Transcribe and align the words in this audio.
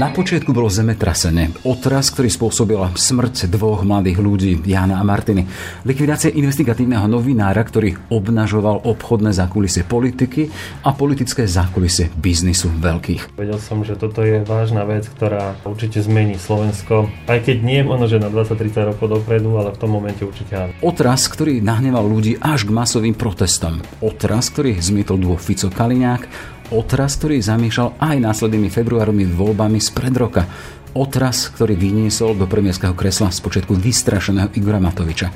Na 0.00 0.08
počiatku 0.08 0.56
bolo 0.56 0.72
zemetrasenie, 0.72 1.52
otras, 1.60 2.08
ktorý 2.08 2.32
spôsobila 2.32 2.88
smrť 2.96 3.52
dvoch 3.52 3.84
mladých 3.84 4.16
ľudí, 4.16 4.56
Jana 4.64 4.96
a 4.96 5.04
Martiny. 5.04 5.44
Likvidácia 5.84 6.32
investigatívneho 6.32 7.04
novinára, 7.04 7.60
ktorý 7.60 8.08
obnažoval 8.08 8.88
obchodné 8.88 9.36
zákulisie 9.36 9.84
politiky 9.84 10.48
a 10.88 10.96
politické 10.96 11.44
zákulisie 11.44 12.08
biznisu 12.16 12.72
veľkých. 12.80 13.36
Vedel 13.36 13.60
som, 13.60 13.84
že 13.84 13.92
toto 13.92 14.24
je 14.24 14.40
vážna 14.40 14.88
vec, 14.88 15.04
ktorá 15.04 15.60
určite 15.68 16.00
zmení 16.00 16.40
Slovensko. 16.40 17.12
Aj 17.28 17.36
keď 17.36 17.60
nie 17.60 17.84
ono, 17.84 18.08
že 18.08 18.16
na 18.16 18.32
20-30 18.32 18.96
rokov 18.96 19.04
dopredu, 19.04 19.60
ale 19.60 19.76
v 19.76 19.84
tom 19.84 19.92
momente 19.92 20.24
určite 20.24 20.56
áno. 20.56 20.72
Otras, 20.80 21.28
ktorý 21.28 21.60
nahneval 21.60 22.08
ľudí 22.08 22.40
až 22.40 22.64
k 22.64 22.72
masovým 22.72 23.12
protestom. 23.12 23.84
Otras, 24.00 24.48
ktorý 24.48 24.80
zmietol 24.80 25.20
Fico 25.36 25.68
Kaliňák 25.68 26.56
otras, 26.70 27.18
ktorý 27.18 27.42
zamýšľal 27.42 27.98
aj 27.98 28.16
následnými 28.22 28.70
februárovými 28.70 29.34
voľbami 29.34 29.78
z 29.82 29.90
pred 29.90 30.14
roka. 30.14 30.46
Otras, 30.90 31.46
ktorý 31.54 31.78
vyniesol 31.78 32.34
do 32.34 32.50
premiérského 32.50 32.98
kresla 32.98 33.30
z 33.30 33.38
počiatku 33.38 33.78
vystrašeného 33.78 34.50
Igora 34.58 34.82
Matoviča. 34.82 35.30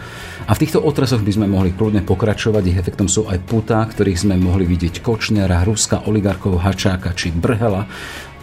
A 0.46 0.52
v 0.54 0.60
týchto 0.66 0.82
otrasoch 0.82 1.22
by 1.22 1.30
sme 1.30 1.46
mohli 1.46 1.70
kľudne 1.70 2.02
pokračovať, 2.02 2.62
ich 2.66 2.80
efektom 2.80 3.06
sú 3.06 3.30
aj 3.30 3.38
putá, 3.46 3.78
ktorých 3.86 4.26
sme 4.26 4.34
mohli 4.34 4.66
vidieť 4.66 4.98
Kočnera, 4.98 5.62
Ruska, 5.62 6.10
oligarchov 6.10 6.58
Hačáka 6.58 7.14
či 7.14 7.30
Brhela, 7.30 7.86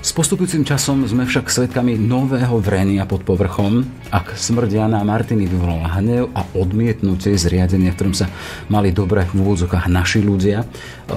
s 0.02 0.18
postupujúcim 0.18 0.66
časom 0.66 1.06
sme 1.06 1.30
však 1.30 1.46
svedkami 1.46 1.94
nového 1.94 2.58
vrenia 2.58 3.06
pod 3.06 3.22
povrchom, 3.22 3.86
ak 4.10 4.34
a 4.34 5.06
Martiny 5.06 5.46
vyvolala 5.46 6.02
hnev 6.02 6.34
a 6.34 6.42
odmietnutie 6.58 7.38
zriadenia, 7.38 7.94
v 7.94 7.98
ktorom 8.02 8.16
sa 8.18 8.26
mali 8.66 8.90
dobre 8.90 9.30
v 9.30 9.46
úvodzokách 9.46 9.86
naši 9.94 10.26
ľudia. 10.26 10.66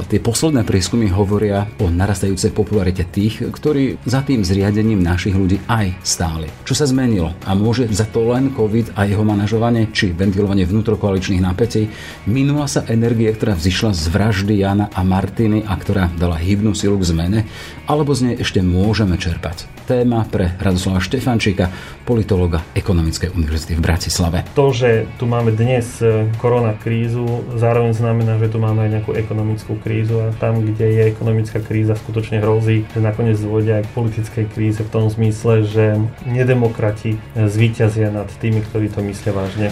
Tie 0.03 0.19
posledné 0.19 0.67
prieskumy 0.67 1.07
hovoria 1.13 1.71
o 1.79 1.87
narastajúcej 1.87 2.51
popularite 2.51 3.07
tých, 3.07 3.45
ktorí 3.47 4.03
za 4.03 4.27
tým 4.27 4.43
zriadením 4.43 4.99
našich 4.99 5.37
ľudí 5.37 5.63
aj 5.71 5.95
stáli. 6.03 6.51
Čo 6.67 6.75
sa 6.75 6.91
zmenilo? 6.91 7.37
A 7.47 7.55
môže 7.55 7.87
za 7.95 8.09
to 8.09 8.27
len 8.35 8.51
COVID 8.51 8.99
a 8.99 9.07
jeho 9.07 9.23
manažovanie 9.23 9.93
či 9.95 10.11
ventilovanie 10.11 10.67
vnútrokoaličných 10.67 11.45
napätí? 11.45 11.87
Minula 12.27 12.67
sa 12.67 12.83
energie, 12.91 13.31
ktorá 13.31 13.55
vzýšla 13.55 13.91
z 13.95 14.05
vraždy 14.11 14.55
Jana 14.65 14.91
a 14.91 15.07
Martiny 15.07 15.63
a 15.63 15.75
ktorá 15.79 16.11
dala 16.19 16.41
hybnú 16.41 16.75
silu 16.75 16.99
k 16.99 17.15
zmene? 17.15 17.41
Alebo 17.87 18.17
z 18.17 18.33
nej 18.33 18.35
ešte 18.41 18.65
môžeme 18.65 19.21
čerpať. 19.21 19.69
Téma 19.85 20.25
pre 20.25 20.49
Radoslava 20.57 20.97
Štefančíka, 21.05 21.69
politologa 22.09 22.65
Ekonomickej 22.73 23.37
univerzity 23.37 23.77
v 23.77 23.85
Bratislave. 23.85 24.39
To, 24.57 24.73
že 24.73 25.05
tu 25.21 25.29
máme 25.29 25.53
dnes 25.53 26.01
e, 26.01 26.25
korona 26.41 26.73
krízu, 26.73 27.45
zároveň 27.61 27.93
znamená, 27.93 28.41
že 28.41 28.49
tu 28.49 28.57
máme 28.57 28.89
aj 28.89 28.91
nejakú 28.97 29.13
ekonomickú 29.13 29.77
krízu 29.85 30.25
a 30.25 30.33
tam, 30.41 30.65
kde 30.65 30.89
je 30.89 31.03
ekonomická 31.13 31.61
kríza, 31.61 31.93
skutočne 31.93 32.41
hrozí, 32.41 32.89
že 32.97 33.05
nakoniec 33.05 33.37
dôjde 33.37 33.79
aj 33.79 33.85
k 33.85 33.95
politickej 33.95 34.47
kríze 34.49 34.81
v 34.81 34.89
tom 34.89 35.13
zmysle, 35.13 35.69
že 35.69 36.01
nedemokrati 36.25 37.21
zvíťazia 37.37 38.09
nad 38.09 38.33
tými, 38.41 38.65
ktorí 38.65 38.89
to 38.89 39.05
myslia 39.05 39.37
vážne. 39.37 39.69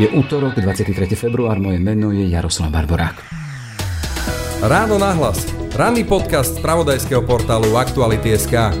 Je 0.00 0.08
útorok, 0.16 0.56
23. 0.56 0.96
február, 1.12 1.60
moje 1.60 1.76
meno 1.76 2.08
je 2.08 2.24
Jaroslav 2.24 2.72
Barborák. 2.72 3.20
Ráno 4.64 4.96
nahlas. 4.96 5.44
Ranný 5.76 6.08
podcast 6.08 6.56
z 6.56 6.64
pravodajského 6.64 7.20
portálu 7.20 7.76
Aktuality.sk 7.76 8.72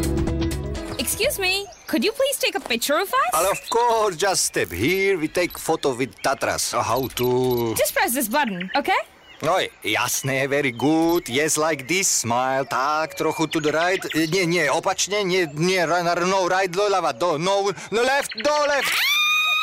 Excuse 0.96 1.36
me, 1.36 1.49
could 1.90 2.04
you 2.06 2.12
please 2.12 2.38
take 2.38 2.54
a 2.54 2.62
picture 2.62 2.94
of 2.94 3.10
us? 3.10 3.30
But 3.34 3.50
of 3.50 3.58
course, 3.68 4.14
just 4.14 4.44
step 4.44 4.70
here, 4.70 5.18
we 5.18 5.26
take 5.26 5.58
photo 5.58 5.92
with 5.92 6.14
Tatras. 6.22 6.70
How 6.70 7.08
to... 7.18 7.74
Just 7.74 7.94
press 7.94 8.14
this 8.14 8.28
button, 8.28 8.70
okay? 8.76 9.00
Oj, 9.42 9.66
jasné, 9.82 10.46
very 10.46 10.70
good. 10.70 11.26
Yes, 11.28 11.56
like 11.56 11.88
this, 11.88 12.06
smile, 12.06 12.64
tak, 12.64 13.18
trochu 13.18 13.50
to 13.50 13.58
the 13.58 13.72
right. 13.72 13.98
Nie, 14.14 14.46
nie, 14.46 14.70
opačne, 14.70 15.24
nie, 15.24 15.48
nie, 15.58 15.82
no, 15.82 16.46
right, 16.46 16.70
doľava, 16.70 17.10
do, 17.18 17.38
no, 17.38 17.72
no 17.90 18.00
left, 18.06 18.30
do, 18.38 18.54
left. 18.70 18.94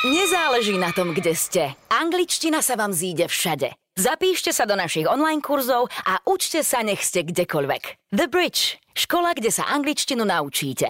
Nezáleží 0.03 0.75
na 0.75 0.91
tom, 0.91 1.15
kde 1.15 1.31
ste. 1.31 1.63
Angličtina 1.88 2.59
sa 2.59 2.75
vám 2.75 2.91
zíde 2.91 3.31
všade. 3.31 3.71
Zapíšte 3.97 4.53
sa 4.53 4.67
do 4.67 4.77
našich 4.77 5.09
online 5.09 5.41
kurzov 5.41 5.89
a 6.05 6.21
učte 6.27 6.61
sa, 6.61 6.83
nech 6.83 7.01
ste 7.01 7.23
kdekoľvek. 7.23 8.13
The 8.13 8.27
Bridge. 8.29 8.77
Škola, 8.94 9.33
kde 9.33 9.49
sa 9.49 9.69
angličtinu 9.73 10.25
naučíte. 10.25 10.89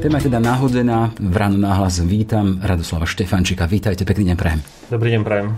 Téma 0.00 0.16
je 0.16 0.32
teda 0.32 0.40
náhodená. 0.40 1.12
V 1.20 1.36
ráno 1.36 1.60
náhlas 1.60 2.00
vítam 2.00 2.56
Radoslava 2.64 3.04
Štefančika. 3.04 3.68
Vítajte, 3.68 4.08
pekný 4.08 4.32
deň 4.32 4.36
prajem. 4.40 4.60
Dobrý 4.88 5.12
deň, 5.12 5.22
prajem. 5.22 5.48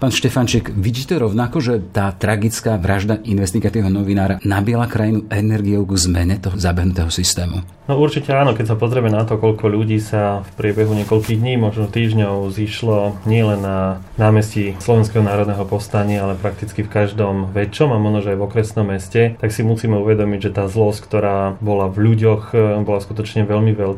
Pán 0.00 0.08
Štefančík, 0.08 0.72
vidíte 0.72 1.20
rovnako, 1.20 1.60
že 1.60 1.84
tá 1.92 2.08
tragická 2.08 2.80
vražda 2.80 3.20
investigatívneho 3.22 3.92
novinára 3.92 4.40
nabila 4.40 4.88
krajinu 4.88 5.28
energiou 5.28 5.84
k 5.84 6.00
zmene 6.00 6.40
toho 6.40 6.56
zabehnutého 6.56 7.12
systému? 7.12 7.60
No 7.86 7.98
určite 7.98 8.30
áno, 8.32 8.54
keď 8.54 8.72
sa 8.72 8.76
pozrieme 8.78 9.10
na 9.10 9.26
to, 9.26 9.36
koľko 9.36 9.66
ľudí 9.66 9.98
sa 9.98 10.46
v 10.46 10.50
priebehu 10.58 10.94
niekoľkých 10.94 11.42
dní, 11.42 11.58
možno 11.58 11.90
týždňov 11.90 12.50
zišlo 12.54 13.26
nielen 13.26 13.62
na 13.62 14.00
námestí 14.14 14.78
Slovenského 14.78 15.26
národného 15.26 15.62
povstania, 15.66 16.22
ale 16.22 16.38
prakticky 16.38 16.86
v 16.86 16.90
každom 16.90 17.50
väčšom 17.50 17.90
a 17.90 17.98
možno 17.98 18.30
aj 18.30 18.38
v 18.38 18.46
okresnom 18.46 18.86
meste, 18.90 19.34
tak 19.42 19.50
si 19.50 19.66
musíme 19.66 19.98
uvedomiť, 20.00 20.50
že 20.50 20.54
tá 20.54 20.64
zlosť, 20.70 20.98
ktorá 21.02 21.58
bola 21.58 21.90
v 21.90 22.14
ľuďoch, 22.14 22.54
bola 22.86 22.98
skutočne 23.02 23.42
veľmi 23.42 23.74
veľká 23.74 23.89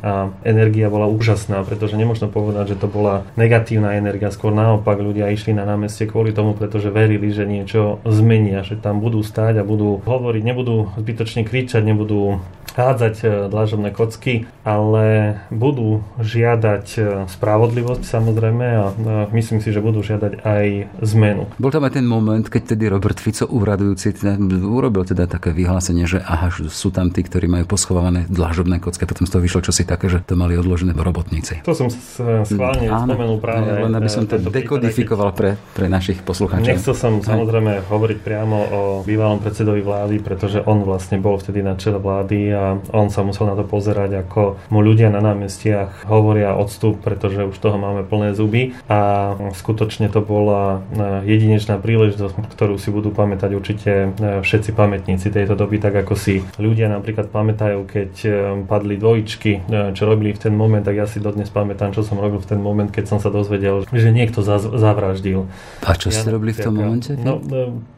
a 0.00 0.32
energia 0.42 0.88
bola 0.88 1.10
úžasná, 1.10 1.62
pretože 1.66 1.98
nemôžno 1.98 2.30
povedať, 2.32 2.74
že 2.74 2.80
to 2.80 2.88
bola 2.88 3.26
negatívna 3.36 3.98
energia, 3.98 4.32
skôr 4.32 4.54
naopak 4.54 4.98
ľudia 4.98 5.30
išli 5.30 5.52
na 5.52 5.68
námestie 5.68 6.08
kvôli 6.08 6.32
tomu, 6.32 6.56
pretože 6.56 6.88
verili, 6.88 7.28
že 7.30 7.44
niečo 7.44 8.00
zmenia, 8.06 8.64
že 8.64 8.78
tam 8.80 8.98
budú 8.98 9.20
stáť 9.20 9.60
a 9.60 9.68
budú 9.68 10.00
hovoriť, 10.02 10.42
nebudú 10.42 10.94
zbytočne 10.96 11.44
kričať, 11.44 11.82
nebudú 11.84 12.40
hádzať 12.76 13.14
e, 13.24 13.26
dlažobné 13.48 13.90
kocky, 13.90 14.44
ale 14.62 15.40
budú 15.48 16.04
žiadať 16.20 16.86
e, 16.94 17.00
spravodlivosť 17.24 18.04
samozrejme 18.04 18.66
a 18.68 18.84
myslím 19.32 19.64
si, 19.64 19.72
že 19.72 19.80
budú 19.80 20.04
žiadať 20.04 20.44
aj 20.44 20.64
zmenu. 21.00 21.48
Bol 21.56 21.72
tam 21.72 21.88
aj 21.88 21.96
ten 21.96 22.04
moment, 22.04 22.44
keď 22.44 22.76
tedy 22.76 22.92
Robert 22.92 23.16
Fico 23.16 23.48
úradujúci 23.48 24.20
teda, 24.20 24.36
urobil 24.68 25.08
teda 25.08 25.24
také 25.24 25.56
vyhlásenie, 25.56 26.04
že 26.04 26.20
aha, 26.20 26.52
sú 26.52 26.92
tam 26.92 27.08
tí, 27.08 27.24
ktorí 27.24 27.48
majú 27.48 27.64
poschované 27.64 28.28
dlažobné 28.28 28.78
kocky. 28.84 29.08
Potom 29.08 29.24
z 29.24 29.32
toho 29.32 29.42
vyšlo 29.42 29.64
čosi 29.64 29.88
také, 29.88 30.12
že 30.12 30.20
to 30.20 30.36
mali 30.36 30.60
odložené 30.60 30.92
robotníci. 30.92 31.64
To 31.64 31.72
som 31.72 31.88
schválne 31.88 32.92
Áno, 32.92 33.16
spomenul 33.16 33.38
práve. 33.40 33.72
Len 33.72 33.94
aby 33.96 34.10
som 34.12 34.28
to 34.28 34.36
dekodifikoval 34.36 35.32
pre, 35.32 35.56
pre 35.72 35.88
našich 35.88 36.20
poslucháčov. 36.20 36.68
Nechcel 36.68 36.92
som 36.92 37.24
samozrejme 37.24 37.88
hovoriť 37.88 38.18
priamo 38.20 38.58
o 38.68 38.80
bývalom 39.06 39.40
predsedovi 39.40 39.80
vlády, 39.80 40.20
pretože 40.20 40.60
on 40.66 40.82
vlastne 40.84 41.16
bol 41.22 41.40
vtedy 41.40 41.64
na 41.64 41.78
čele 41.78 42.02
vlády 42.02 42.52
a 42.52 42.65
on 42.90 43.08
sa 43.12 43.22
musel 43.22 43.46
na 43.46 43.54
to 43.54 43.64
pozerať, 43.66 44.26
ako 44.26 44.60
mu 44.72 44.80
ľudia 44.82 45.12
na 45.12 45.22
námestiach 45.22 46.08
hovoria 46.08 46.56
odstup, 46.56 47.00
pretože 47.02 47.46
už 47.46 47.56
toho 47.56 47.76
máme 47.76 48.02
plné 48.06 48.32
zuby 48.32 48.74
a 48.90 49.32
skutočne 49.54 50.08
to 50.10 50.22
bola 50.22 50.80
e, 50.92 51.28
jedinečná 51.28 51.78
príležitosť, 51.78 52.56
ktorú 52.56 52.76
si 52.80 52.90
budú 52.90 53.12
pamätať 53.12 53.50
určite 53.54 53.92
e, 53.92 54.42
všetci 54.42 54.70
pamätníci 54.74 55.30
tejto 55.30 55.54
doby, 55.54 55.78
tak 55.78 55.94
ako 56.06 56.14
si 56.16 56.42
ľudia 56.56 56.90
napríklad 56.90 57.30
pamätajú, 57.30 57.84
keď 57.86 58.12
e, 58.24 58.28
padli 58.64 58.96
dvojičky, 58.96 59.68
čo 59.92 60.02
robili 60.08 60.32
v 60.32 60.40
ten 60.40 60.54
moment, 60.54 60.82
tak 60.82 60.96
ja 60.96 61.06
si 61.06 61.22
dodnes 61.22 61.50
pamätám, 61.52 61.92
čo 61.92 62.02
som 62.02 62.18
robil 62.18 62.40
v 62.40 62.48
ten 62.48 62.60
moment, 62.60 62.88
keď 62.88 63.16
som 63.16 63.18
sa 63.18 63.28
dozvedel, 63.28 63.84
že 63.88 64.10
niekto 64.10 64.40
zavraždil. 64.42 65.46
A 65.84 65.92
čo 65.94 66.08
ste 66.08 66.30
robili 66.32 66.54
v 66.54 66.60
tom 66.64 66.74
momente? 66.74 67.12
No, 67.18 67.42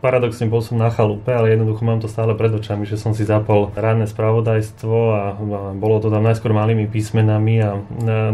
paradoxne 0.03 0.49
bol 0.51 0.65
som 0.65 0.81
na 0.81 0.91
chalupe, 0.91 1.31
ale 1.31 1.55
jednoducho 1.55 1.83
mám 1.85 2.01
to 2.01 2.09
stále 2.11 2.33
pred 2.35 2.51
očami, 2.53 2.89
že 2.89 2.97
som 2.97 3.13
si 3.13 3.23
zapol 3.29 3.71
ranné 3.77 4.09
spravodajstvo 4.59 4.99
a, 5.15 5.23
bolo 5.75 5.97
to 6.03 6.09
tam 6.11 6.27
najskôr 6.27 6.51
malými 6.53 6.91
písmenami 6.91 7.55
a, 7.63 7.79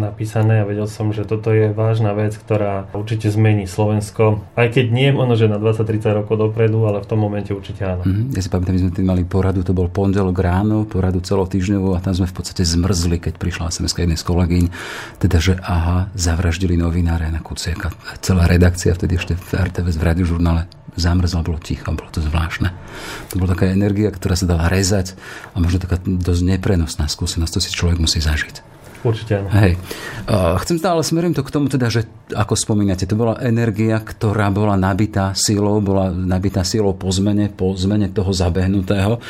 napísané 0.01 0.65
a 0.65 0.69
vedel 0.69 0.89
som, 0.89 1.13
že 1.13 1.29
toto 1.29 1.53
je 1.53 1.71
vážna 1.71 2.17
vec, 2.17 2.37
ktorá 2.37 2.89
určite 2.97 3.29
zmení 3.31 3.69
Slovensko. 3.69 4.41
Aj 4.57 4.69
keď 4.69 4.87
nie 4.91 5.09
ono, 5.13 5.37
že 5.37 5.51
na 5.51 5.61
20-30 5.61 6.25
rokov 6.25 6.35
dopredu, 6.41 6.85
ale 6.89 7.05
v 7.05 7.09
tom 7.09 7.21
momente 7.21 7.53
určite 7.53 7.85
áno. 7.85 8.03
Mm-hmm. 8.05 8.35
Ja 8.35 8.41
si 8.41 8.49
pamätám, 8.49 8.75
že 8.77 8.83
sme 8.89 8.93
tým 8.97 9.09
mali 9.09 9.23
poradu, 9.25 9.61
to 9.63 9.77
bol 9.77 9.89
pondelok 9.89 10.37
ráno, 10.41 10.89
poradu 10.89 11.21
celotýždňovú 11.21 11.95
a 11.95 12.01
tam 12.01 12.17
sme 12.17 12.29
v 12.29 12.35
podstate 12.35 12.65
zmrzli, 12.65 13.21
keď 13.21 13.35
prišla 13.37 13.71
sms 13.73 13.93
jednej 13.95 14.19
z 14.19 14.27
kolegyň, 14.27 14.65
teda, 15.21 15.39
že 15.39 15.55
aha, 15.63 16.11
zavraždili 16.17 16.77
novinára 16.77 17.31
na 17.31 17.41
Kuciaka. 17.41 17.95
Celá 18.21 18.49
redakcia 18.49 18.93
vtedy 18.93 19.17
ešte 19.17 19.35
v 19.39 19.49
RTVS 19.71 19.97
v 19.97 20.05
radiožurnále 20.05 20.63
zamrzlo, 20.99 21.47
bolo 21.47 21.59
ticho, 21.63 21.91
bolo 21.95 22.11
to 22.11 22.23
zvláštne. 22.23 22.75
To 23.31 23.35
bola 23.39 23.55
taká 23.55 23.71
energia, 23.71 24.11
ktorá 24.11 24.35
sa 24.35 24.47
dala 24.47 24.71
rezať 24.71 25.15
a 25.55 25.63
možno 25.63 25.83
taká 25.83 25.99
dosť 26.03 26.43
neprenosná 26.43 27.07
skúsenosť, 27.07 27.53
to 27.55 27.61
si 27.63 27.71
človek 27.75 27.99
musí 28.03 28.19
zažiť. 28.19 28.74
Určite 29.05 29.45
áno. 29.45 29.53
Hej. 29.53 29.77
Chcem 30.65 30.81
stále 30.81 31.05
smerujem 31.05 31.37
to 31.37 31.45
k 31.45 31.53
tomu 31.53 31.69
teda, 31.69 31.93
že 31.93 32.09
ako 32.33 32.57
spomínate, 32.57 33.05
to 33.05 33.21
bola 33.21 33.37
energia, 33.45 34.01
ktorá 34.01 34.49
bola 34.49 34.81
nabitá 34.81 35.37
silou, 35.37 35.85
bola 35.85 36.09
nabitá 36.09 36.65
silou 36.65 36.97
po 36.97 37.13
zmene, 37.13 37.53
po 37.53 37.77
zmene 37.77 38.09
toho 38.09 38.33
zabehnutého. 38.33 39.21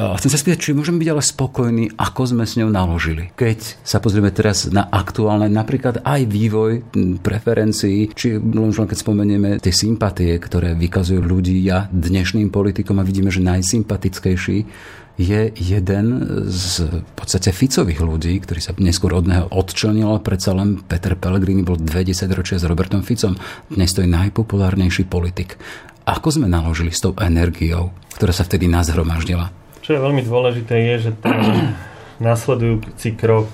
Chcem 0.00 0.32
sa 0.32 0.40
spýtať, 0.40 0.58
či 0.58 0.72
môžeme 0.72 0.96
byť 1.04 1.12
ale 1.12 1.20
spokojní, 1.20 1.84
ako 2.00 2.22
sme 2.24 2.48
s 2.48 2.56
ňou 2.56 2.72
naložili. 2.72 3.28
Keď 3.36 3.84
sa 3.84 4.00
pozrieme 4.00 4.32
teraz 4.32 4.64
na 4.72 4.88
aktuálne, 4.88 5.52
napríklad 5.52 6.00
aj 6.00 6.20
vývoj 6.24 6.88
preferencií, 7.20 8.08
či 8.16 8.40
len 8.40 8.72
keď 8.72 8.96
spomenieme 8.96 9.60
tie 9.60 9.76
sympatie, 9.76 10.32
ktoré 10.40 10.72
vykazujú 10.72 11.20
ľudia 11.20 11.92
dnešným 11.92 12.48
politikom 12.48 12.96
a 12.96 13.04
vidíme, 13.04 13.28
že 13.28 13.44
najsympatickejší 13.44 14.58
je 15.18 15.50
jeden 15.50 16.06
z 16.46 16.86
v 17.02 17.12
podstate 17.18 17.50
Ficových 17.50 17.98
ľudí, 17.98 18.38
ktorý 18.38 18.60
sa 18.62 18.72
neskôr 18.78 19.18
od 19.18 19.26
neho 19.26 19.50
odčlenil, 19.50 20.14
ale 20.14 20.22
predsa 20.22 20.54
len 20.54 20.78
Peter 20.86 21.18
Pellegrini 21.18 21.66
bol 21.66 21.74
20 21.74 22.30
ročia 22.38 22.56
s 22.56 22.64
Robertom 22.64 23.02
Ficom. 23.02 23.34
Dnes 23.66 23.90
to 23.90 24.06
je 24.06 24.08
najpopulárnejší 24.08 25.10
politik. 25.10 25.58
Ako 26.06 26.38
sme 26.38 26.46
naložili 26.46 26.94
s 26.94 27.02
tou 27.02 27.18
energiou, 27.18 27.90
ktorá 28.14 28.30
sa 28.30 28.46
vtedy 28.46 28.70
nazhromaždila? 28.70 29.50
Čo 29.82 29.98
je 29.98 30.00
veľmi 30.00 30.22
dôležité 30.22 30.74
je, 30.94 31.10
že 31.10 31.12
ten 31.18 31.36
nasledujúci 32.22 33.18
krok 33.18 33.50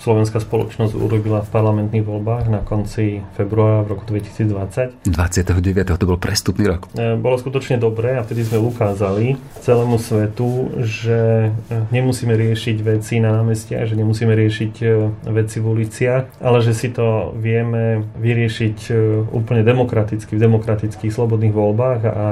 slovenská 0.00 0.40
spoločnosť 0.40 0.96
urobila 0.96 1.44
v 1.44 1.50
parlamentných 1.52 2.04
voľbách 2.04 2.48
na 2.48 2.60
konci 2.64 3.20
februára 3.36 3.84
v 3.84 3.88
roku 3.92 4.04
2020. 4.08 5.04
29. 5.04 6.00
to 6.00 6.04
bol 6.08 6.16
prestupný 6.16 6.72
rok. 6.72 6.88
E, 6.96 7.20
bolo 7.20 7.36
skutočne 7.36 7.76
dobré 7.76 8.16
a 8.16 8.24
vtedy 8.24 8.48
sme 8.48 8.64
ukázali 8.64 9.36
celému 9.60 10.00
svetu, 10.00 10.72
že 10.80 11.52
e, 11.52 11.74
nemusíme 11.92 12.32
riešiť 12.32 12.76
veci 12.80 13.20
na 13.20 13.36
námestiach, 13.44 13.92
že 13.92 13.94
nemusíme 14.00 14.32
riešiť 14.32 14.74
e, 14.80 14.86
veci 15.28 15.56
v 15.60 15.66
uliciach, 15.68 16.40
ale 16.40 16.58
že 16.64 16.72
si 16.72 16.88
to 16.88 17.36
vieme 17.36 18.08
vyriešiť 18.16 18.78
úplne 19.30 19.60
demokraticky, 19.60 20.32
v 20.32 20.40
demokratických 20.40 21.12
slobodných 21.12 21.52
voľbách 21.52 22.00
a 22.08 22.26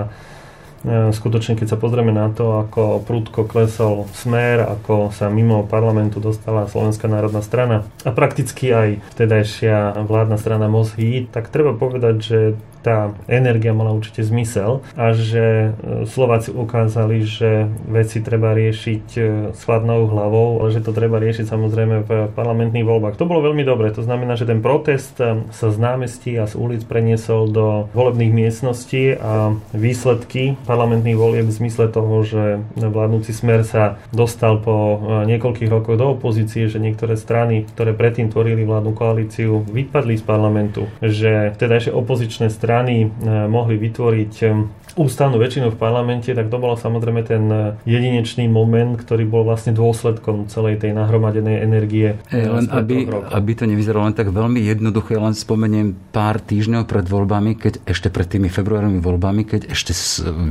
skutočne, 0.86 1.58
keď 1.58 1.74
sa 1.74 1.78
pozrieme 1.80 2.14
na 2.14 2.30
to, 2.30 2.62
ako 2.66 3.02
prúdko 3.02 3.46
klesol 3.48 4.06
smer, 4.14 4.62
ako 4.62 5.10
sa 5.10 5.26
mimo 5.32 5.66
parlamentu 5.66 6.22
dostala 6.22 6.70
Slovenská 6.70 7.10
národná 7.10 7.42
strana 7.42 7.86
a 8.06 8.10
prakticky 8.14 8.70
aj 8.70 8.88
vtedajšia 9.16 10.06
vládna 10.06 10.36
strana 10.38 10.66
MOSHI, 10.70 11.30
tak 11.34 11.50
treba 11.50 11.74
povedať, 11.74 12.16
že 12.18 12.38
tá 12.82 13.12
energia 13.26 13.74
mala 13.74 13.92
určite 13.92 14.22
zmysel 14.22 14.80
a 14.94 15.12
že 15.14 15.44
e, 15.44 16.06
Slováci 16.06 16.54
ukázali, 16.54 17.26
že 17.26 17.66
veci 17.90 18.22
treba 18.22 18.54
riešiť 18.54 19.06
e, 19.18 19.20
s 19.52 19.60
chladnou 19.66 20.06
hlavou, 20.08 20.62
ale 20.62 20.72
že 20.72 20.84
to 20.84 20.94
treba 20.94 21.18
riešiť 21.18 21.46
samozrejme 21.46 21.96
v 22.06 22.10
parlamentných 22.32 22.86
voľbách. 22.86 23.18
To 23.18 23.28
bolo 23.28 23.44
veľmi 23.50 23.66
dobre, 23.66 23.90
to 23.90 24.06
znamená, 24.06 24.38
že 24.38 24.46
ten 24.46 24.62
protest 24.62 25.18
e, 25.18 25.42
sa 25.50 25.68
z 25.68 25.76
námestí 25.76 26.38
a 26.38 26.46
z 26.46 26.54
ulic 26.54 26.86
preniesol 26.86 27.50
do 27.50 27.90
volebných 27.92 28.32
miestností 28.32 29.18
a 29.18 29.58
výsledky 29.74 30.54
parlamentných 30.68 31.16
volieb 31.16 31.48
v 31.48 31.56
zmysle 31.64 31.88
toho, 31.88 32.20
že 32.20 32.60
vládnúci 32.76 33.32
smer 33.32 33.64
sa 33.64 33.96
dostal 34.12 34.60
po 34.60 35.00
niekoľkých 35.24 35.72
rokoch 35.72 35.96
do 35.96 36.12
opozície, 36.12 36.68
že 36.68 36.76
niektoré 36.76 37.16
strany, 37.16 37.64
ktoré 37.72 37.96
predtým 37.96 38.28
tvorili 38.28 38.68
vládnu 38.68 38.92
koalíciu, 38.92 39.64
vypadli 39.64 40.20
z 40.20 40.24
parlamentu, 40.28 40.84
že 41.00 41.56
ešte 41.56 41.94
opozičné 41.94 42.52
strany 42.52 43.08
eh, 43.08 43.08
mohli 43.48 43.80
vytvoriť 43.80 44.34
eh, 44.44 44.52
ústavnú 44.98 45.38
väčšinu 45.38 45.72
v 45.72 45.78
parlamente, 45.78 46.34
tak 46.34 46.50
to 46.50 46.58
bol 46.58 46.74
samozrejme 46.74 47.22
ten 47.22 47.44
jedinečný 47.86 48.50
moment, 48.50 48.98
ktorý 48.98 49.30
bol 49.30 49.46
vlastne 49.46 49.70
dôsledkom 49.70 50.50
celej 50.50 50.82
tej 50.82 50.90
nahromadenej 50.90 51.62
energie. 51.62 52.18
Hey, 52.26 52.50
len 52.50 52.66
aby, 52.66 53.06
aby 53.06 53.52
to 53.54 53.64
nevyzeralo 53.70 54.10
len 54.10 54.16
tak 54.18 54.34
veľmi 54.34 54.58
jednoduché, 54.58 55.14
len 55.14 55.38
spomeniem 55.38 55.94
pár 56.10 56.42
týždňov 56.42 56.90
pred 56.90 57.06
voľbami, 57.06 57.54
keď 57.54 57.86
ešte 57.86 58.10
pred 58.10 58.26
tými 58.26 58.50
februárovými 58.50 58.98
voľbami, 58.98 59.46
keď 59.46 59.70
ešte 59.70 59.94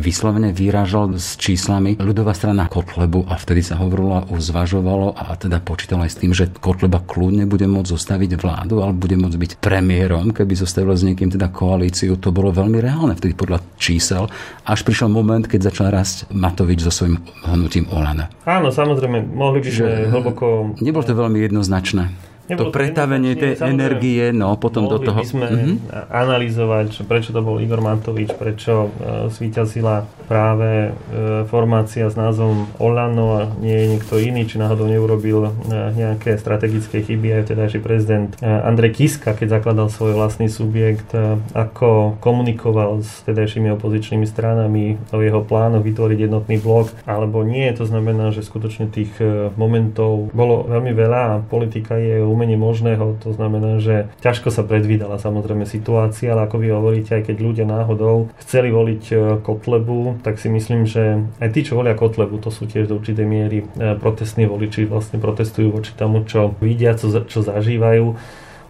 vyslovene 0.07 0.55
vyrážal 0.55 1.19
s 1.19 1.35
číslami 1.35 1.99
ľudová 1.99 2.31
strana 2.31 2.71
Kotlebu 2.71 3.27
a 3.27 3.35
vtedy 3.35 3.59
sa 3.59 3.75
hovorilo 3.75 4.23
a 4.23 4.39
zvažovalo 4.39 5.11
a 5.19 5.35
teda 5.35 5.59
počítalo 5.59 6.07
aj 6.07 6.11
s 6.15 6.19
tým, 6.23 6.31
že 6.31 6.47
Kotleba 6.47 7.03
kľudne 7.03 7.43
bude 7.43 7.67
môcť 7.67 7.91
zostaviť 7.91 8.39
vládu, 8.39 8.79
ale 8.79 8.95
bude 8.95 9.19
môcť 9.19 9.35
byť 9.35 9.51
premiérom, 9.59 10.31
keby 10.31 10.55
zostavil 10.55 10.95
s 10.95 11.03
niekým 11.03 11.27
teda 11.27 11.51
koalíciu 11.51 12.15
to 12.15 12.31
bolo 12.31 12.55
veľmi 12.55 12.79
reálne 12.79 13.19
vtedy 13.19 13.35
podľa 13.35 13.59
čísel, 13.75 14.31
až 14.63 14.79
prišiel 14.87 15.11
moment, 15.11 15.43
keď 15.43 15.75
začal 15.75 15.91
rásť 15.91 16.31
Matovič 16.31 16.87
so 16.87 16.91
svojím 16.93 17.19
hnutím 17.43 17.91
Olana. 17.91 18.31
Áno, 18.47 18.71
samozrejme, 18.71 19.27
mohli 19.27 19.59
by 19.59 19.67
sme 19.67 19.91
hlboko... 20.07 20.45
Nebolo 20.79 21.03
to 21.03 21.19
veľmi 21.19 21.43
jednoznačné. 21.43 22.36
Nebolo 22.47 22.71
to 22.71 22.75
pretavenie 22.79 23.35
tej 23.35 23.59
energie, 23.59 24.31
no 24.31 24.55
potom 24.55 24.87
do 24.87 25.03
toho... 25.03 25.19
by 25.19 25.27
sme 25.27 25.47
mm-hmm. 25.51 25.75
analyzovať, 26.07 27.03
prečo 27.03 27.35
to 27.35 27.43
bol 27.43 27.59
Igor 27.59 27.83
Matovič, 27.83 28.31
prečo 28.39 28.87
uh, 28.87 29.27
svítazila 29.27 30.07
práve 30.31 30.91
uh, 30.91 31.43
formácia 31.51 32.07
s 32.07 32.15
názvom 32.15 32.71
Olano 32.79 33.27
a 33.35 33.41
nie 33.59 33.75
je 33.75 33.85
niekto 33.91 34.15
iný, 34.15 34.47
či 34.47 34.63
náhodou 34.63 34.87
neurobil 34.87 35.43
uh, 35.43 35.51
nejaké 35.91 36.39
strategické 36.39 37.03
chyby 37.03 37.35
aj 37.35 37.51
vtedajší 37.51 37.79
prezident 37.83 38.31
uh, 38.39 38.63
Andrej 38.63 38.95
Kiska, 38.95 39.35
keď 39.35 39.59
zakladal 39.59 39.91
svoj 39.91 40.15
vlastný 40.15 40.47
subjekt, 40.47 41.11
uh, 41.11 41.35
ako 41.51 42.15
komunikoval 42.23 43.03
s 43.03 43.27
vtedajšími 43.27 43.75
opozičnými 43.75 44.23
stranami 44.23 44.95
o 45.11 45.19
jeho 45.19 45.43
plánoch 45.43 45.83
vytvoriť 45.83 46.31
jednotný 46.31 46.63
blok, 46.63 46.95
alebo 47.03 47.43
nie. 47.43 47.67
To 47.75 47.83
znamená, 47.83 48.31
že 48.31 48.39
skutočne 48.39 48.87
tých 48.87 49.11
uh, 49.19 49.51
momentov 49.59 50.31
bolo 50.31 50.63
veľmi 50.63 50.95
veľa 50.95 51.21
a 51.27 51.41
politika 51.43 51.99
je 51.99 52.23
umenie 52.37 52.61
možného. 52.61 53.17
To 53.25 53.33
znamená, 53.33 53.81
že 53.81 54.13
ťažko 54.21 54.53
sa 54.53 54.61
predvídala 54.61 55.17
samozrejme 55.17 55.65
situácia, 55.65 56.37
ale 56.37 56.45
ako 56.45 56.61
vy 56.61 56.67
hovoríte, 56.69 57.17
aj 57.17 57.33
keď 57.33 57.37
ľudia 57.41 57.65
náhodou 57.65 58.29
chceli 58.45 58.69
voliť 58.69 59.03
e, 59.09 59.15
Kotlebu, 59.41 60.21
tak 60.21 60.37
si 60.37 60.53
myslím, 60.53 60.85
že 60.85 61.25
aj 61.41 61.49
tí, 61.49 61.65
čo 61.65 61.81
volia 61.81 61.97
Kotlebu, 61.97 62.37
to 62.37 62.53
sú 62.53 62.69
tiež 62.69 62.85
do 62.85 63.01
určitej 63.01 63.25
miery 63.25 63.65
e, 63.65 63.97
protestní 63.97 64.45
voliči, 64.45 64.85
vlastne 64.85 65.17
protestujú 65.17 65.73
voči 65.73 65.97
tomu, 65.97 66.21
čo 66.29 66.53
vidia, 66.61 66.93
čo, 66.93 67.09
čo 67.25 67.41
zažívajú 67.41 68.13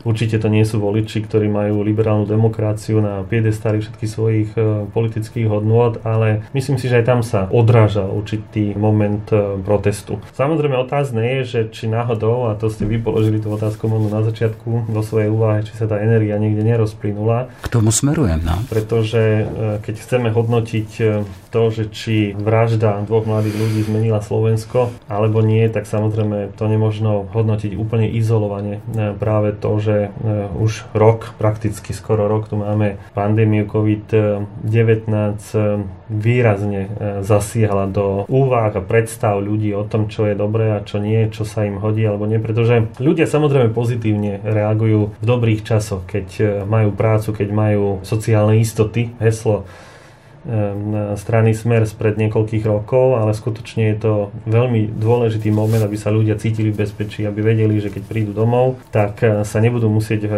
Určite 0.05 0.37
to 0.37 0.51
nie 0.51 0.65
sú 0.67 0.77
voliči, 0.77 1.25
ktorí 1.25 1.49
majú 1.49 1.81
liberálnu 1.81 2.29
demokraciu 2.29 3.01
na 3.01 3.23
piedestáli 3.25 3.81
všetkých 3.81 4.11
svojich 4.11 4.49
e, 4.53 4.85
politických 4.91 5.47
hodnôt, 5.49 5.97
ale 6.05 6.45
myslím 6.53 6.77
si, 6.77 6.91
že 6.91 7.01
aj 7.01 7.05
tam 7.05 7.19
sa 7.25 7.49
odráža 7.49 8.05
určitý 8.05 8.77
moment 8.77 9.25
e, 9.33 9.57
protestu. 9.61 10.21
Samozrejme 10.37 10.77
otázne 10.77 11.21
je, 11.39 11.39
že 11.43 11.59
či 11.73 11.89
náhodou, 11.89 12.51
a 12.51 12.55
to 12.55 12.69
ste 12.69 12.85
vy 12.85 13.01
položili 13.01 13.41
tú 13.41 13.51
otázku 13.51 13.89
možno 13.89 14.13
na 14.13 14.21
začiatku 14.21 14.91
vo 14.91 15.01
svojej 15.01 15.31
úvahe, 15.31 15.65
či 15.65 15.73
sa 15.73 15.89
tá 15.89 15.97
energia 15.99 16.37
niekde 16.37 16.61
nerozplynula. 16.61 17.49
K 17.65 17.69
tomu 17.71 17.89
smerujem, 17.89 18.43
no. 18.45 18.61
Pretože 18.69 19.21
e, 19.21 19.43
keď 19.81 19.95
chceme 19.97 20.29
hodnotiť 20.31 20.89
to, 21.49 21.61
že 21.71 21.83
či 21.89 22.15
vražda 22.35 23.01
dvoch 23.07 23.25
mladých 23.25 23.55
ľudí 23.55 23.81
zmenila 23.87 24.19
Slovensko 24.21 24.91
alebo 25.07 25.39
nie, 25.41 25.65
tak 25.71 25.87
samozrejme 25.87 26.53
to 26.53 26.67
nemožno 26.67 27.25
hodnotiť 27.31 27.73
úplne 27.79 28.11
izolovane. 28.11 28.83
Práve 29.17 29.55
to, 29.55 29.71
že 29.79 29.86
E, 29.87 30.11
už 30.59 30.91
rok, 30.91 31.33
prakticky 31.39 31.95
skoro 31.95 32.27
rok, 32.27 32.51
tu 32.51 32.59
máme 32.59 32.99
pandémiu 33.15 33.65
COVID-19 33.65 35.07
e, 35.07 35.59
výrazne 36.11 36.81
e, 36.87 36.89
zasiahla 37.23 37.87
do 37.87 38.27
úvah 38.27 38.75
a 38.75 38.81
predstav 38.83 39.39
ľudí 39.39 39.71
o 39.71 39.87
tom, 39.87 40.11
čo 40.11 40.27
je 40.27 40.35
dobré 40.35 40.75
a 40.75 40.83
čo 40.83 40.99
nie, 40.99 41.31
čo 41.31 41.47
sa 41.47 41.63
im 41.63 41.79
hodí 41.79 42.03
alebo 42.03 42.27
nie, 42.27 42.37
pretože 42.37 42.91
ľudia 42.99 43.25
samozrejme 43.27 43.71
pozitívne 43.71 44.43
reagujú 44.43 45.15
v 45.15 45.25
dobrých 45.25 45.63
časoch, 45.63 46.03
keď 46.03 46.63
majú 46.67 46.91
prácu, 46.91 47.31
keď 47.31 47.49
majú 47.51 47.85
sociálne 48.03 48.59
istoty, 48.59 49.15
heslo 49.23 49.63
strany 51.17 51.51
Smer 51.51 51.83
spred 51.83 52.15
niekoľkých 52.15 52.63
rokov, 52.63 53.19
ale 53.19 53.35
skutočne 53.35 53.91
je 53.93 53.97
to 53.99 54.13
veľmi 54.47 54.95
dôležitý 54.95 55.51
moment, 55.51 55.83
aby 55.83 55.97
sa 55.99 56.13
ľudia 56.13 56.39
cítili 56.39 56.71
v 56.71 56.87
bezpečí, 56.87 57.27
aby 57.27 57.43
vedeli, 57.43 57.81
že 57.81 57.91
keď 57.91 58.03
prídu 58.07 58.31
domov, 58.31 58.79
tak 58.93 59.19
eh, 59.23 59.43
sa 59.43 59.57
nebudú 59.59 59.91
musieť 59.91 60.21
eh, 60.27 60.31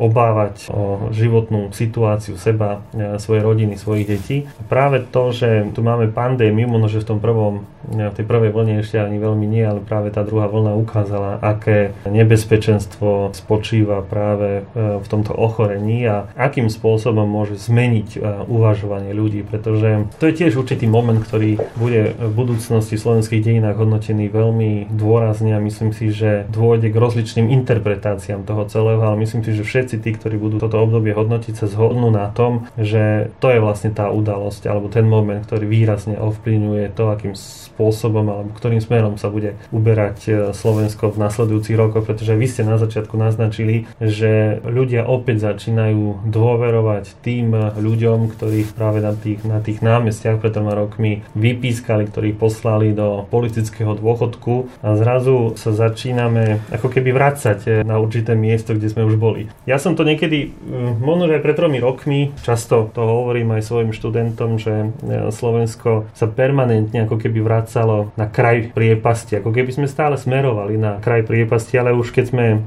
obávať 0.00 0.72
o 0.72 1.12
životnú 1.12 1.76
situáciu 1.76 2.40
seba, 2.40 2.80
e, 2.96 3.20
svojej 3.20 3.44
rodiny, 3.44 3.76
svojich 3.76 4.06
detí. 4.08 4.36
Práve 4.72 5.04
to, 5.04 5.28
že 5.36 5.68
tu 5.76 5.84
máme 5.84 6.08
pandémiu, 6.08 6.64
možno, 6.64 6.88
že 6.88 7.04
v 7.04 7.08
tom 7.12 7.18
prvom, 7.20 7.68
e, 7.84 8.08
v 8.08 8.14
tej 8.16 8.24
prvej 8.24 8.50
vlne 8.50 8.74
ešte 8.80 8.96
ani 8.96 9.20
veľmi 9.20 9.44
nie, 9.44 9.60
ale 9.60 9.84
práve 9.84 10.08
tá 10.08 10.24
druhá 10.24 10.48
vlna 10.48 10.72
ukázala, 10.80 11.36
aké 11.44 11.92
nebezpečenstvo 12.08 13.36
spočíva 13.36 14.00
práve 14.00 14.64
e, 14.64 14.98
v 14.98 15.06
tomto 15.06 15.36
ochorení 15.36 16.08
a 16.08 16.32
akým 16.32 16.72
spôsobom 16.72 17.28
môže 17.28 17.60
zmeniť 17.60 18.22
uvažovanie 18.48 19.12
ľudí, 19.12 19.44
pretože 19.44 20.08
to 20.16 20.30
je 20.30 20.36
tiež 20.40 20.56
určitý 20.56 20.88
moment, 20.88 21.20
ktorý 21.20 21.60
bude 21.76 22.16
v 22.16 22.32
budúcnosti 22.32 22.96
v 22.96 23.04
slovenských 23.04 23.42
dejinách 23.44 23.76
hodnotený 23.76 24.30
veľmi 24.32 24.88
dôrazne 24.94 25.52
a 25.52 25.60
myslím 25.60 25.90
si, 25.90 26.14
že 26.14 26.46
dôjde 26.48 26.88
k 26.88 26.96
rozličným 26.96 27.50
interpretáciám 27.50 28.46
toho 28.46 28.64
celého, 28.70 29.02
ale 29.02 29.20
myslím 29.20 29.42
si, 29.42 29.52
že 29.52 29.66
všetci 29.66 29.89
všetci 29.90 30.06
tí, 30.06 30.14
ktorí 30.14 30.38
budú 30.38 30.62
toto 30.62 30.78
obdobie 30.78 31.10
hodnotiť, 31.10 31.58
sa 31.58 31.66
zhodnú 31.66 32.14
na 32.14 32.30
tom, 32.30 32.70
že 32.78 33.34
to 33.42 33.50
je 33.50 33.58
vlastne 33.58 33.90
tá 33.90 34.06
udalosť 34.14 34.70
alebo 34.70 34.86
ten 34.86 35.02
moment, 35.02 35.42
ktorý 35.42 35.66
výrazne 35.66 36.14
ovplyvňuje 36.14 36.94
to, 36.94 37.10
akým 37.10 37.34
spôsobom 37.34 38.22
alebo 38.30 38.54
ktorým 38.54 38.78
smerom 38.78 39.18
sa 39.18 39.26
bude 39.34 39.58
uberať 39.74 40.18
e, 40.30 40.30
Slovensko 40.54 41.10
v 41.10 41.26
nasledujúcich 41.26 41.74
rokoch, 41.74 42.06
pretože 42.06 42.38
vy 42.38 42.46
ste 42.46 42.62
na 42.62 42.78
začiatku 42.78 43.18
naznačili, 43.18 43.90
že 43.98 44.62
ľudia 44.62 45.10
opäť 45.10 45.50
začínajú 45.50 46.30
dôverovať 46.30 47.18
tým 47.26 47.50
ľuďom, 47.74 48.30
ktorých 48.30 48.70
práve 48.78 49.02
na 49.02 49.10
tých, 49.18 49.42
na 49.42 49.58
tých 49.58 49.82
námestiach 49.82 50.38
pred 50.38 50.54
troma 50.54 50.78
rokmi 50.78 51.26
vypískali, 51.34 52.06
ktorých 52.06 52.38
poslali 52.38 52.94
do 52.94 53.26
politického 53.26 53.98
dôchodku 53.98 54.70
a 54.86 54.94
zrazu 54.94 55.58
sa 55.58 55.74
začíname 55.74 56.62
ako 56.70 56.86
keby 56.86 57.10
vrácať 57.10 57.58
e, 57.66 57.70
na 57.82 57.98
určité 57.98 58.38
miesto, 58.38 58.70
kde 58.70 58.86
sme 58.86 59.02
už 59.02 59.18
boli. 59.18 59.50
Ja 59.66 59.79
som 59.80 59.96
to 59.96 60.04
niekedy, 60.04 60.52
možno 61.00 61.26
aj 61.32 61.42
pred 61.42 61.56
tromi 61.56 61.78
rokmi, 61.80 62.20
často 62.44 62.92
to 62.92 63.00
hovorím 63.00 63.56
aj 63.56 63.66
svojim 63.66 63.90
študentom, 63.96 64.60
že 64.60 64.92
e, 65.04 65.32
Slovensko 65.32 66.12
sa 66.12 66.26
permanentne 66.28 67.08
ako 67.08 67.16
keby 67.16 67.40
vracalo 67.40 68.12
na 68.14 68.28
kraj 68.28 68.76
priepasti, 68.76 69.40
ako 69.40 69.50
keby 69.50 69.72
sme 69.72 69.86
stále 69.88 70.20
smerovali 70.20 70.76
na 70.76 71.00
kraj 71.00 71.24
priepasti, 71.24 71.80
ale 71.80 71.96
už 71.96 72.12
keď 72.12 72.24
sme 72.28 72.46
e, 72.52 72.58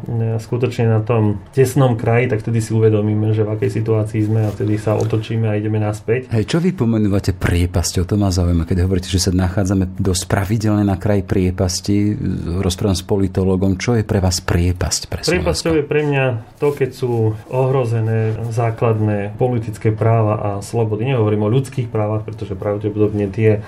skutočne 0.41 0.89
na 0.89 0.99
tom 1.05 1.41
tesnom 1.53 1.93
kraji, 1.93 2.33
tak 2.33 2.41
vtedy 2.41 2.59
si 2.59 2.73
uvedomíme, 2.73 3.31
že 3.37 3.45
v 3.45 3.53
akej 3.53 3.69
situácii 3.69 4.21
sme 4.25 4.41
a 4.47 4.53
vtedy 4.53 4.81
sa 4.81 4.97
otočíme 4.97 5.45
a 5.45 5.57
ideme 5.57 5.77
naspäť. 5.77 6.33
Hej, 6.33 6.49
čo 6.49 6.57
vy 6.57 6.73
pomenúvate 6.73 7.37
priepasťou? 7.37 8.09
To 8.09 8.15
ma 8.17 8.33
zaujíma, 8.33 8.65
keď 8.65 8.85
hovoríte, 8.89 9.11
že 9.11 9.21
sa 9.21 9.31
nachádzame 9.31 9.99
dosť 10.01 10.23
pravidelne 10.25 10.81
na 10.81 10.97
kraj 10.97 11.21
priepasti. 11.27 12.17
Rozprávam 12.59 12.97
s 12.97 13.05
politologom, 13.05 13.77
čo 13.77 13.93
je 13.93 14.03
pre 14.07 14.23
vás 14.23 14.41
priepasť 14.41 15.01
pre 15.09 15.21
Priepasťou 15.23 15.73
je 15.79 15.85
pre 15.85 16.01
mňa 16.05 16.25
to, 16.61 16.71
keď 16.71 16.92
sú 16.93 17.33
ohrozené 17.49 18.37
základné 18.53 19.35
politické 19.35 19.89
práva 19.89 20.37
a 20.37 20.49
slobody. 20.61 21.09
Nehovorím 21.09 21.49
o 21.49 21.53
ľudských 21.53 21.89
právach, 21.89 22.23
pretože 22.23 22.53
pravdepodobne 22.55 23.27
tie 23.33 23.65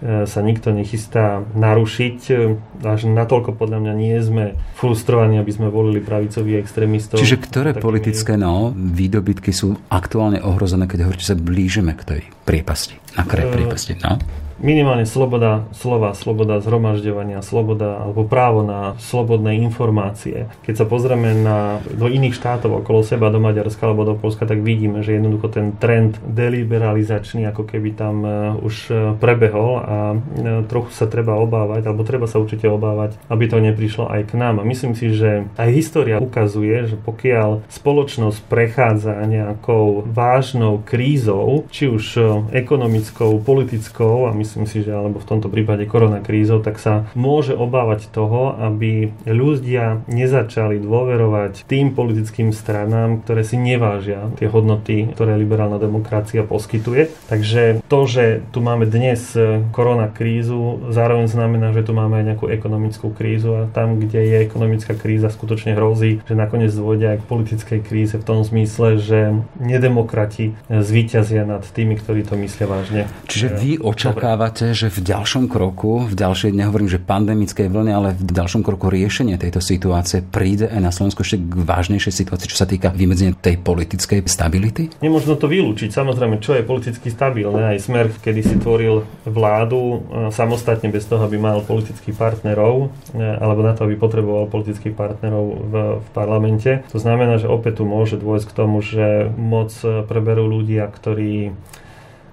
E, 0.00 0.24
sa 0.24 0.40
nikto 0.40 0.72
nechystá 0.72 1.44
narušiť. 1.52 2.18
E, 2.32 2.56
až 2.88 3.04
natoľko 3.04 3.52
podľa 3.52 3.84
mňa 3.84 3.92
nie 4.00 4.16
sme 4.24 4.56
frustrovaní, 4.80 5.36
aby 5.36 5.52
sme 5.52 5.68
volili 5.68 6.00
pravicových 6.00 6.64
extrémistov. 6.64 7.20
Čiže 7.20 7.36
ktoré 7.36 7.76
takými... 7.76 7.84
politické 7.84 8.32
no, 8.40 8.72
výdobytky 8.72 9.52
sú 9.52 9.76
aktuálne 9.92 10.40
ohrozené, 10.40 10.88
keď 10.88 11.04
hovoríte, 11.04 11.28
sa 11.28 11.36
blížime 11.36 11.92
k 12.00 12.02
tej 12.16 12.22
priepasti, 12.48 12.96
na 13.12 13.28
kraj 13.28 13.52
e, 13.52 13.60
priepasti? 13.60 13.92
No? 14.00 14.16
Minimálne 14.60 15.08
sloboda 15.08 15.66
slova, 15.72 16.12
sloboda 16.12 16.60
zhromažďovania, 16.60 17.40
sloboda 17.40 18.04
alebo 18.04 18.28
právo 18.28 18.60
na 18.60 18.94
slobodné 19.00 19.56
informácie. 19.64 20.52
Keď 20.64 20.84
sa 20.84 20.86
pozrieme 20.86 21.32
na, 21.32 21.80
do 21.88 22.06
iných 22.06 22.36
štátov 22.36 22.84
okolo 22.84 23.00
seba, 23.00 23.32
do 23.32 23.40
Maďarska 23.40 23.88
alebo 23.88 24.04
do 24.04 24.14
Polska, 24.14 24.44
tak 24.44 24.60
vidíme, 24.60 25.00
že 25.00 25.16
jednoducho 25.16 25.48
ten 25.48 25.72
trend 25.80 26.20
deliberalizačný 26.28 27.48
ako 27.50 27.64
keby 27.64 27.96
tam 27.96 28.16
uh, 28.22 28.32
už 28.60 28.76
uh, 28.92 28.96
prebehol 29.16 29.80
a 29.80 29.96
uh, 30.14 30.62
trochu 30.68 30.92
sa 30.92 31.08
treba 31.08 31.40
obávať, 31.40 31.88
alebo 31.88 32.04
treba 32.04 32.28
sa 32.28 32.38
určite 32.38 32.68
obávať, 32.68 33.16
aby 33.32 33.44
to 33.48 33.58
neprišlo 33.58 34.12
aj 34.12 34.30
k 34.30 34.32
nám. 34.36 34.60
A 34.60 34.68
myslím 34.68 34.92
si, 34.92 35.10
že 35.16 35.48
aj 35.56 35.70
história 35.72 36.20
ukazuje, 36.20 36.92
že 36.92 36.96
pokiaľ 37.00 37.64
spoločnosť 37.72 38.38
prechádza 38.46 39.16
nejakou 39.24 40.04
vážnou 40.04 40.84
krízou, 40.84 41.64
či 41.72 41.88
už 41.88 42.20
ekonomickou, 42.52 43.40
politickou 43.40 44.28
a 44.28 44.34
my 44.36 44.44
myslím 44.50 44.66
si, 44.66 44.82
že 44.82 44.90
alebo 44.90 45.22
v 45.22 45.30
tomto 45.30 45.46
prípade 45.46 45.86
koronakrízou, 45.86 46.58
tak 46.58 46.82
sa 46.82 47.06
môže 47.14 47.54
obávať 47.54 48.10
toho, 48.10 48.58
aby 48.58 49.14
ľudia 49.22 50.02
nezačali 50.10 50.82
dôverovať 50.82 51.70
tým 51.70 51.94
politickým 51.94 52.50
stranám, 52.50 53.22
ktoré 53.22 53.46
si 53.46 53.54
nevážia 53.54 54.26
tie 54.34 54.50
hodnoty, 54.50 55.14
ktoré 55.14 55.38
liberálna 55.38 55.78
demokracia 55.78 56.42
poskytuje. 56.42 57.14
Takže 57.30 57.86
to, 57.86 58.00
že 58.10 58.42
tu 58.50 58.58
máme 58.58 58.90
dnes 58.90 59.38
koronakrízu, 59.70 60.90
zároveň 60.90 61.30
znamená, 61.30 61.70
že 61.70 61.86
tu 61.86 61.94
máme 61.94 62.18
aj 62.18 62.34
nejakú 62.34 62.50
ekonomickú 62.50 63.14
krízu 63.14 63.54
a 63.54 63.62
tam, 63.70 64.02
kde 64.02 64.18
je 64.18 64.36
ekonomická 64.42 64.98
kríza, 64.98 65.30
skutočne 65.30 65.78
hrozí, 65.78 66.26
že 66.26 66.34
nakoniec 66.34 66.74
dôjde 66.74 67.06
aj 67.14 67.18
k 67.22 67.28
politickej 67.30 67.80
kríze 67.86 68.18
v 68.18 68.26
tom 68.26 68.42
zmysle, 68.42 68.98
že 68.98 69.38
nedemokrati 69.62 70.58
zvíťazia 70.66 71.46
nad 71.46 71.62
tými, 71.62 71.94
ktorí 72.00 72.26
to 72.26 72.34
myslia 72.40 72.66
vážne. 72.66 73.06
Čiže 73.28 73.46
vy 73.60 73.70
očakávate 73.78 74.39
očakávate, 74.40 74.72
že 74.72 74.88
v 74.88 75.04
ďalšom 75.04 75.52
kroku, 75.52 76.08
v 76.08 76.16
ďalšej, 76.16 76.56
nehovorím, 76.56 76.88
že 76.88 76.96
pandemickej 76.96 77.68
vlne, 77.68 77.92
ale 77.92 78.08
v 78.16 78.32
ďalšom 78.32 78.64
kroku 78.64 78.88
riešenie 78.88 79.36
tejto 79.36 79.60
situácie 79.60 80.24
príde 80.24 80.64
aj 80.64 80.80
na 80.80 80.88
Slovensku 80.88 81.20
ešte 81.20 81.44
k 81.44 81.60
vážnejšej 81.60 82.24
situácii, 82.24 82.48
čo 82.48 82.56
sa 82.56 82.64
týka 82.64 82.88
vymedzenia 82.88 83.36
tej 83.36 83.60
politickej 83.60 84.24
stability? 84.24 84.96
Nemôžno 85.04 85.36
to 85.36 85.44
vylúčiť. 85.44 85.92
Samozrejme, 85.92 86.40
čo 86.40 86.56
je 86.56 86.64
politicky 86.64 87.12
stabilné. 87.12 87.76
Aj 87.76 87.78
Smer, 87.84 88.08
kedy 88.16 88.40
si 88.40 88.56
tvoril 88.56 89.04
vládu 89.28 89.80
e, 89.80 89.96
samostatne 90.32 90.88
bez 90.88 91.04
toho, 91.04 91.20
aby 91.20 91.36
mal 91.36 91.60
politických 91.60 92.16
partnerov, 92.16 92.88
e, 93.12 93.20
alebo 93.20 93.60
na 93.60 93.76
to, 93.76 93.84
aby 93.84 94.00
potreboval 94.00 94.48
politických 94.48 94.96
partnerov 94.96 95.44
v, 95.68 95.74
v 96.00 96.08
parlamente. 96.16 96.80
To 96.96 96.96
znamená, 96.96 97.36
že 97.36 97.44
opäť 97.44 97.82
tu 97.82 97.84
môže 97.84 98.16
dôjsť 98.16 98.46
k 98.48 98.56
tomu, 98.56 98.80
že 98.80 99.28
moc 99.36 99.68
preberú 100.08 100.48
ľudia, 100.48 100.88
ktorí 100.88 101.52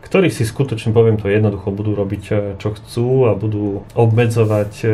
ktorí 0.08 0.32
si 0.32 0.48
skutočne, 0.48 0.96
poviem 0.96 1.20
to 1.20 1.28
jednoducho, 1.28 1.76
budú 1.76 1.92
robiť 1.94 2.24
eh, 2.32 2.38
čo 2.56 2.72
chcú 2.74 3.28
a 3.28 3.36
budú 3.36 3.84
obmedzovať 3.94 4.74
eh, 4.88 4.92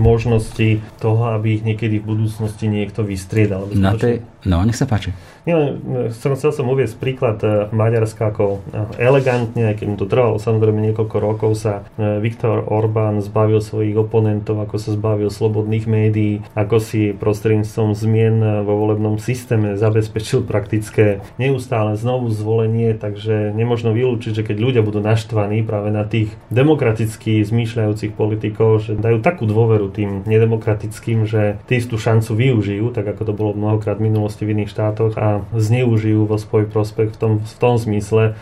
možnosti 0.00 0.80
toho, 0.98 1.22
aby 1.36 1.60
ich 1.60 1.62
niekedy 1.62 2.00
v 2.00 2.08
budúcnosti 2.16 2.66
niekto 2.66 3.04
vystriedal. 3.04 3.68
Na 3.76 3.92
tej, 3.94 4.24
no, 4.48 4.64
nech 4.64 4.76
sa 4.76 4.88
páči. 4.88 5.12
Nie, 5.44 5.76
som, 6.16 6.32
chcel 6.36 6.52
som 6.56 6.66
uvieť 6.68 6.96
príklad 6.96 7.38
eh, 7.44 7.68
Maďarska 7.72 8.32
ako 8.32 8.64
elegantne, 8.96 9.72
aj 9.72 9.80
keď 9.80 9.86
mu 9.88 9.96
to 10.00 10.08
trvalo 10.08 10.36
samozrejme 10.40 10.80
niekoľko 10.90 11.16
rokov, 11.20 11.50
sa 11.56 11.86
Viktor 11.96 12.66
Orbán 12.66 13.20
zbavil 13.22 13.62
svojich 13.62 13.94
oponentov, 13.94 14.58
ako 14.64 14.76
sa 14.80 14.90
zbavil 14.96 15.30
slobodných 15.30 15.86
médií, 15.86 16.42
ako 16.58 16.80
si 16.80 17.14
prostredníctvom 17.14 17.94
zmien 17.94 18.36
vo 18.66 18.74
volebnom 18.84 19.20
systéme 19.22 19.78
zabezpečil 19.78 20.42
praktické 20.42 21.22
neustále 21.38 21.94
znovu 21.94 22.32
zvolenie, 22.34 22.96
takže 22.98 23.54
nemožno 23.54 23.94
vylúčiť, 23.94 24.32
že 24.42 24.46
keď 24.46 24.56
ľudia 24.58 24.82
budú 24.82 24.98
naštvaní 24.98 25.62
práve 25.62 25.94
na 25.94 26.02
tých 26.02 26.34
demokraticky 26.50 27.44
zmýšľajúcich 27.46 28.12
politikov, 28.18 28.82
že 28.82 28.98
dajú 28.98 29.22
takú 29.22 29.46
dôveru 29.46 29.92
tým 29.94 30.26
nedemokratickým, 30.26 31.28
že 31.28 31.62
tí 31.70 31.78
tú 31.84 32.00
šancu 32.00 32.32
využijú, 32.34 32.90
tak 32.96 33.04
ako 33.12 33.22
to 33.28 33.32
bolo 33.36 33.50
mnohokrát 33.52 34.00
v 34.00 34.08
minulosti 34.08 34.33
v 34.42 34.58
iných 34.58 34.72
štátoch 34.74 35.14
a 35.14 35.46
zneužijú 35.54 36.26
vo 36.26 36.34
svoj 36.34 36.66
prospekt 36.66 37.14
v 37.14 37.20
tom, 37.22 37.32
v 37.46 37.54
tom 37.62 37.74
zmysle, 37.78 38.34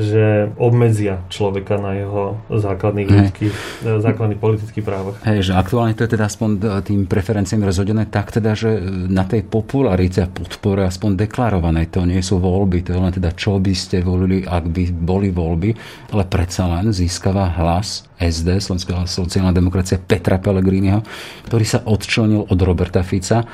že 0.00 0.48
obmedzia 0.56 1.20
človeka 1.28 1.76
na 1.76 1.92
jeho 2.00 2.40
základných 2.48 3.08
ľudských, 3.10 3.54
e, 3.84 4.00
základných 4.00 4.40
politických 4.40 4.84
právach. 4.84 5.20
Hej, 5.28 5.50
že 5.50 5.52
aktuálne 5.52 5.92
to 5.92 6.08
je 6.08 6.16
teda 6.16 6.24
aspoň 6.24 6.50
e, 6.56 6.58
tým 6.80 7.00
preferenciám 7.04 7.68
rozhodené 7.68 8.08
tak 8.08 8.32
teda, 8.32 8.56
že 8.56 8.80
na 9.10 9.28
tej 9.28 9.44
popularite 9.44 10.24
a 10.24 10.32
podpore 10.32 10.88
aspoň 10.88 11.28
deklarovanej, 11.28 11.92
to 11.92 12.08
nie 12.08 12.24
sú 12.24 12.40
voľby, 12.40 12.80
to 12.80 12.96
je 12.96 13.00
len 13.00 13.12
teda 13.12 13.36
čo 13.36 13.60
by 13.60 13.74
ste 13.76 14.00
volili, 14.00 14.40
ak 14.48 14.64
by 14.72 14.84
boli 14.88 15.28
voľby, 15.28 15.70
ale 16.16 16.24
predsa 16.24 16.64
len 16.70 16.96
získava 16.96 17.52
hlas 17.60 18.08
SD, 18.16 18.56
Slovenská 18.60 19.04
sociálna 19.04 19.52
demokracia 19.52 20.00
Petra 20.00 20.40
Pellegriniho, 20.40 21.04
ktorý 21.48 21.64
sa 21.68 21.84
odčlenil 21.84 22.48
od 22.48 22.58
Roberta 22.64 23.04
Fica 23.04 23.44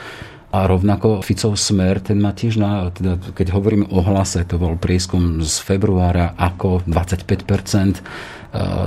a 0.55 0.59
rovnako 0.65 1.27
Ficov 1.27 1.59
smer, 1.59 1.99
ten 1.99 2.23
má 2.23 2.31
tiež, 2.31 2.57
na, 2.57 2.89
teda, 2.95 3.19
keď 3.35 3.51
hovorím 3.51 3.85
o 3.91 3.99
hlase, 3.99 4.47
to 4.47 4.57
bol 4.57 4.79
prieskum 4.79 5.43
z 5.43 5.55
februára 5.59 6.39
ako 6.39 6.87
25%, 6.87 7.99
e, 7.99 8.03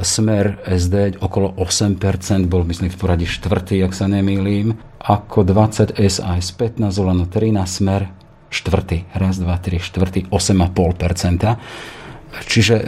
smer 0.01 0.63
SD 0.63 1.19
okolo 1.19 1.51
8%, 1.59 2.47
bol 2.47 2.63
myslím 2.63 2.89
v 2.89 2.97
poradí 2.97 3.27
štvrtý, 3.27 3.83
ak 3.83 3.91
sa 3.91 4.07
nemýlim, 4.07 4.79
ako 5.03 5.43
20 5.43 5.99
SAS 6.07 6.55
15, 6.55 6.95
Olano 6.95 7.27
13, 7.27 7.51
smer 7.67 8.07
štvrtý, 8.49 9.05
raz, 9.13 9.37
dva, 9.37 9.59
tri, 9.61 9.77
štvrtý, 9.77 10.31
8,5%. 10.31 11.59
Čiže 12.49 12.75
e, 12.77 12.83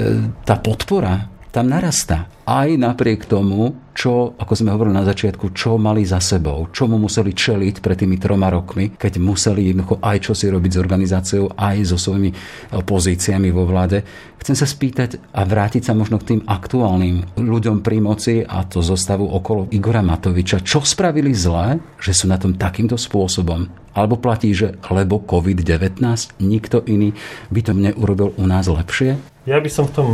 tá 0.48 0.56
podpora 0.58 1.30
tam 1.52 1.68
narastá. 1.68 2.32
Aj 2.48 2.68
napriek 2.68 3.28
tomu, 3.28 3.76
čo, 3.92 4.34
ako 4.40 4.54
sme 4.56 4.72
hovorili 4.72 4.96
na 4.96 5.04
začiatku, 5.04 5.52
čo 5.52 5.76
mali 5.76 6.08
za 6.08 6.24
sebou, 6.24 6.72
čo 6.72 6.88
mu 6.88 6.96
museli 6.96 7.36
čeliť 7.36 7.84
pred 7.84 8.00
tými 8.00 8.16
troma 8.16 8.48
rokmi, 8.48 8.96
keď 8.96 9.20
museli 9.20 9.72
jednoducho 9.72 10.00
aj 10.00 10.18
čo 10.24 10.32
si 10.32 10.48
robiť 10.48 10.72
s 10.72 10.82
organizáciou, 10.82 11.52
aj 11.52 11.78
so 11.92 12.00
svojimi 12.00 12.32
pozíciami 12.72 13.52
vo 13.52 13.68
vláde. 13.68 14.04
Chcem 14.40 14.56
sa 14.58 14.66
spýtať 14.66 15.20
a 15.36 15.44
vrátiť 15.44 15.86
sa 15.86 15.94
možno 15.94 16.18
k 16.18 16.34
tým 16.34 16.42
aktuálnym 16.48 17.38
ľuďom 17.38 17.84
pri 17.84 17.98
moci 18.00 18.42
a 18.42 18.64
to 18.66 18.80
zostavu 18.82 19.28
okolo 19.28 19.70
Igora 19.76 20.02
Matoviča. 20.02 20.64
Čo 20.64 20.82
spravili 20.82 21.36
zle, 21.36 21.78
že 22.02 22.16
sú 22.16 22.32
na 22.32 22.40
tom 22.40 22.56
takýmto 22.56 22.96
spôsobom? 22.96 23.68
Alebo 23.92 24.16
platí, 24.16 24.56
že 24.56 24.80
lebo 24.88 25.20
COVID-19 25.20 26.00
nikto 26.40 26.80
iný 26.88 27.12
by 27.52 27.60
to 27.60 27.76
neurobil 27.76 28.32
u 28.40 28.46
nás 28.48 28.72
lepšie? 28.72 29.20
Ja 29.44 29.60
by 29.60 29.70
som 29.70 29.92
v 29.92 29.94
tom 29.94 30.10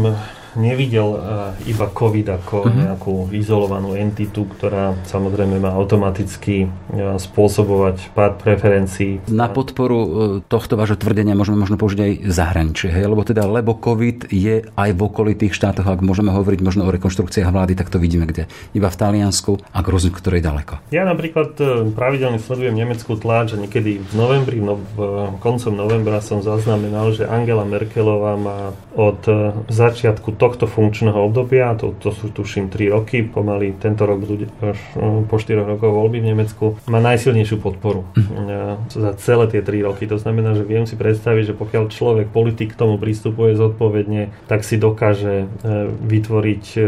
nevidel 0.55 1.09
uh, 1.17 1.19
iba 1.67 1.89
COVID 1.91 2.27
ako 2.39 2.55
uh-huh. 2.63 2.71
nejakú 2.71 3.13
izolovanú 3.35 3.97
entitu, 3.97 4.47
ktorá 4.47 4.95
samozrejme 5.09 5.59
má 5.59 5.73
automaticky 5.75 6.69
uh, 6.69 7.17
spôsobovať 7.19 8.13
pád 8.15 8.39
preferencií. 8.39 9.19
Na 9.27 9.51
podporu 9.51 9.97
uh, 9.97 10.09
tohto 10.45 10.79
vášho 10.79 10.95
tvrdenia 10.95 11.35
môžeme 11.35 11.59
možno 11.59 11.75
použiť 11.75 11.99
aj 11.99 12.11
zahraničie, 12.31 12.89
hej? 12.93 13.09
lebo 13.09 13.25
teda 13.25 13.43
lebo 13.43 13.75
COVID 13.75 14.29
je 14.29 14.63
aj 14.63 14.89
v 14.93 15.01
okolitých 15.01 15.51
štátoch, 15.51 15.89
ak 15.89 16.05
môžeme 16.05 16.31
hovoriť 16.31 16.59
možno 16.61 16.87
o 16.87 16.93
rekonštrukciách 16.93 17.49
vlády, 17.49 17.73
tak 17.73 17.91
to 17.91 17.97
vidíme 17.97 18.29
kde. 18.29 18.45
Iba 18.77 18.87
v 18.93 18.99
Taliansku 18.99 19.57
a 19.73 19.79
Gruznu, 19.81 20.13
ktoré 20.13 20.39
je 20.39 20.47
ďaleko. 20.47 20.73
Ja 20.93 21.03
napríklad 21.03 21.57
pravidelne 21.97 22.37
sledujem 22.37 22.77
nemeckú 22.77 23.17
tláč 23.17 23.57
a 23.57 23.57
niekedy 23.57 23.99
v 23.99 24.13
novembri, 24.13 24.61
no, 24.61 24.77
v 24.77 24.99
koncom 25.41 25.73
novembra 25.73 26.21
som 26.21 26.45
zaznamenal, 26.45 27.11
že 27.11 27.25
Angela 27.25 27.65
Merkelová 27.65 28.37
má 28.37 28.59
od 28.93 29.19
začiatku 29.67 30.36
tohto 30.37 30.69
funkčného 30.69 31.17
obdobia, 31.17 31.73
to, 31.73 31.97
to 31.97 32.13
sú 32.13 32.29
tuším 32.29 32.69
3 32.69 32.93
roky, 32.93 33.25
pomaly 33.25 33.73
tento 33.81 34.05
rok 34.05 34.21
budú 34.21 34.45
až 34.61 34.79
po 35.25 35.37
4 35.41 35.65
rokov 35.65 35.89
voľby 35.89 36.21
v 36.21 36.29
Nemecku, 36.33 36.65
má 36.87 37.01
najsilnejšiu 37.01 37.57
podporu 37.57 38.05
mm. 38.13 38.93
za 38.93 39.11
celé 39.17 39.45
tie 39.49 39.61
3 39.65 39.87
roky. 39.89 40.05
To 40.05 40.21
znamená, 40.21 40.53
že 40.53 40.63
viem 40.63 40.85
si 40.85 40.93
predstaviť, 40.93 41.51
že 41.51 41.53
pokiaľ 41.57 41.83
človek, 41.89 42.29
politik 42.29 42.77
k 42.77 42.79
tomu 42.79 43.01
prístupuje 43.01 43.57
zodpovedne, 43.57 44.29
tak 44.45 44.61
si 44.61 44.77
dokáže 44.77 45.45
e, 45.45 45.45
vytvoriť 45.89 46.63
e, 46.77 46.81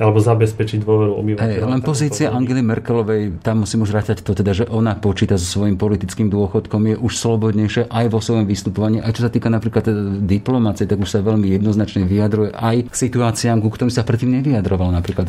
alebo 0.00 0.18
zabezpečiť 0.18 0.80
dôveru 0.80 1.12
obyvateľov. 1.20 1.68
Hey, 1.68 1.72
len 1.76 1.82
pozícia 1.84 2.32
Angely 2.32 2.64
Merkelovej, 2.64 3.44
tam 3.44 3.68
musím 3.68 3.84
už 3.84 3.92
rátať 3.92 4.24
to 4.24 4.32
teda, 4.32 4.56
že 4.56 4.64
ona 4.72 4.96
počíta 4.96 5.36
so 5.36 5.44
svojím 5.44 5.76
politickým 5.76 6.32
dôchodkom, 6.32 6.80
je 6.88 6.96
už 6.96 7.12
slobodnejšie 7.12 7.92
aj 7.92 8.06
vo 8.08 8.18
svojom 8.24 8.48
vystupovaní. 8.48 9.04
A 9.04 9.12
čo 9.12 9.26
sa 9.26 9.30
týka 9.30 9.52
napríklad 9.52 9.84
diplomácie, 10.24 10.88
tak 10.88 11.02
už 11.02 11.10
sa 11.10 11.20
veľmi 11.20 11.52
jednoznačne 11.52 12.08
vyjadruje 12.08 12.56
aj 12.56 12.93
k 12.94 13.10
situáciám, 13.10 13.58
ku 13.58 13.74
ktorým 13.74 13.90
sa 13.90 14.06
predtým 14.06 14.38
nevyjadroval, 14.38 14.94
napríklad 14.94 15.26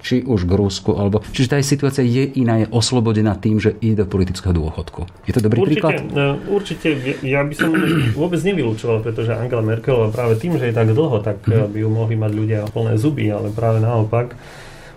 či 0.00 0.24
už 0.24 0.48
k 0.48 0.52
Rusku, 0.56 0.96
alebo... 0.96 1.20
Čiže 1.20 1.52
tá 1.52 1.56
situácia 1.60 2.00
je 2.00 2.24
iná, 2.40 2.64
je 2.64 2.72
oslobodená 2.72 3.36
tým, 3.36 3.60
že 3.60 3.76
ide 3.84 4.02
do 4.02 4.06
politického 4.08 4.56
dôchodku. 4.56 5.04
Je 5.28 5.36
to 5.36 5.44
dobrý 5.44 5.60
určite, 5.60 5.84
príklad? 5.84 5.92
E, 6.08 6.24
určite, 6.48 6.88
ja 7.20 7.44
by 7.44 7.52
som 7.52 7.76
vôbec 8.20 8.40
nevylúčoval, 8.40 9.04
pretože 9.04 9.36
Angela 9.36 9.60
Merkelová 9.60 10.08
práve 10.08 10.40
tým, 10.40 10.56
že 10.56 10.72
je 10.72 10.74
tak 10.74 10.88
dlho, 10.88 11.20
tak 11.20 11.44
mhm. 11.44 11.68
by 11.68 11.78
ju 11.84 11.88
mohli 11.92 12.16
mať 12.16 12.32
ľudia 12.32 12.60
plné 12.72 12.96
zuby, 12.96 13.28
ale 13.28 13.52
práve 13.52 13.84
naopak 13.84 14.32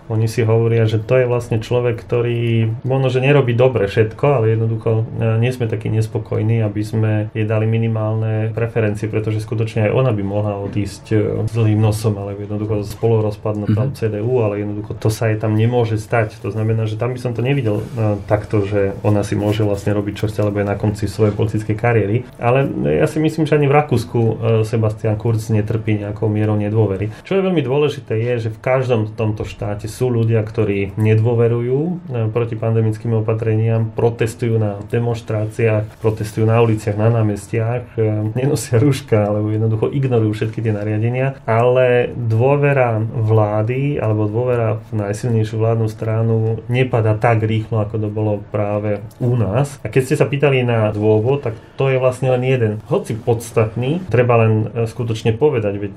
oni 0.08 0.30
si 0.30 0.46
hovoria, 0.46 0.86
že 0.86 1.02
to 1.02 1.18
je 1.18 1.26
vlastne 1.26 1.58
človek, 1.58 1.98
ktorý 1.98 2.70
možno, 2.86 3.08
že 3.10 3.24
nerobí 3.24 3.52
dobre 3.52 3.90
všetko, 3.90 4.24
ale 4.24 4.54
jednoducho 4.54 5.02
e, 5.02 5.38
nie 5.42 5.50
sme 5.50 5.66
takí 5.66 5.90
nespokojní, 5.90 6.62
aby 6.62 6.82
sme 6.82 7.12
jej 7.34 7.46
dali 7.46 7.66
minimálne 7.66 8.54
preferencie, 8.54 9.10
pretože 9.10 9.42
skutočne 9.42 9.90
aj 9.90 9.92
ona 9.92 10.10
by 10.14 10.22
mohla 10.22 10.54
odísť 10.62 11.04
e, 11.12 11.16
zlým 11.50 11.82
nosom, 11.82 12.14
ale 12.16 12.38
jednoducho 12.38 12.86
spolurozpadnúť 12.86 13.68
mm-hmm. 13.74 13.96
CDU, 13.98 14.34
ale 14.42 14.62
jednoducho 14.62 14.94
to 14.94 15.10
sa 15.10 15.30
jej 15.30 15.38
tam 15.38 15.58
nemôže 15.58 15.98
stať. 15.98 16.38
To 16.42 16.54
znamená, 16.54 16.86
že 16.86 16.98
tam 16.98 17.12
by 17.12 17.20
som 17.20 17.34
to 17.34 17.42
nevidel 17.42 17.82
uh, 17.82 18.18
takto, 18.30 18.64
že 18.64 18.94
ona 19.02 19.26
si 19.26 19.34
môže 19.34 19.66
vlastne 19.66 19.92
robiť 19.92 20.14
čo 20.14 20.26
chce, 20.30 20.40
alebo 20.42 20.62
je 20.62 20.68
na 20.68 20.78
konci 20.78 21.10
svojej 21.10 21.34
politickej 21.34 21.76
kariéry. 21.76 22.16
Ale 22.38 22.68
ja 22.86 23.06
si 23.10 23.18
myslím, 23.18 23.44
že 23.44 23.56
ani 23.58 23.66
v 23.66 23.76
Rakúsku 23.76 24.20
Sebastian 24.62 25.18
Kurz 25.18 25.48
netrpí 25.50 25.98
nejakou 25.98 26.30
mierou 26.30 26.54
nedôvery. 26.54 27.12
Čo 27.24 27.38
je 27.38 27.46
veľmi 27.46 27.62
dôležité 27.62 28.14
je, 28.16 28.48
že 28.48 28.50
v 28.52 28.62
každom 28.62 29.12
tomto 29.12 29.44
štáte 29.48 29.88
sú 29.96 30.12
ľudia, 30.12 30.44
ktorí 30.44 30.92
nedôverujú 31.00 31.80
e, 31.80 31.92
proti 32.28 32.52
pandemickým 32.52 33.24
opatreniam, 33.24 33.88
protestujú 33.88 34.60
na 34.60 34.76
demonstráciách, 34.92 35.96
protestujú 36.04 36.44
na 36.44 36.60
uliciach, 36.60 37.00
na 37.00 37.08
námestiach, 37.08 37.96
e, 37.96 38.00
nenosia 38.36 38.76
rúška 38.76 39.32
alebo 39.32 39.48
jednoducho 39.48 39.88
ignorujú 39.88 40.36
všetky 40.36 40.60
tie 40.60 40.76
nariadenia, 40.76 41.40
ale 41.48 42.12
dôvera 42.12 43.00
vlády 43.00 43.96
alebo 43.96 44.28
dôvera 44.28 44.84
v 44.92 45.00
najsilnejšiu 45.00 45.56
vládnu 45.56 45.88
stranu 45.88 46.60
nepada 46.68 47.16
tak 47.16 47.40
rýchlo, 47.40 47.80
ako 47.80 47.96
to 47.96 48.08
bolo 48.12 48.32
práve 48.52 49.00
u 49.16 49.32
nás. 49.32 49.80
A 49.80 49.88
keď 49.88 50.12
ste 50.12 50.16
sa 50.20 50.28
pýtali 50.28 50.60
na 50.60 50.92
dôvod, 50.92 51.40
tak 51.40 51.56
to 51.80 51.88
je 51.88 51.96
vlastne 51.96 52.28
len 52.36 52.44
jeden. 52.44 52.72
Hoci 52.92 53.16
podstatný, 53.16 54.04
treba 54.12 54.44
len 54.44 54.68
e, 54.68 54.84
skutočne 54.84 55.32
povedať, 55.32 55.74
veď 55.80 55.94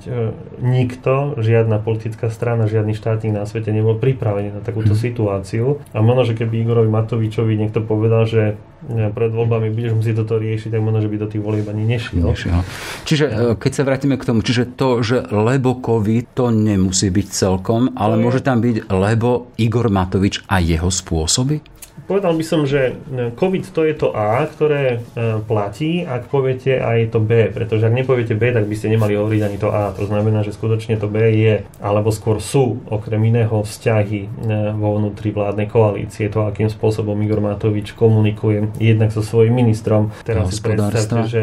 nikto, 0.60 1.36
žiadna 1.36 1.82
politická 1.82 2.32
strana, 2.32 2.70
žiadny 2.70 2.96
štátnik 2.96 3.34
na 3.34 3.44
svete 3.44 3.74
nebol 3.74 3.89
pripravení 3.96 4.52
na 4.54 4.60
takúto 4.60 4.92
mm. 4.94 5.00
situáciu. 5.00 5.80
A 5.90 6.04
možno, 6.04 6.28
že 6.28 6.36
keby 6.36 6.62
Igorovi 6.62 6.90
Matovičovi 6.92 7.56
niekto 7.56 7.80
povedal, 7.82 8.28
že 8.28 8.42
e, 8.86 9.08
pred 9.10 9.30
voľbami 9.32 9.72
budeš 9.72 9.96
musieť 9.96 10.22
toto 10.22 10.36
riešiť, 10.38 10.70
tak 10.74 10.82
možno, 10.84 11.00
že 11.00 11.10
by 11.10 11.16
do 11.16 11.28
tých 11.30 11.42
volieb 11.42 11.66
ani 11.66 11.84
nešiel. 11.88 12.22
nešiel. 12.22 12.60
Čiže 13.08 13.24
e, 13.26 13.32
keď 13.56 13.72
sa 13.72 13.82
vrátime 13.88 14.20
k 14.20 14.28
tomu, 14.28 14.44
čiže 14.44 14.76
to, 14.76 15.00
že 15.00 15.26
lebo 15.32 15.80
COVID, 15.80 16.36
to 16.36 16.52
nemusí 16.52 17.08
byť 17.08 17.26
celkom, 17.32 17.96
ale 17.96 18.20
môže 18.20 18.44
tam 18.44 18.60
byť 18.60 18.92
lebo 18.92 19.50
Igor 19.56 19.88
Matovič 19.88 20.44
a 20.46 20.60
jeho 20.60 20.92
spôsoby? 20.92 21.79
Povedal 22.10 22.34
by 22.34 22.42
som, 22.42 22.66
že 22.66 22.98
e, 23.06 23.30
COVID 23.38 23.70
to 23.70 23.86
je 23.86 23.94
to 23.94 24.10
A, 24.10 24.42
ktoré 24.42 24.98
e, 24.98 25.38
platí, 25.46 26.02
ak 26.02 26.26
poviete 26.26 26.82
aj 26.82 27.14
to 27.14 27.22
B, 27.22 27.46
pretože 27.54 27.86
ak 27.86 27.94
nepoviete 27.94 28.34
B, 28.34 28.50
tak 28.50 28.66
by 28.66 28.74
ste 28.74 28.90
nemali 28.90 29.14
hovoriť 29.14 29.42
ani 29.46 29.54
to 29.62 29.70
A. 29.70 29.94
To 29.94 30.10
znamená, 30.10 30.42
že 30.42 30.50
skutočne 30.50 30.98
to 30.98 31.06
B 31.06 31.22
je, 31.38 31.62
alebo 31.78 32.10
skôr 32.10 32.42
sú, 32.42 32.82
okrem 32.90 33.30
iného 33.30 33.62
vzťahy 33.62 34.26
e, 34.26 34.28
vo 34.74 34.98
vnútri 34.98 35.30
vládnej 35.30 35.70
koalície, 35.70 36.26
to, 36.26 36.50
akým 36.50 36.66
spôsobom 36.66 37.14
Igor 37.22 37.38
Matovič 37.38 37.94
komunikuje 37.94 38.74
jednak 38.82 39.14
so 39.14 39.22
svojím 39.22 39.62
ministrom. 39.62 40.10
Teraz 40.26 40.50
si 40.50 40.58
predstavte, 40.66 41.30
že 41.30 41.42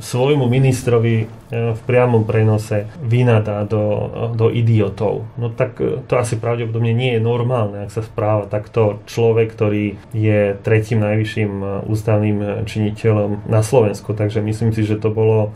svojmu 0.00 0.48
ministrovi 0.48 1.28
v 1.52 1.80
priamom 1.84 2.24
prenose 2.24 2.88
vynadá 3.04 3.68
do, 3.68 4.08
do 4.32 4.48
idiotov. 4.48 5.28
No 5.36 5.52
tak 5.52 5.76
to 6.08 6.14
asi 6.16 6.40
pravdepodobne 6.40 6.96
nie 6.96 7.12
je 7.12 7.20
normálne, 7.20 7.84
ak 7.84 7.92
sa 7.92 8.00
správa 8.00 8.48
takto 8.48 9.04
človek, 9.04 9.52
ktorý 9.52 9.81
je 10.14 10.56
tretím 10.62 11.00
najvyšším 11.02 11.52
e, 11.60 11.66
ústavným 11.88 12.38
e, 12.38 12.46
činiteľom 12.64 13.46
na 13.50 13.60
Slovensku. 13.60 14.14
Takže 14.14 14.40
myslím 14.40 14.70
si, 14.70 14.86
že 14.86 15.00
to 15.00 15.10
bolo 15.10 15.52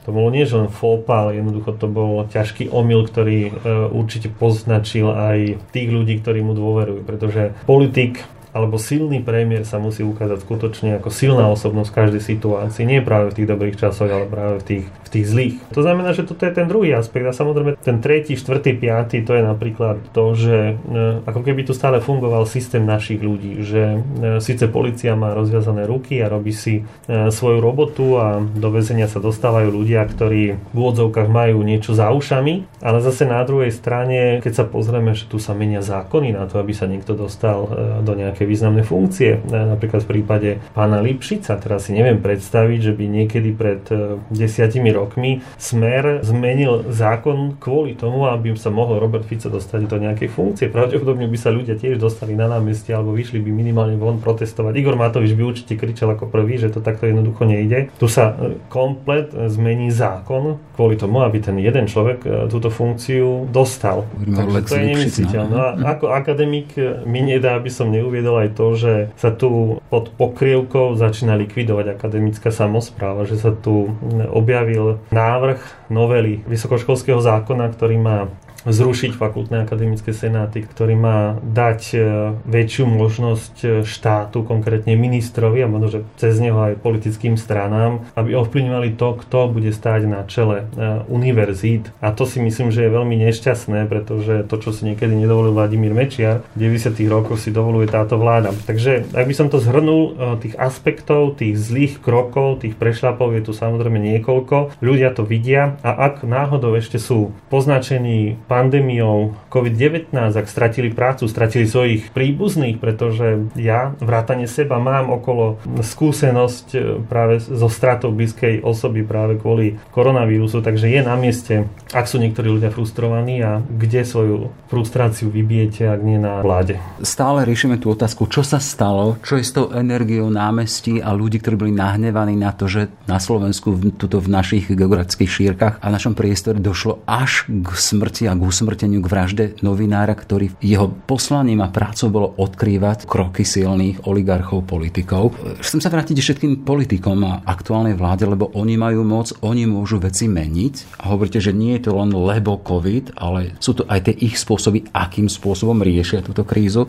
to 0.00 0.16
bolo 0.16 0.32
nie 0.32 0.48
len 0.48 0.72
fópa, 0.72 1.28
ale 1.28 1.44
jednoducho 1.44 1.76
to 1.76 1.84
bol 1.84 2.24
ťažký 2.24 2.72
omyl, 2.72 3.04
ktorý 3.04 3.38
e, 3.46 3.52
určite 3.92 4.32
poznačil 4.32 5.12
aj 5.12 5.60
tých 5.76 5.88
ľudí, 5.92 6.24
ktorí 6.24 6.40
mu 6.40 6.56
dôverujú. 6.56 7.04
Pretože 7.04 7.52
politik 7.68 8.24
alebo 8.50 8.76
silný 8.76 9.22
premiér 9.22 9.62
sa 9.62 9.78
musí 9.78 10.02
ukázať 10.02 10.42
skutočne 10.42 10.90
ako 10.98 11.08
silná 11.14 11.46
osobnosť 11.50 11.90
v 11.90 11.98
každej 11.98 12.22
situácii. 12.22 12.84
Nie 12.86 13.00
práve 13.00 13.30
v 13.30 13.36
tých 13.42 13.50
dobrých 13.50 13.76
časoch, 13.78 14.10
ale 14.10 14.26
práve 14.26 14.62
v 14.62 14.64
tých, 14.66 14.84
v 14.86 15.08
tých 15.08 15.26
zlých. 15.26 15.56
To 15.74 15.80
znamená, 15.82 16.10
že 16.14 16.26
toto 16.26 16.42
je 16.46 16.52
ten 16.54 16.66
druhý 16.66 16.94
aspekt. 16.94 17.26
A 17.26 17.34
samozrejme 17.34 17.78
ten 17.78 18.02
tretí, 18.02 18.34
štvrtý, 18.34 18.74
piatý, 18.78 19.22
to 19.22 19.38
je 19.38 19.42
napríklad 19.42 20.02
to, 20.10 20.34
že 20.34 20.74
e, 20.74 21.24
ako 21.24 21.40
keby 21.46 21.62
tu 21.62 21.72
stále 21.72 22.02
fungoval 22.02 22.46
systém 22.46 22.82
našich 22.82 23.22
ľudí. 23.22 23.62
Že 23.62 23.82
e, 23.82 23.98
síce 24.42 24.66
policia 24.66 25.14
má 25.14 25.30
rozviazané 25.30 25.86
ruky 25.86 26.18
a 26.18 26.30
robí 26.30 26.50
si 26.50 26.82
e, 26.82 27.30
svoju 27.30 27.58
robotu 27.62 28.18
a 28.18 28.42
do 28.42 28.68
väzenia 28.74 29.06
sa 29.06 29.22
dostávajú 29.22 29.70
ľudia, 29.70 30.02
ktorí 30.06 30.58
v 30.58 30.76
úvodzovkách 30.76 31.30
majú 31.30 31.62
niečo 31.62 31.94
za 31.94 32.10
ušami, 32.10 32.82
ale 32.82 32.98
zase 32.98 33.30
na 33.30 33.42
druhej 33.46 33.70
strane, 33.70 34.42
keď 34.42 34.52
sa 34.52 34.64
pozrieme, 34.66 35.14
že 35.14 35.30
tu 35.30 35.38
sa 35.38 35.54
menia 35.54 35.82
zákony 35.82 36.34
na 36.34 36.50
to, 36.50 36.58
aby 36.58 36.74
sa 36.74 36.90
niekto 36.90 37.14
dostal 37.14 37.70
do 38.02 38.12
nejakej 38.16 38.39
nejaké 38.40 38.48
významné 38.48 38.82
funkcie. 38.88 39.36
Napríklad 39.52 40.00
v 40.08 40.10
prípade 40.16 40.48
pána 40.72 41.04
Lipšica, 41.04 41.60
teraz 41.60 41.84
si 41.84 41.92
neviem 41.92 42.24
predstaviť, 42.24 42.80
že 42.80 42.92
by 42.96 43.04
niekedy 43.04 43.52
pred 43.52 43.84
e, 43.92 44.16
desiatimi 44.32 44.88
rokmi 44.96 45.44
Smer 45.60 46.24
zmenil 46.24 46.88
zákon 46.88 47.60
kvôli 47.60 48.00
tomu, 48.00 48.24
aby 48.32 48.56
sa 48.56 48.72
mohol 48.72 48.96
Robert 48.96 49.28
Fico 49.28 49.52
dostať 49.52 49.84
do 49.84 50.00
nejakej 50.00 50.32
funkcie. 50.32 50.72
Pravdepodobne 50.72 51.28
by 51.28 51.36
sa 51.36 51.52
ľudia 51.52 51.76
tiež 51.76 52.00
dostali 52.00 52.32
na 52.32 52.48
námestie 52.48 52.96
alebo 52.96 53.12
vyšli 53.12 53.44
by 53.44 53.52
minimálne 53.52 54.00
von 54.00 54.16
protestovať. 54.16 54.72
Igor 54.80 54.96
Matovič 54.96 55.36
by 55.36 55.42
určite 55.44 55.76
kričal 55.76 56.16
ako 56.16 56.32
prvý, 56.32 56.56
že 56.56 56.72
to 56.72 56.80
takto 56.80 57.04
jednoducho 57.04 57.44
nejde. 57.44 57.92
Tu 58.00 58.08
sa 58.08 58.32
e, 58.40 58.56
komplet 58.72 59.36
zmení 59.36 59.92
zákon 59.92 60.56
kvôli 60.80 60.96
tomu, 60.96 61.20
aby 61.20 61.44
ten 61.44 61.60
jeden 61.60 61.84
človek 61.84 62.18
e, 62.24 62.28
túto 62.48 62.72
funkciu 62.72 63.52
dostal. 63.52 64.08
Takže 64.16 64.64
to 64.64 64.74
je 64.80 64.84
nemysliteľné. 64.96 65.52
No 65.52 65.84
ako 65.84 66.08
akademik 66.16 66.72
mi 67.04 67.20
nedá, 67.20 67.60
aby 67.60 67.68
som 67.68 67.90
neuviedol 67.90 68.29
videl 68.30 68.46
aj 68.46 68.50
to, 68.54 68.66
že 68.78 68.92
sa 69.18 69.30
tu 69.34 69.82
pod 69.90 70.14
pokrievkou 70.14 70.94
začína 70.94 71.34
likvidovať 71.34 71.98
akademická 71.98 72.54
samozpráva, 72.54 73.26
že 73.26 73.34
sa 73.34 73.50
tu 73.50 73.90
objavil 74.30 75.02
návrh 75.10 75.90
novely 75.90 76.46
vysokoškolského 76.46 77.18
zákona, 77.18 77.74
ktorý 77.74 77.96
má 77.98 78.18
zrušiť 78.66 79.16
fakultné 79.16 79.64
akademické 79.64 80.12
senáty, 80.12 80.64
ktorý 80.64 80.94
má 80.98 81.18
dať 81.40 81.80
e, 81.92 81.98
väčšiu 82.44 82.84
možnosť 82.84 83.54
e, 83.62 83.68
štátu, 83.86 84.44
konkrétne 84.44 84.92
ministrovi 84.96 85.64
a 85.64 85.70
možno, 85.70 85.88
že 85.88 86.00
cez 86.20 86.36
neho 86.40 86.58
aj 86.58 86.80
politickým 86.84 87.40
stranám, 87.40 88.04
aby 88.16 88.36
ovplyvňovali 88.36 88.96
to, 88.96 89.08
kto 89.24 89.38
bude 89.52 89.70
stáť 89.72 90.02
na 90.04 90.20
čele 90.26 90.68
univerzít. 91.08 91.92
A 92.00 92.12
to 92.12 92.24
si 92.28 92.42
myslím, 92.42 92.72
že 92.72 92.86
je 92.86 92.96
veľmi 92.96 93.16
nešťastné, 93.28 93.86
pretože 93.86 94.44
to, 94.46 94.56
čo 94.60 94.70
si 94.74 94.86
niekedy 94.88 95.12
nedovolil 95.12 95.56
Vladimír 95.56 95.92
Mečiar, 95.92 96.42
v 96.56 96.68
90. 96.70 96.96
rokoch 97.08 97.40
si 97.40 97.52
dovoluje 97.52 97.88
táto 97.88 98.16
vláda. 98.16 98.52
Takže 98.52 99.10
ak 99.12 99.26
by 99.26 99.34
som 99.34 99.48
to 99.48 99.62
zhrnul, 99.62 100.36
tých 100.40 100.56
aspektov, 100.56 101.40
tých 101.40 101.56
zlých 101.56 102.00
krokov, 102.00 102.64
tých 102.64 102.76
prešlapov 102.76 103.36
je 103.36 103.42
tu 103.44 103.52
samozrejme 103.52 104.00
niekoľko. 104.00 104.80
Ľudia 104.80 105.12
to 105.12 105.22
vidia 105.24 105.76
a 105.84 106.10
ak 106.10 106.24
náhodou 106.24 106.74
ešte 106.76 106.96
sú 106.96 107.32
poznačení 107.52 108.40
pandémiou 108.50 109.38
COVID-19, 109.46 110.10
ak 110.10 110.50
stratili 110.50 110.90
prácu, 110.90 111.30
stratili 111.30 111.70
svojich 111.70 112.10
príbuzných, 112.10 112.82
pretože 112.82 113.46
ja 113.54 113.94
vrátane 114.02 114.50
seba 114.50 114.82
mám 114.82 115.14
okolo 115.14 115.62
skúsenosť 115.78 116.66
e, 116.74 116.78
práve 117.06 117.38
so 117.38 117.70
stratou 117.70 118.10
blízkej 118.10 118.66
osoby 118.66 119.06
práve 119.06 119.38
kvôli 119.38 119.78
koronavírusu, 119.94 120.58
takže 120.66 120.90
je 120.90 121.00
na 121.06 121.14
mieste, 121.14 121.70
ak 121.94 122.10
sú 122.10 122.18
niektorí 122.18 122.50
ľudia 122.50 122.74
frustrovaní 122.74 123.38
a 123.38 123.62
kde 123.62 124.02
svoju 124.02 124.50
frustráciu 124.66 125.30
vybijete, 125.30 125.86
ak 125.86 126.00
nie 126.02 126.18
na 126.18 126.42
vláde. 126.42 126.82
Stále 127.06 127.46
riešime 127.46 127.78
tú 127.78 127.94
otázku, 127.94 128.26
čo 128.26 128.42
sa 128.42 128.58
stalo, 128.58 129.14
čo 129.22 129.38
je 129.38 129.46
s 129.46 129.54
tou 129.54 129.70
energiou 129.70 130.26
námestí 130.26 130.98
a 130.98 131.14
ľudí, 131.14 131.38
ktorí 131.38 131.54
boli 131.54 131.72
nahnevaní 131.76 132.34
na 132.34 132.50
to, 132.50 132.66
že 132.66 132.90
na 133.06 133.22
Slovensku, 133.22 133.78
tuto 133.94 134.18
v 134.18 134.32
našich 134.32 134.66
geografických 134.72 135.30
šírkach 135.30 135.74
a 135.78 135.86
v 135.86 135.94
našom 135.94 136.14
priestore 136.18 136.58
došlo 136.58 137.04
až 137.06 137.46
k 137.46 137.68
smrti 137.76 138.26
a 138.26 138.39
usmrteniu, 138.46 139.04
k 139.04 139.10
vražde 139.10 139.44
novinára, 139.60 140.16
ktorý 140.16 140.56
jeho 140.64 140.88
poslaním 141.04 141.60
a 141.60 141.72
prácou 141.72 142.08
bolo 142.08 142.28
odkrývať 142.40 143.04
kroky 143.04 143.44
silných 143.44 144.08
oligarchov, 144.08 144.64
politikov. 144.64 145.36
Chcem 145.60 145.80
sa 145.82 145.92
vrátiť 145.92 146.16
všetkým 146.16 146.64
politikom 146.64 147.20
a 147.26 147.42
aktuálnej 147.44 147.98
vláde, 147.98 148.24
lebo 148.24 148.48
oni 148.56 148.80
majú 148.80 149.04
moc, 149.04 149.34
oni 149.44 149.68
môžu 149.68 150.00
veci 150.00 150.28
meniť. 150.30 151.00
A 151.02 151.12
hovoríte, 151.12 151.42
že 151.42 151.56
nie 151.56 151.76
je 151.76 151.90
to 151.90 151.96
len 151.96 152.12
lebo 152.12 152.60
COVID, 152.60 153.18
ale 153.18 153.56
sú 153.60 153.76
to 153.76 153.84
aj 153.88 154.08
tie 154.08 154.14
ich 154.16 154.40
spôsoby, 154.40 154.88
akým 154.92 155.28
spôsobom 155.28 155.80
riešia 155.82 156.24
túto 156.24 156.46
krízu. 156.46 156.88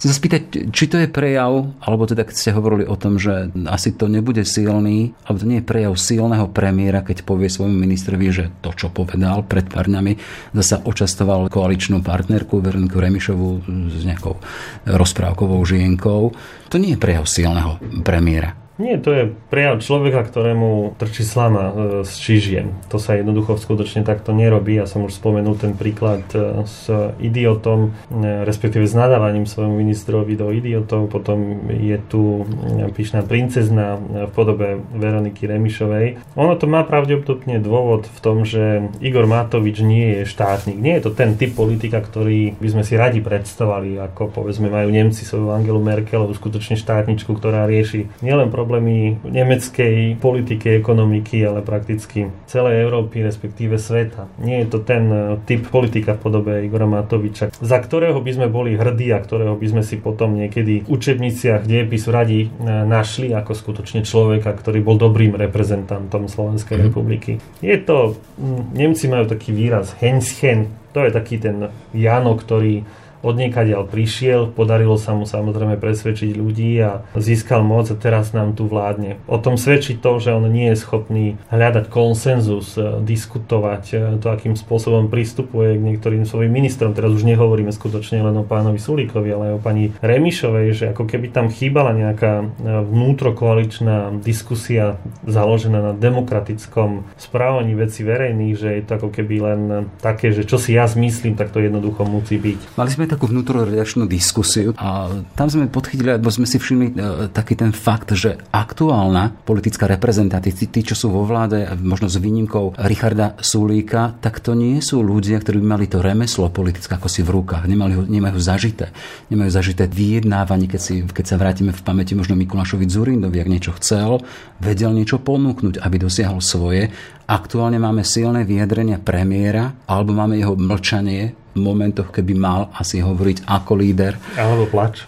Chcem 0.00 0.16
sa 0.16 0.16
spýtať, 0.16 0.42
či 0.72 0.88
to 0.88 0.96
je 0.96 1.12
prejav, 1.12 1.76
alebo 1.76 2.08
teda 2.08 2.24
keď 2.24 2.32
ste 2.32 2.56
hovorili 2.56 2.88
o 2.88 2.96
tom, 2.96 3.20
že 3.20 3.52
asi 3.68 3.92
to 3.92 4.08
nebude 4.08 4.40
silný, 4.48 5.12
alebo 5.28 5.44
to 5.44 5.44
nie 5.44 5.60
je 5.60 5.68
prejav 5.68 5.92
silného 5.92 6.48
premiéra, 6.48 7.04
keď 7.04 7.20
povie 7.20 7.52
svojmu 7.52 7.76
ministrovi, 7.76 8.32
že 8.32 8.48
to, 8.64 8.72
čo 8.72 8.88
povedal 8.88 9.44
pred 9.44 9.68
pár 9.68 9.92
dňami, 9.92 10.16
zasa 10.56 10.80
očastoval 10.88 11.52
koaličnú 11.52 12.00
partnerku 12.00 12.64
Veroniku 12.64 12.96
Remišovu 12.96 13.48
s 13.92 14.00
nejakou 14.08 14.40
rozprávkovou 14.88 15.60
žienkou. 15.68 16.32
To 16.72 16.76
nie 16.80 16.96
je 16.96 17.02
prejav 17.04 17.28
silného 17.28 17.76
premiéra. 18.00 18.56
Nie, 18.80 18.96
to 18.96 19.12
je 19.12 19.22
prejav 19.52 19.84
človeka, 19.84 20.24
ktorému 20.24 20.96
trčí 20.96 21.20
slama 21.20 21.64
e, 21.68 21.72
s 22.08 22.16
čižiem. 22.16 22.72
To 22.88 22.96
sa 22.96 23.12
jednoducho 23.12 23.60
skutočne 23.60 24.08
takto 24.08 24.32
nerobí. 24.32 24.72
Ja 24.72 24.88
som 24.88 25.04
už 25.04 25.20
spomenul 25.20 25.60
ten 25.60 25.76
príklad 25.76 26.24
e, 26.32 26.64
s 26.64 26.88
idiotom, 27.20 27.92
e, 28.08 28.48
respektíve 28.48 28.88
s 28.88 28.96
nadávaním 28.96 29.44
svojmu 29.44 29.76
ministrovi 29.84 30.32
do 30.32 30.48
idiotov. 30.48 31.12
Potom 31.12 31.68
je 31.68 32.00
tu 32.08 32.48
pyšná 32.96 33.20
princezna 33.20 34.00
v 34.00 34.32
podobe 34.32 34.80
Veroniky 34.96 35.44
Remišovej. 35.44 36.32
Ono 36.40 36.56
to 36.56 36.64
má 36.64 36.80
pravdepodobne 36.88 37.60
dôvod 37.60 38.08
v 38.08 38.18
tom, 38.24 38.48
že 38.48 38.88
Igor 39.04 39.28
Matovič 39.28 39.84
nie 39.84 40.22
je 40.22 40.22
štátnik. 40.24 40.80
Nie 40.80 40.98
je 40.98 41.10
to 41.10 41.12
ten 41.12 41.36
typ 41.36 41.52
politika, 41.52 42.00
ktorý 42.00 42.56
by 42.56 42.68
sme 42.72 42.82
si 42.86 42.96
radi 42.96 43.20
predstavali, 43.20 44.00
ako 44.00 44.32
povedzme 44.32 44.72
majú 44.72 44.88
Nemci 44.88 45.28
svoju 45.28 45.52
Angelu 45.52 45.84
Merkelovú, 45.84 46.32
skutočne 46.32 46.80
štátničku, 46.80 47.36
ktorá 47.36 47.68
rieši 47.68 48.08
nielen 48.24 48.48
problém 48.48 48.69
problémy 48.70 49.18
nemeckej 49.26 50.22
politiky, 50.22 50.78
ekonomiky, 50.78 51.42
ale 51.42 51.58
prakticky 51.58 52.30
celej 52.46 52.86
Európy, 52.86 53.18
respektíve 53.26 53.82
sveta. 53.82 54.30
Nie 54.38 54.62
je 54.62 54.70
to 54.70 54.78
ten 54.86 55.10
e, 55.10 55.42
typ 55.42 55.66
politika 55.66 56.14
v 56.14 56.22
podobe 56.22 56.52
Igora 56.62 56.86
Matoviča, 56.86 57.50
za 57.50 57.78
ktorého 57.82 58.22
by 58.22 58.30
sme 58.30 58.46
boli 58.46 58.78
hrdí 58.78 59.10
a 59.10 59.18
ktorého 59.18 59.58
by 59.58 59.66
sme 59.66 59.82
si 59.82 59.98
potom 59.98 60.38
niekedy 60.38 60.86
v 60.86 60.88
učebniciach 60.88 61.66
dejepisu 61.66 62.14
radi 62.14 62.46
e, 62.46 62.48
našli 62.86 63.34
ako 63.34 63.58
skutočne 63.58 64.06
človeka, 64.06 64.54
ktorý 64.54 64.86
bol 64.86 64.94
dobrým 64.94 65.34
reprezentantom 65.34 66.30
Slovenskej 66.30 66.78
mm. 66.78 66.82
republiky. 66.86 67.42
Je 67.58 67.74
to, 67.74 68.22
Nemci 68.70 69.10
majú 69.10 69.26
taký 69.26 69.50
výraz 69.50 69.98
Henschen, 69.98 70.70
to 70.94 71.02
je 71.02 71.10
taký 71.10 71.42
ten 71.42 71.74
Jano, 71.90 72.38
ktorý 72.38 72.86
od 73.20 73.36
niekaďal 73.36 73.84
prišiel, 73.84 74.48
podarilo 74.52 74.96
sa 74.96 75.12
mu 75.12 75.28
samozrejme 75.28 75.76
presvedčiť 75.76 76.32
ľudí 76.36 76.72
a 76.80 77.04
získal 77.12 77.60
moc 77.60 77.92
a 77.92 77.96
teraz 77.96 78.32
nám 78.32 78.56
tu 78.56 78.64
vládne. 78.64 79.20
O 79.28 79.36
tom 79.36 79.60
svedčí 79.60 80.00
to, 80.00 80.16
že 80.16 80.32
on 80.32 80.48
nie 80.48 80.72
je 80.72 80.80
schopný 80.80 81.36
hľadať 81.52 81.92
konsenzus, 81.92 82.80
e, 82.80 83.04
diskutovať 83.04 83.84
e, 83.92 83.96
to, 84.16 84.26
akým 84.32 84.56
spôsobom 84.56 85.12
pristupuje 85.12 85.76
k 85.76 85.84
niektorým 85.84 86.24
svojim 86.24 86.48
ministrom. 86.48 86.96
Teraz 86.96 87.12
už 87.12 87.28
nehovoríme 87.28 87.70
skutočne 87.70 88.24
len 88.24 88.36
o 88.40 88.44
pánovi 88.44 88.80
Sulíkovi, 88.80 89.28
ale 89.28 89.44
aj 89.52 89.54
o 89.60 89.60
pani 89.60 89.84
Remišovej, 90.00 90.68
že 90.72 90.84
ako 90.96 91.04
keby 91.04 91.28
tam 91.28 91.52
chýbala 91.52 91.92
nejaká 91.92 92.32
e, 92.40 92.44
vnútrokoaličná 92.88 94.24
diskusia 94.24 94.96
založená 95.28 95.92
na 95.92 95.92
demokratickom 95.92 97.04
správaní 97.20 97.76
veci 97.76 98.00
verejných, 98.00 98.56
že 98.56 98.68
je 98.80 98.82
to 98.88 98.92
ako 98.96 99.08
keby 99.12 99.36
len 99.44 99.60
také, 100.00 100.32
že 100.32 100.48
čo 100.48 100.56
si 100.56 100.72
ja 100.72 100.88
zmyslím, 100.88 101.36
tak 101.36 101.52
to 101.52 101.60
jednoducho 101.60 102.08
musí 102.08 102.40
byť. 102.40 102.80
Mali 102.80 102.90
sme 102.90 103.09
takú 103.10 103.26
vnútroredačnú 103.26 104.06
diskusiu 104.06 104.70
a 104.78 105.10
tam 105.34 105.50
sme 105.50 105.66
podchytili, 105.66 106.14
alebo 106.14 106.30
sme 106.30 106.46
si 106.46 106.62
všimli 106.62 106.86
e, 106.94 106.94
taký 107.34 107.58
ten 107.58 107.74
fakt, 107.74 108.14
že 108.14 108.38
aktuálna 108.54 109.42
politická 109.42 109.90
reprezentácia, 109.90 110.54
tí, 110.54 110.70
tí, 110.70 110.86
čo 110.86 110.94
sú 110.94 111.10
vo 111.10 111.26
vláde, 111.26 111.66
možno 111.82 112.06
s 112.06 112.22
výnimkou 112.22 112.78
Richarda 112.78 113.34
Sulíka, 113.42 114.14
tak 114.22 114.38
to 114.38 114.54
nie 114.54 114.78
sú 114.78 115.02
ľudia, 115.02 115.42
ktorí 115.42 115.58
by 115.58 115.66
mali 115.66 115.86
to 115.90 115.98
remeslo 115.98 116.46
politické 116.54 117.00
ako 117.00 117.08
si 117.10 117.26
v 117.26 117.32
rukách, 117.34 117.64
nemali 117.64 117.96
ho, 117.96 118.02
nemajú 118.04 118.36
zažité. 118.36 118.92
Nemajú 119.32 119.50
zažité 119.50 119.88
vyjednávanie, 119.88 120.68
keď, 120.68 120.80
si, 120.80 120.94
keď 121.02 121.24
sa 121.24 121.40
vrátime 121.40 121.72
v 121.72 121.80
pamäti 121.80 122.12
možno 122.12 122.36
Mikulášovi 122.36 122.84
Zurindovi, 122.86 123.40
ak 123.40 123.48
niečo 123.48 123.72
chcel, 123.80 124.20
vedel 124.60 124.92
niečo 124.92 125.18
ponúknuť, 125.18 125.80
aby 125.80 125.96
dosiahol 125.96 126.44
svoje. 126.44 126.92
Aktuálne 127.30 127.80
máme 127.80 128.04
silné 128.04 128.44
vyjadrenia 128.44 129.00
premiéra, 129.00 129.72
alebo 129.88 130.12
máme 130.12 130.36
jeho 130.36 130.58
mlčanie 130.58 131.39
momentoch, 131.56 132.14
keby 132.14 132.34
mal 132.36 132.70
asi 132.76 133.02
hovoriť 133.02 133.46
ako 133.46 133.72
líder. 133.78 134.18
Alebo 134.38 134.66
plač. 134.70 135.06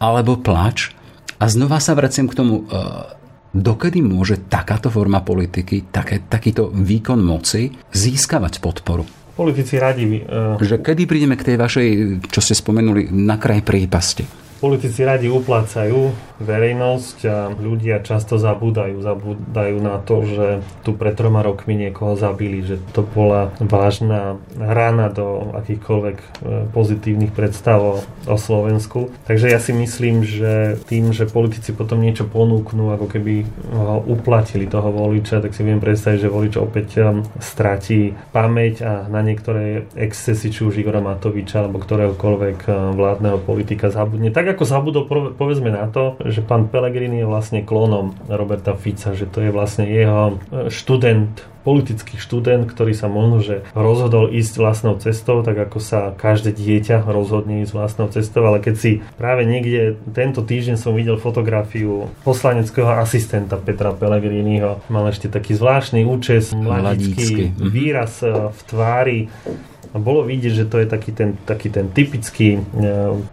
Alebo 0.00 0.38
plač. 0.40 0.92
A 1.42 1.50
znova 1.50 1.82
sa 1.82 1.92
vraciam 1.98 2.30
k 2.30 2.38
tomu, 2.38 2.62
e, 2.62 2.74
dokedy 3.52 4.00
môže 4.00 4.48
takáto 4.48 4.88
forma 4.88 5.20
politiky, 5.20 5.92
také, 5.92 6.24
takýto 6.24 6.72
výkon 6.72 7.20
moci 7.20 7.74
získavať 7.92 8.62
podporu? 8.62 9.04
Politici 9.32 9.80
radi... 9.80 10.20
Uh... 10.24 10.60
Že 10.60 10.84
kedy 10.84 11.02
prídeme 11.08 11.36
k 11.40 11.52
tej 11.52 11.56
vašej, 11.56 11.88
čo 12.28 12.40
ste 12.44 12.52
spomenuli, 12.52 13.08
na 13.12 13.40
kraj 13.40 13.64
prípasti? 13.64 14.41
Politici 14.62 15.02
radi 15.02 15.26
uplácajú 15.26 16.14
verejnosť 16.38 17.18
a 17.26 17.50
ľudia 17.50 17.98
často 18.06 18.38
zabúdajú. 18.38 19.02
Zabúdajú 19.02 19.76
na 19.82 19.98
to, 19.98 20.22
že 20.22 20.46
tu 20.86 20.94
pred 20.94 21.18
troma 21.18 21.42
rokmi 21.42 21.74
niekoho 21.74 22.14
zabili, 22.14 22.62
že 22.62 22.78
to 22.94 23.02
bola 23.02 23.50
vážna 23.58 24.38
rana 24.54 25.10
do 25.10 25.50
akýchkoľvek 25.58 26.16
e, 26.18 26.26
pozitívnych 26.70 27.34
predstav 27.34 27.82
o, 27.82 28.06
o 28.30 28.36
Slovensku. 28.38 29.10
Takže 29.26 29.50
ja 29.50 29.58
si 29.58 29.74
myslím, 29.74 30.22
že 30.22 30.78
tým, 30.86 31.10
že 31.10 31.26
politici 31.26 31.74
potom 31.74 31.98
niečo 31.98 32.30
ponúknú, 32.30 32.94
ako 32.94 33.06
keby 33.10 33.42
ho 33.74 33.98
uplatili 34.06 34.70
toho 34.70 34.94
voliča, 34.94 35.42
tak 35.42 35.58
si 35.58 35.66
viem 35.66 35.82
predstaviť, 35.82 36.22
že 36.22 36.30
volič 36.30 36.54
opäť 36.62 36.88
e, 36.98 37.02
stratí 37.42 38.14
pamäť 38.30 38.86
a 38.86 38.92
na 39.10 39.26
niektoré 39.26 39.90
excesy, 39.98 40.54
či 40.54 40.62
už 40.62 40.78
Igora 40.78 41.02
Matoviča 41.02 41.66
alebo 41.66 41.82
ktoréhokoľvek 41.82 42.58
e, 42.62 42.70
vládneho 42.94 43.42
politika 43.42 43.90
zabudne. 43.90 44.30
Tak 44.30 44.51
ako 44.52 44.64
zabudol 44.68 45.04
povedzme 45.34 45.72
na 45.72 45.88
to, 45.88 46.20
že 46.22 46.44
pán 46.44 46.68
Pellegrini 46.68 47.24
je 47.24 47.26
vlastne 47.26 47.64
klonom 47.64 48.14
Roberta 48.28 48.76
Fica, 48.76 49.16
že 49.16 49.26
to 49.26 49.42
je 49.42 49.50
vlastne 49.50 49.88
jeho 49.88 50.36
e, 50.52 50.68
študent 50.68 51.52
politický 51.62 52.18
študent, 52.18 52.66
ktorý 52.66 52.92
sa 52.92 53.06
možno, 53.06 53.38
že 53.38 53.62
rozhodol 53.72 54.34
ísť 54.34 54.54
vlastnou 54.58 54.98
cestou, 54.98 55.46
tak 55.46 55.54
ako 55.54 55.78
sa 55.78 56.10
každé 56.10 56.58
dieťa 56.58 57.06
rozhodne 57.06 57.62
ísť 57.62 57.72
vlastnou 57.72 58.10
cestou, 58.10 58.42
ale 58.42 58.58
keď 58.58 58.74
si 58.74 58.92
práve 59.14 59.46
niekde 59.46 59.94
tento 60.10 60.42
týždeň 60.42 60.76
som 60.76 60.92
videl 60.92 61.22
fotografiu 61.22 62.10
poslaneckého 62.26 62.90
asistenta 62.98 63.54
Petra 63.56 63.94
Pellegriniho, 63.94 64.82
mal 64.90 65.06
ešte 65.08 65.30
taký 65.30 65.54
zvláštny 65.54 66.02
účes, 66.02 66.50
mladícky. 66.50 67.54
Mhm. 67.54 67.70
výraz 67.70 68.20
e, 68.26 68.50
v 68.50 68.60
tvári, 68.66 69.18
bolo 70.00 70.24
vidieť, 70.24 70.64
že 70.64 70.64
to 70.64 70.80
je 70.80 70.88
taký 70.88 71.12
ten, 71.12 71.36
taký 71.44 71.68
ten 71.68 71.92
typický 71.92 72.56
e, 72.56 72.60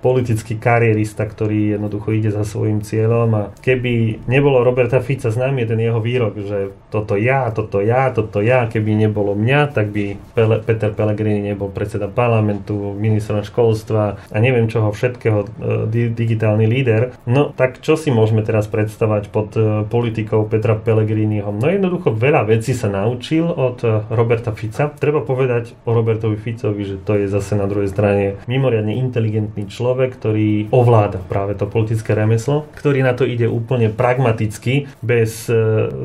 politický 0.04 0.60
karierista, 0.60 1.24
ktorý 1.24 1.80
jednoducho 1.80 2.12
ide 2.12 2.36
za 2.36 2.44
svojim 2.44 2.84
cieľom 2.84 3.30
a 3.32 3.44
keby 3.64 4.26
nebolo 4.28 4.60
Roberta 4.60 5.00
Fica 5.00 5.32
známy 5.32 5.64
ten 5.64 5.80
jeho 5.80 6.04
výrok, 6.04 6.36
že 6.44 6.76
toto 6.92 7.16
ja, 7.16 7.48
toto 7.56 7.80
ja, 7.80 8.12
toto 8.12 8.44
ja, 8.44 8.68
keby 8.68 9.08
nebolo 9.08 9.40
mňa, 9.40 9.72
tak 9.72 9.96
by 9.96 10.20
Pele, 10.36 10.60
Peter 10.60 10.92
Pellegrini 10.92 11.40
nebol 11.40 11.72
predseda 11.72 12.12
parlamentu, 12.12 12.92
ministrom 12.92 13.40
školstva 13.40 14.20
a 14.28 14.38
neviem 14.44 14.68
čoho 14.68 14.92
všetkého, 14.92 15.40
e, 15.40 15.48
di, 15.88 16.04
digitálny 16.12 16.68
líder. 16.68 17.16
No 17.24 17.56
tak 17.56 17.80
čo 17.80 17.96
si 17.96 18.12
môžeme 18.12 18.44
teraz 18.44 18.68
predstavať 18.68 19.32
pod 19.32 19.56
e, 19.56 19.88
politikou 19.88 20.44
Petra 20.52 20.76
Pellegriniho? 20.76 21.56
No 21.56 21.72
jednoducho 21.72 22.12
veľa 22.12 22.44
vecí 22.52 22.76
sa 22.76 22.92
naučil 22.92 23.48
od 23.48 23.80
Roberta 24.12 24.52
Fica. 24.52 24.92
Treba 24.92 25.24
povedať 25.24 25.72
o 25.88 25.96
Robertovi 25.96 26.36
Ficovi, 26.36 26.49
že 26.56 26.96
to 27.04 27.20
je 27.20 27.28
zase 27.28 27.60
na 27.60 27.68
druhej 27.68 27.92
strane 27.92 28.40
mimoriadne 28.48 28.96
inteligentný 28.96 29.68
človek, 29.68 30.16
ktorý 30.16 30.72
ovláda 30.72 31.20
práve 31.20 31.60
to 31.60 31.68
politické 31.68 32.16
remeslo, 32.16 32.66
ktorý 32.80 33.04
na 33.04 33.12
to 33.12 33.28
ide 33.28 33.46
úplne 33.52 33.92
pragmaticky, 33.92 34.88
bez 35.04 35.52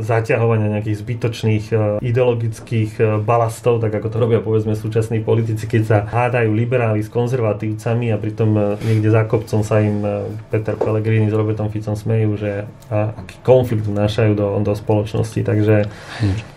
zaťahovania 0.02 0.74
nejakých 0.74 0.98
zbytočných 0.98 1.64
ideologických 2.02 3.22
balastov, 3.22 3.78
tak 3.78 3.94
ako 3.94 4.08
to 4.10 4.18
robia 4.18 4.40
povedzme 4.42 4.74
súčasní 4.74 5.22
politici, 5.22 5.70
keď 5.70 5.82
sa 5.86 5.98
hádajú 6.02 6.50
liberáli 6.50 6.98
s 6.98 7.12
konzervatívcami 7.14 8.10
a 8.10 8.18
pritom 8.18 8.80
niekde 8.82 9.14
za 9.14 9.22
kopcom 9.30 9.62
sa 9.62 9.78
im 9.78 10.02
Peter 10.50 10.74
Pellegrini 10.74 11.30
s 11.30 11.36
Robertom 11.38 11.70
Ficom 11.70 11.94
smejú, 11.94 12.34
že 12.34 12.66
aký 12.90 13.38
konflikt 13.46 13.86
vnášajú 13.86 14.34
do, 14.34 14.58
do 14.58 14.74
spoločnosti. 14.74 15.38
Takže... 15.46 15.86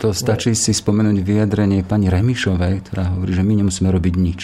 To 0.02 0.10
stačí 0.10 0.58
si 0.58 0.74
spomenúť 0.74 1.22
vyjadrenie 1.22 1.86
pani 1.86 2.10
Remišovej, 2.10 2.90
ktorá 2.90 3.14
hovorí, 3.14 3.38
že 3.38 3.46
my 3.46 3.54
nemusíme 3.62 3.77
robiť 3.86 4.16
nič. 4.18 4.42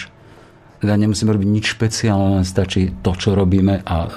Teda 0.78 0.94
nemusíme 0.94 1.34
robiť 1.34 1.50
nič 1.50 1.66
špeciálne, 1.74 2.46
stačí 2.46 2.94
to, 3.02 3.18
čo 3.18 3.34
robíme 3.34 3.82
a 3.82 4.14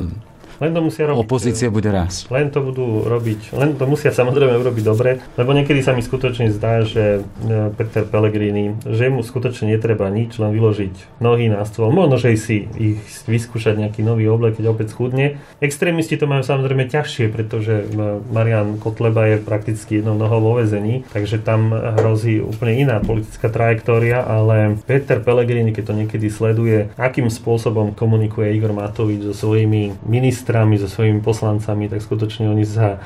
len 0.58 0.70
to 0.72 0.80
musia 0.80 1.04
robiť. 1.06 1.20
Opozícia 1.22 1.68
bude 1.68 1.92
raz. 1.92 2.24
Len 2.32 2.48
to 2.48 2.64
budú 2.64 3.04
robiť, 3.04 3.52
len 3.52 3.76
to 3.76 3.84
musia 3.84 4.10
samozrejme 4.10 4.56
urobiť 4.56 4.84
dobre, 4.84 5.20
lebo 5.36 5.52
niekedy 5.52 5.84
sa 5.84 5.92
mi 5.92 6.00
skutočne 6.00 6.48
zdá, 6.52 6.82
že 6.82 7.22
e, 7.22 7.70
Peter 7.76 8.08
Pellegrini, 8.08 8.76
že 8.88 9.12
mu 9.12 9.20
skutočne 9.20 9.76
netreba 9.76 10.08
nič, 10.08 10.40
len 10.40 10.50
vyložiť 10.56 11.20
nohy 11.20 11.52
na 11.52 11.62
stôl. 11.68 11.92
Možno, 11.92 12.16
že 12.16 12.34
si 12.40 12.68
ich 12.76 13.00
vyskúšať 13.28 13.76
nejaký 13.76 14.00
nový 14.00 14.28
oblek, 14.28 14.58
keď 14.58 14.72
opäť 14.72 14.96
schudne. 14.96 15.40
Extrémisti 15.60 16.16
to 16.16 16.24
majú 16.28 16.40
samozrejme 16.40 16.88
ťažšie, 16.88 17.28
pretože 17.28 17.84
e, 17.84 17.84
Marian 18.32 18.80
Kotleba 18.80 19.28
je 19.28 19.36
prakticky 19.40 20.00
jednou 20.00 20.16
nohou 20.16 20.40
vo 20.40 20.52
vezení, 20.56 21.04
takže 21.12 21.40
tam 21.40 21.72
hrozí 21.72 22.40
úplne 22.40 22.88
iná 22.88 22.96
politická 23.00 23.52
trajektória, 23.52 24.24
ale 24.24 24.80
Peter 24.88 25.20
Pellegrini, 25.20 25.72
keď 25.72 25.84
to 25.92 25.94
niekedy 25.94 26.26
sleduje, 26.32 26.88
akým 26.96 27.28
spôsobom 27.28 27.92
komunikuje 27.92 28.56
Igor 28.56 28.72
Matovič 28.72 29.26
so 29.26 29.34
svojimi 29.34 29.96
ministrami, 30.04 30.45
ministrami, 30.46 30.78
so 30.78 30.86
svojimi 30.86 31.20
poslancami, 31.26 31.90
tak 31.90 31.98
skutočne 31.98 32.46
oni 32.46 32.62
sa 32.62 33.02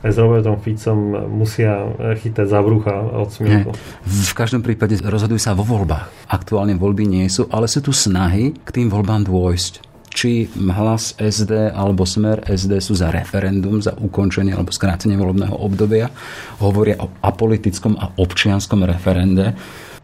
aj 0.00 0.10
s 0.10 0.18
Robertom 0.18 0.56
Ficom 0.58 1.12
musia 1.28 1.86
chytať 2.18 2.46
za 2.48 2.58
brucha 2.64 2.98
od 2.98 3.30
smiechu. 3.30 3.70
V 4.02 4.32
každom 4.32 4.64
prípade 4.64 4.96
rozhodujú 4.98 5.38
sa 5.38 5.54
vo 5.54 5.62
voľbách. 5.62 6.10
Aktuálne 6.26 6.74
voľby 6.74 7.06
nie 7.06 7.28
sú, 7.28 7.46
ale 7.52 7.68
sú 7.68 7.84
tu 7.84 7.92
snahy 7.92 8.56
k 8.64 8.68
tým 8.74 8.88
voľbám 8.90 9.22
dôjsť 9.28 9.86
či 10.10 10.50
hlas 10.50 11.14
SD 11.22 11.70
alebo 11.70 12.02
smer 12.02 12.42
SD 12.42 12.82
sú 12.82 12.98
za 12.98 13.14
referendum, 13.14 13.78
za 13.78 13.94
ukončenie 13.94 14.50
alebo 14.50 14.74
skrátenie 14.74 15.14
volebného 15.14 15.54
obdobia. 15.54 16.10
Hovoria 16.58 16.98
o 16.98 17.14
apolitickom 17.22 17.94
a 17.94 18.10
občianskom 18.18 18.82
referende. 18.82 19.54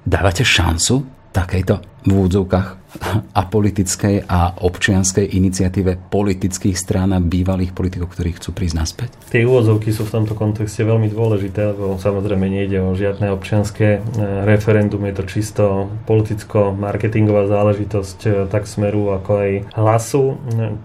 Dávate 0.06 0.46
šancu 0.46 1.02
takejto 1.34 2.06
v 2.06 2.10
úvodzovkách 2.14 2.85
apolitickej 3.32 4.26
a 4.26 4.56
občianskej 4.60 5.36
iniciatíve 5.36 6.10
politických 6.10 6.76
strán 6.76 7.12
a 7.12 7.20
bývalých 7.20 7.72
politikov, 7.76 8.12
ktorí 8.12 8.36
chcú 8.36 8.56
prísť 8.56 8.76
naspäť? 8.76 9.10
Tie 9.30 9.44
úvozovky 9.44 9.92
sú 9.92 10.06
v 10.08 10.14
tomto 10.22 10.34
kontexte 10.38 10.82
veľmi 10.82 11.10
dôležité, 11.12 11.74
lebo 11.74 11.98
samozrejme 12.00 12.46
nejde 12.46 12.80
o 12.80 12.96
žiadne 12.96 13.28
občianské 13.34 13.98
e, 13.98 14.00
referendum, 14.46 15.02
je 15.06 15.14
to 15.14 15.24
čisto 15.26 15.64
politicko-marketingová 16.08 17.50
záležitosť 17.50 18.18
e, 18.24 18.30
tak 18.48 18.70
smeru 18.70 19.12
ako 19.16 19.30
aj 19.36 19.50
hlasu. 19.76 20.24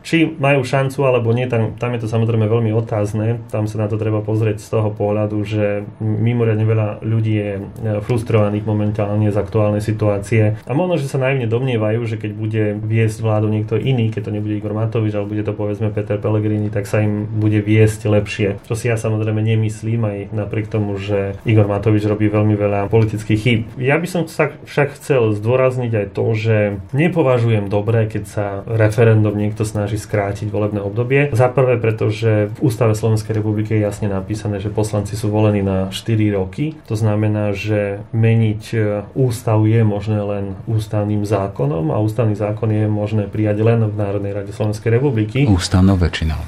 Či 0.02 0.38
majú 0.38 0.65
šancu 0.65 1.00
alebo 1.06 1.32
nie, 1.32 1.47
tam, 1.47 1.78
tam 1.78 1.93
je 1.95 2.04
to 2.04 2.08
samozrejme 2.10 2.45
veľmi 2.45 2.71
otázne. 2.76 3.41
Tam 3.50 3.65
sa 3.65 3.86
na 3.86 3.88
to 3.88 3.95
treba 3.95 4.19
pozrieť 4.26 4.60
z 4.60 4.67
toho 4.67 4.89
pohľadu, 4.91 5.38
že 5.45 5.86
mimoriadne 6.02 6.65
veľa 6.65 6.88
ľudí 7.06 7.34
je 7.34 7.52
e, 7.58 7.62
frustrovaných 8.04 8.65
momentálne 8.65 9.30
z 9.30 9.38
aktuálnej 9.38 9.84
situácie 9.84 10.60
a 10.65 10.71
možno, 10.74 10.97
že 10.97 11.10
sa 11.10 11.21
najmne 11.21 11.45
domnievajú, 11.45 12.00
že 12.05 12.19
keď 12.21 12.31
bude 12.33 12.63
viesť 12.81 13.17
vládu 13.21 13.47
niekto 13.51 13.75
iný, 13.77 14.13
keď 14.13 14.29
to 14.29 14.35
nebude 14.35 14.55
Igor 14.57 14.73
Matovič, 14.75 15.13
ale 15.15 15.29
bude 15.29 15.43
to 15.45 15.53
povedzme 15.55 15.93
Peter 15.93 16.17
Pellegrini, 16.17 16.69
tak 16.73 16.85
sa 16.85 17.01
im 17.03 17.25
bude 17.27 17.59
viesť 17.59 18.07
lepšie. 18.07 18.61
Čo 18.65 18.73
si 18.77 18.89
ja 18.89 18.95
samozrejme 18.95 19.41
nemyslím, 19.41 20.01
aj 20.03 20.17
napriek 20.33 20.71
tomu, 20.71 20.97
že 20.97 21.37
Igor 21.45 21.67
Matovič 21.69 22.05
robí 22.07 22.27
veľmi 22.31 22.55
veľa 22.55 22.87
politických 22.87 23.39
chýb. 23.39 23.61
Ja 23.77 23.97
by 23.97 24.07
som 24.07 24.21
sa 24.25 24.53
však 24.65 24.97
chcel 24.97 25.33
zdôrazniť 25.35 25.91
aj 25.91 26.07
to, 26.13 26.25
že 26.35 26.57
nepovažujem 26.95 27.67
dobré, 27.67 28.07
keď 28.07 28.23
sa 28.27 28.45
referendum 28.65 29.33
niekto 29.35 29.63
snaží 29.67 29.97
skrátiť 29.97 30.49
volebné 30.49 30.79
obdobie. 30.81 31.31
Za 31.31 31.51
prvé, 31.51 31.77
pretože 31.77 32.51
v 32.51 32.57
Ústave 32.63 32.95
Slovenskej 32.95 33.37
republiky 33.37 33.77
je 33.77 33.85
jasne 33.85 34.07
napísané, 34.11 34.59
že 34.59 34.73
poslanci 34.73 35.15
sú 35.15 35.29
volení 35.31 35.61
na 35.63 35.91
4 35.91 36.17
roky. 36.35 36.75
To 36.87 36.95
znamená, 36.95 37.53
že 37.55 38.03
meniť 38.11 38.63
e, 38.73 38.77
ústav 39.13 39.61
je 39.63 39.81
možné 39.83 40.19
len 40.21 40.45
ústavným 40.65 41.23
zákonom 41.27 41.90
a 41.93 42.01
ústavný 42.01 42.36
zákon 42.36 42.71
je 42.71 42.88
možné 42.88 43.27
prijať 43.27 43.62
len 43.62 43.86
v 43.86 43.95
Národnej 43.95 44.32
rade 44.34 44.51
Slovenskej 44.51 44.97
republiky. 44.97 45.45
Ústavnou 45.45 45.95
väčšinou. 45.95 46.39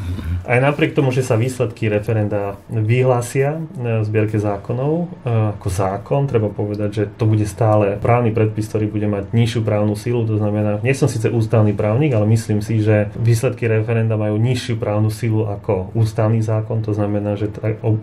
Aj 0.44 0.60
napriek 0.60 0.92
tomu, 0.92 1.16
že 1.16 1.24
sa 1.24 1.40
výsledky 1.40 1.88
referenda 1.88 2.60
vyhlásia 2.68 3.64
v 3.80 4.04
zbierke 4.04 4.36
zákonov 4.36 5.08
e, 5.24 5.32
ako 5.56 5.68
zákon, 5.72 6.28
treba 6.28 6.52
povedať, 6.52 6.90
že 6.92 7.04
to 7.16 7.24
bude 7.24 7.48
stále 7.48 7.96
právny 8.04 8.36
predpis, 8.36 8.68
ktorý 8.68 8.92
bude 8.92 9.08
mať 9.08 9.32
nižšiu 9.32 9.64
právnu 9.64 9.96
silu. 9.96 10.28
To 10.28 10.36
znamená, 10.36 10.84
nie 10.84 10.92
som 10.92 11.08
síce 11.08 11.32
ústavný 11.32 11.72
právnik, 11.72 12.12
ale 12.12 12.28
myslím 12.28 12.60
si, 12.60 12.84
že 12.84 13.08
výsledky 13.16 13.72
referenda 13.72 14.20
majú 14.20 14.36
nižšiu 14.36 14.76
právnu 14.76 15.08
silu 15.08 15.48
ako 15.48 15.96
ústavný 15.96 16.44
zákon. 16.44 16.84
To 16.84 16.92
znamená, 16.92 17.40
že 17.40 17.48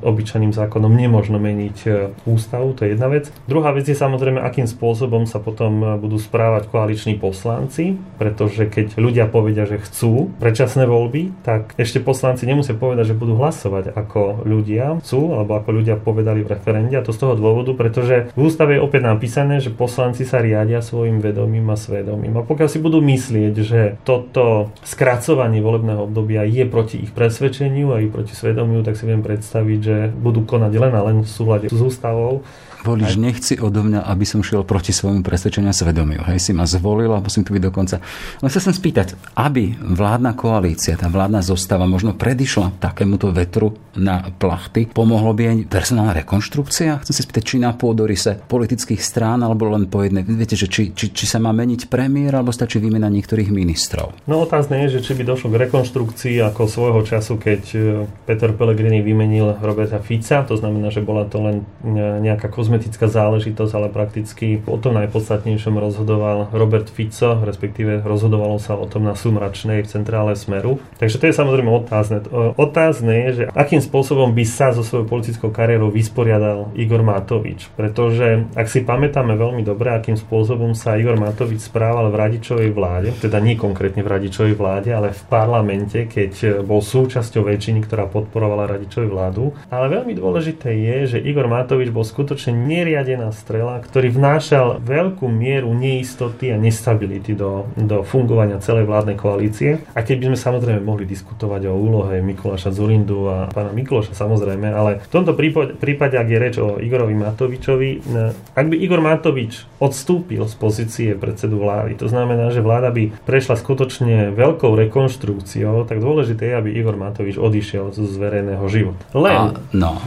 obyčajným 0.00 0.56
zákonom 0.56 0.96
nemôžno 0.96 1.36
meniť 1.36 1.78
e, 1.84 1.90
ústavu. 2.24 2.72
To 2.80 2.88
je 2.88 2.96
jedna 2.96 3.12
vec. 3.12 3.28
Druhá 3.44 3.76
vec 3.76 3.84
je 3.84 3.92
samozrejme, 3.92 4.40
akým 4.40 4.64
spôsobom 4.64 5.28
sa 5.28 5.44
potom 5.44 5.84
e, 5.84 5.86
budú 6.00 6.16
správať 6.16 6.72
koaliční 6.72 7.20
poslanci, 7.20 8.00
pretože 8.16 8.64
keď 8.64 8.96
ľudia 8.96 9.28
povedia, 9.28 9.68
že 9.68 9.76
chcú 9.76 10.32
predčasné 10.40 10.88
voľby, 10.88 11.36
tak 11.44 11.76
ešte 11.76 12.00
poslanci 12.00 12.29
poslanci 12.30 12.46
nemusia 12.46 12.78
povedať, 12.78 13.10
že 13.10 13.18
budú 13.18 13.34
hlasovať 13.42 13.90
ako 13.90 14.46
ľudia 14.46 15.02
sú, 15.02 15.34
alebo 15.34 15.58
ako 15.58 15.82
ľudia 15.82 15.98
povedali 15.98 16.46
v 16.46 16.54
referende. 16.54 16.94
A 16.94 17.02
to 17.02 17.10
z 17.10 17.26
toho 17.26 17.34
dôvodu, 17.34 17.74
pretože 17.74 18.30
v 18.38 18.40
ústave 18.46 18.78
je 18.78 18.84
opäť 18.86 19.02
napísané, 19.10 19.58
že 19.58 19.74
poslanci 19.74 20.22
sa 20.22 20.38
riadia 20.38 20.78
svojim 20.78 21.18
vedomím 21.18 21.66
a 21.74 21.74
svedomím. 21.74 22.38
A 22.38 22.46
pokiaľ 22.46 22.68
si 22.70 22.78
budú 22.78 23.02
myslieť, 23.02 23.54
že 23.66 23.98
toto 24.06 24.70
skracovanie 24.86 25.58
volebného 25.58 26.06
obdobia 26.06 26.46
je 26.46 26.62
proti 26.70 27.02
ich 27.02 27.10
presvedčeniu 27.10 27.98
a 27.98 27.98
i 27.98 28.06
proti 28.06 28.38
svedomiu, 28.38 28.86
tak 28.86 28.94
si 28.94 29.10
viem 29.10 29.26
predstaviť, 29.26 29.78
že 29.82 29.96
budú 30.14 30.46
konať 30.46 30.70
len 30.78 30.94
a 30.94 31.02
len 31.02 31.26
v 31.26 31.30
súlade 31.34 31.66
s 31.66 31.80
ústavou 31.82 32.46
Volič 32.80 33.20
nechci 33.20 33.60
odo 33.60 33.84
mňa, 33.84 34.08
aby 34.08 34.24
som 34.24 34.40
šiel 34.40 34.64
proti 34.64 34.90
svojmu 34.96 35.20
presvedčeniu 35.20 35.68
a 35.68 35.76
svedomiu. 35.76 36.24
Hej, 36.24 36.50
si 36.50 36.52
ma 36.56 36.64
zvolil 36.64 37.12
a 37.12 37.20
musím 37.20 37.44
tu 37.44 37.52
byť 37.52 37.62
dokonca. 37.68 38.00
Len 38.40 38.50
sa 38.50 38.60
chcem 38.60 38.72
spýtať, 38.72 39.14
aby 39.36 39.76
vládna 39.76 40.32
koalícia, 40.32 40.96
tá 40.96 41.12
vládna 41.12 41.44
zostava 41.44 41.84
možno 41.84 42.16
predišla 42.16 42.80
takémuto 42.80 43.28
vetru 43.30 43.76
na 43.96 44.32
plachty, 44.32 44.88
pomohlo 44.88 45.34
by 45.34 45.42
aj 45.50 45.56
personálna 45.68 46.14
rekonštrukcia? 46.24 47.02
Chcem 47.04 47.14
sa 47.14 47.22
spýtať, 47.26 47.42
či 47.44 47.56
na 47.60 47.74
pôdorise 47.74 48.38
politických 48.38 49.02
strán 49.02 49.42
alebo 49.42 49.68
len 49.68 49.90
po 49.90 50.00
jednej. 50.00 50.22
Viete, 50.24 50.56
že 50.56 50.70
či, 50.70 50.94
či, 50.94 51.10
či 51.12 51.24
sa 51.26 51.42
má 51.42 51.50
meniť 51.50 51.90
premiér 51.90 52.38
alebo 52.38 52.54
stačí 52.54 52.78
výmena 52.78 53.10
niektorých 53.10 53.50
ministrov? 53.50 54.24
No 54.30 54.46
otázne 54.46 54.86
je, 54.86 55.00
že 55.00 55.10
či 55.10 55.12
by 55.18 55.26
došlo 55.26 55.50
k 55.50 55.68
rekonštrukcii 55.68 56.38
ako 56.46 56.70
svojho 56.70 57.00
času, 57.02 57.36
keď 57.36 57.62
e, 57.74 57.78
Peter 58.24 58.54
Pellegrini 58.54 59.02
vymenil 59.02 59.58
Roberta 59.58 59.98
Fica, 59.98 60.46
to 60.46 60.54
znamená, 60.54 60.94
že 60.94 61.02
bola 61.02 61.26
to 61.26 61.42
len 61.42 61.56
e, 61.82 61.94
nejaká 62.22 62.46
kozmetická 62.46 62.69
kozmetická 62.70 63.10
záležitosť, 63.10 63.72
ale 63.74 63.90
prakticky 63.90 64.62
o 64.62 64.78
tom 64.78 64.94
najpodstatnejšom 64.94 65.74
rozhodoval 65.74 66.54
Robert 66.54 66.86
Fico, 66.86 67.42
respektíve 67.42 68.06
rozhodovalo 68.06 68.62
sa 68.62 68.78
o 68.78 68.86
tom 68.86 69.10
na 69.10 69.18
Sumračnej 69.18 69.82
v 69.82 69.90
centrále 69.90 70.38
Smeru. 70.38 70.78
Takže 71.02 71.18
to 71.18 71.26
je 71.26 71.34
samozrejme 71.34 71.66
otázne. 71.66 72.22
Otázne 72.54 73.26
je, 73.26 73.28
že 73.34 73.44
akým 73.50 73.82
spôsobom 73.82 74.30
by 74.30 74.46
sa 74.46 74.70
so 74.70 74.86
svojou 74.86 75.10
politickou 75.10 75.50
kariérou 75.50 75.90
vysporiadal 75.90 76.70
Igor 76.78 77.02
Matovič. 77.02 77.74
Pretože 77.74 78.46
ak 78.54 78.70
si 78.70 78.86
pamätáme 78.86 79.34
veľmi 79.34 79.66
dobre, 79.66 79.90
akým 79.90 80.14
spôsobom 80.14 80.70
sa 80.78 80.94
Igor 80.94 81.18
Matovič 81.18 81.66
správal 81.66 82.06
v 82.14 82.22
radičovej 82.22 82.70
vláde, 82.70 83.10
teda 83.18 83.42
nie 83.42 83.58
konkrétne 83.58 84.06
v 84.06 84.12
radičovej 84.14 84.54
vláde, 84.54 84.94
ale 84.94 85.10
v 85.10 85.22
parlamente, 85.26 86.06
keď 86.06 86.62
bol 86.62 86.78
súčasťou 86.78 87.50
väčšiny, 87.50 87.82
ktorá 87.82 88.06
podporovala 88.06 88.70
radičovú 88.70 89.10
vládu. 89.10 89.58
Ale 89.74 89.90
veľmi 89.90 90.14
dôležité 90.14 90.70
je, 90.70 91.18
že 91.18 91.18
Igor 91.18 91.50
Matovič 91.50 91.90
bol 91.90 92.06
skutočne 92.06 92.59
neriadená 92.60 93.32
strela, 93.32 93.80
ktorý 93.80 94.12
vnášal 94.12 94.84
veľkú 94.84 95.26
mieru 95.26 95.72
neistoty 95.72 96.52
a 96.52 96.60
nestability 96.60 97.32
do, 97.32 97.70
do 97.74 98.04
fungovania 98.04 98.60
celej 98.60 98.84
vládnej 98.84 99.16
koalície. 99.16 99.80
A 99.96 100.04
keď 100.04 100.16
by 100.20 100.24
sme 100.32 100.38
samozrejme 100.38 100.80
mohli 100.84 101.08
diskutovať 101.08 101.70
o 101.70 101.74
úlohe 101.74 102.20
Mikuláša 102.20 102.70
Zurindu 102.70 103.26
a 103.26 103.36
pána 103.48 103.72
Mikloša 103.72 104.12
samozrejme, 104.12 104.68
ale 104.68 105.00
v 105.00 105.10
tomto 105.10 105.32
prípade, 105.32 105.74
prípade 105.80 106.20
ak 106.20 106.28
je 106.28 106.38
reč 106.38 106.54
o 106.60 106.76
Igorovi 106.76 107.16
Matovičovi, 107.16 107.90
eh, 107.96 108.58
ak 108.58 108.66
by 108.68 108.76
Igor 108.76 109.00
Matovič 109.00 109.64
odstúpil 109.80 110.44
z 110.44 110.54
pozície 110.60 111.10
predsedu 111.16 111.58
vlády, 111.58 111.96
to 111.96 112.06
znamená, 112.06 112.52
že 112.52 112.60
vláda 112.60 112.92
by 112.92 113.12
prešla 113.24 113.56
skutočne 113.56 114.36
veľkou 114.36 114.76
rekonštrukciou, 114.76 115.88
tak 115.88 116.02
dôležité 116.02 116.52
je, 116.52 116.54
aby 116.58 116.70
Igor 116.76 117.00
Matovič 117.00 117.40
odišiel 117.40 117.92
z 117.94 118.14
verejného 118.16 118.64
života. 118.68 119.02
Len... 119.16 119.56
A, 119.56 119.60
no, 119.72 120.00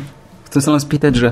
chcem 0.50 0.62
sa 0.62 0.70
len 0.76 0.82
spýtať, 0.82 1.14
že 1.18 1.28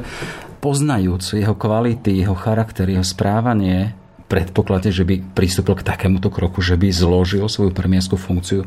poznajúc 0.62 1.36
jeho 1.36 1.58
kvality, 1.58 2.22
jeho 2.22 2.38
charakter, 2.38 2.86
jeho 2.86 3.04
správanie, 3.04 3.98
predpoklade, 4.32 4.94
že 4.94 5.04
by 5.04 5.20
pristúpil 5.36 5.76
k 5.76 5.84
takémuto 5.84 6.32
kroku, 6.32 6.64
že 6.64 6.80
by 6.80 6.88
zložil 6.94 7.50
svoju 7.52 7.76
premiérskú 7.76 8.16
funkciu 8.16 8.64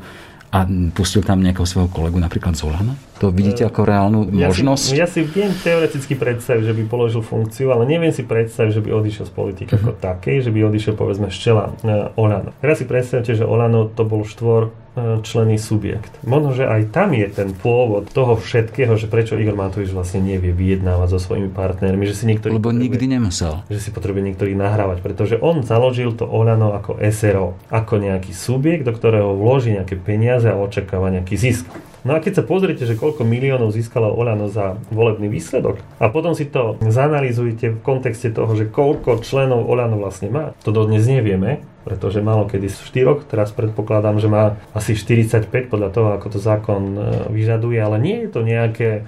a 0.55 0.63
pustil 0.95 1.27
tam 1.27 1.43
nejakého 1.43 1.67
svojho 1.67 1.91
kolegu, 1.91 2.15
napríklad 2.23 2.55
Zolana? 2.55 2.95
To 3.19 3.35
vidíte 3.35 3.67
ako 3.67 3.81
reálnu 3.83 4.21
ja 4.31 4.47
možnosť? 4.47 4.87
Si, 4.87 4.95
ja 4.95 5.11
si 5.11 5.27
viem 5.27 5.51
teoreticky 5.51 6.15
predstaviť, 6.15 6.71
že 6.71 6.75
by 6.79 6.83
položil 6.87 7.27
funkciu, 7.27 7.75
ale 7.75 7.91
neviem 7.91 8.15
si 8.15 8.23
predstaviť, 8.23 8.71
že 8.71 8.83
by 8.87 8.91
odišiel 8.95 9.25
z 9.27 9.33
politiky 9.35 9.71
uh-huh. 9.75 9.83
ako 9.83 9.91
takej, 9.99 10.47
že 10.47 10.51
by 10.55 10.59
odišiel 10.63 10.95
povedzme 10.95 11.27
z 11.35 11.39
čela 11.43 11.75
uh, 11.75 12.15
Olano. 12.15 12.55
Teraz 12.63 12.79
si 12.79 12.87
predstavte, 12.87 13.35
že 13.35 13.43
Olano 13.43 13.91
to 13.91 14.07
bol 14.07 14.23
štvor 14.23 14.84
člený 14.97 15.59
subjekt. 15.59 16.15
Možno, 16.23 16.55
že 16.55 16.71
aj 16.71 16.95
tam 16.95 17.11
je 17.13 17.27
ten 17.27 17.51
pôvod 17.51 18.07
toho 18.15 18.39
všetkého, 18.39 18.95
že 18.95 19.11
prečo 19.11 19.35
Igor 19.35 19.59
Matovič 19.59 19.91
vlastne 19.91 20.23
nevie 20.23 20.55
vyjednávať 20.55 21.09
so 21.15 21.19
svojimi 21.19 21.51
partnermi, 21.51 22.07
že 22.07 22.15
si 22.15 22.25
niektorý... 22.31 22.55
Lebo 22.55 22.71
nikdy 22.71 23.11
nemusel. 23.11 23.67
Že 23.67 23.79
si 23.83 23.91
potrebuje 23.91 24.23
niektorý 24.31 24.55
nahrávať, 24.55 25.03
pretože 25.03 25.35
on 25.43 25.67
založil 25.67 26.15
to 26.15 26.27
Olano 26.27 26.73
ako 26.79 27.03
SRO, 27.11 27.59
ako 27.75 27.99
nejaký 27.99 28.31
subjekt, 28.31 28.87
do 28.87 28.95
ktorého 28.95 29.35
vloží 29.35 29.75
nejaké 29.75 29.99
peniaze 29.99 30.47
a 30.47 30.55
očakáva 30.55 31.11
nejaký 31.11 31.35
zisk. 31.35 31.67
No 32.05 32.13
a 32.13 32.21
keď 32.21 32.41
sa 32.41 32.45
pozriete, 32.45 32.85
že 32.85 33.01
koľko 33.01 33.25
miliónov 33.25 33.73
získalo 33.73 34.13
Olano 34.13 34.53
za 34.53 34.77
volebný 34.93 35.33
výsledok 35.33 35.81
a 35.97 36.13
potom 36.13 36.37
si 36.37 36.45
to 36.45 36.77
zanalizujete 36.85 37.73
v 37.73 37.79
kontexte 37.81 38.29
toho, 38.29 38.53
že 38.53 38.69
koľko 38.69 39.25
členov 39.25 39.65
Olano 39.65 39.97
vlastne 39.97 40.29
má, 40.29 40.53
to 40.61 40.69
dodnes 40.69 41.09
nevieme, 41.09 41.65
pretože 41.85 42.25
malo 42.25 42.49
kedy 42.49 42.67
z 42.73 42.81
4, 42.91 43.29
teraz 43.29 43.53
predpokladám, 43.53 44.17
že 44.19 44.29
má 44.33 44.57
asi 44.73 44.97
45 44.97 45.69
podľa 45.69 45.91
toho, 45.93 46.09
ako 46.17 46.27
to 46.35 46.39
zákon 46.41 46.83
e, 46.97 47.01
vyžaduje, 47.31 47.79
ale 47.79 47.97
nie 48.01 48.17
je 48.25 48.29
to 48.33 48.41
nejaké 48.41 49.05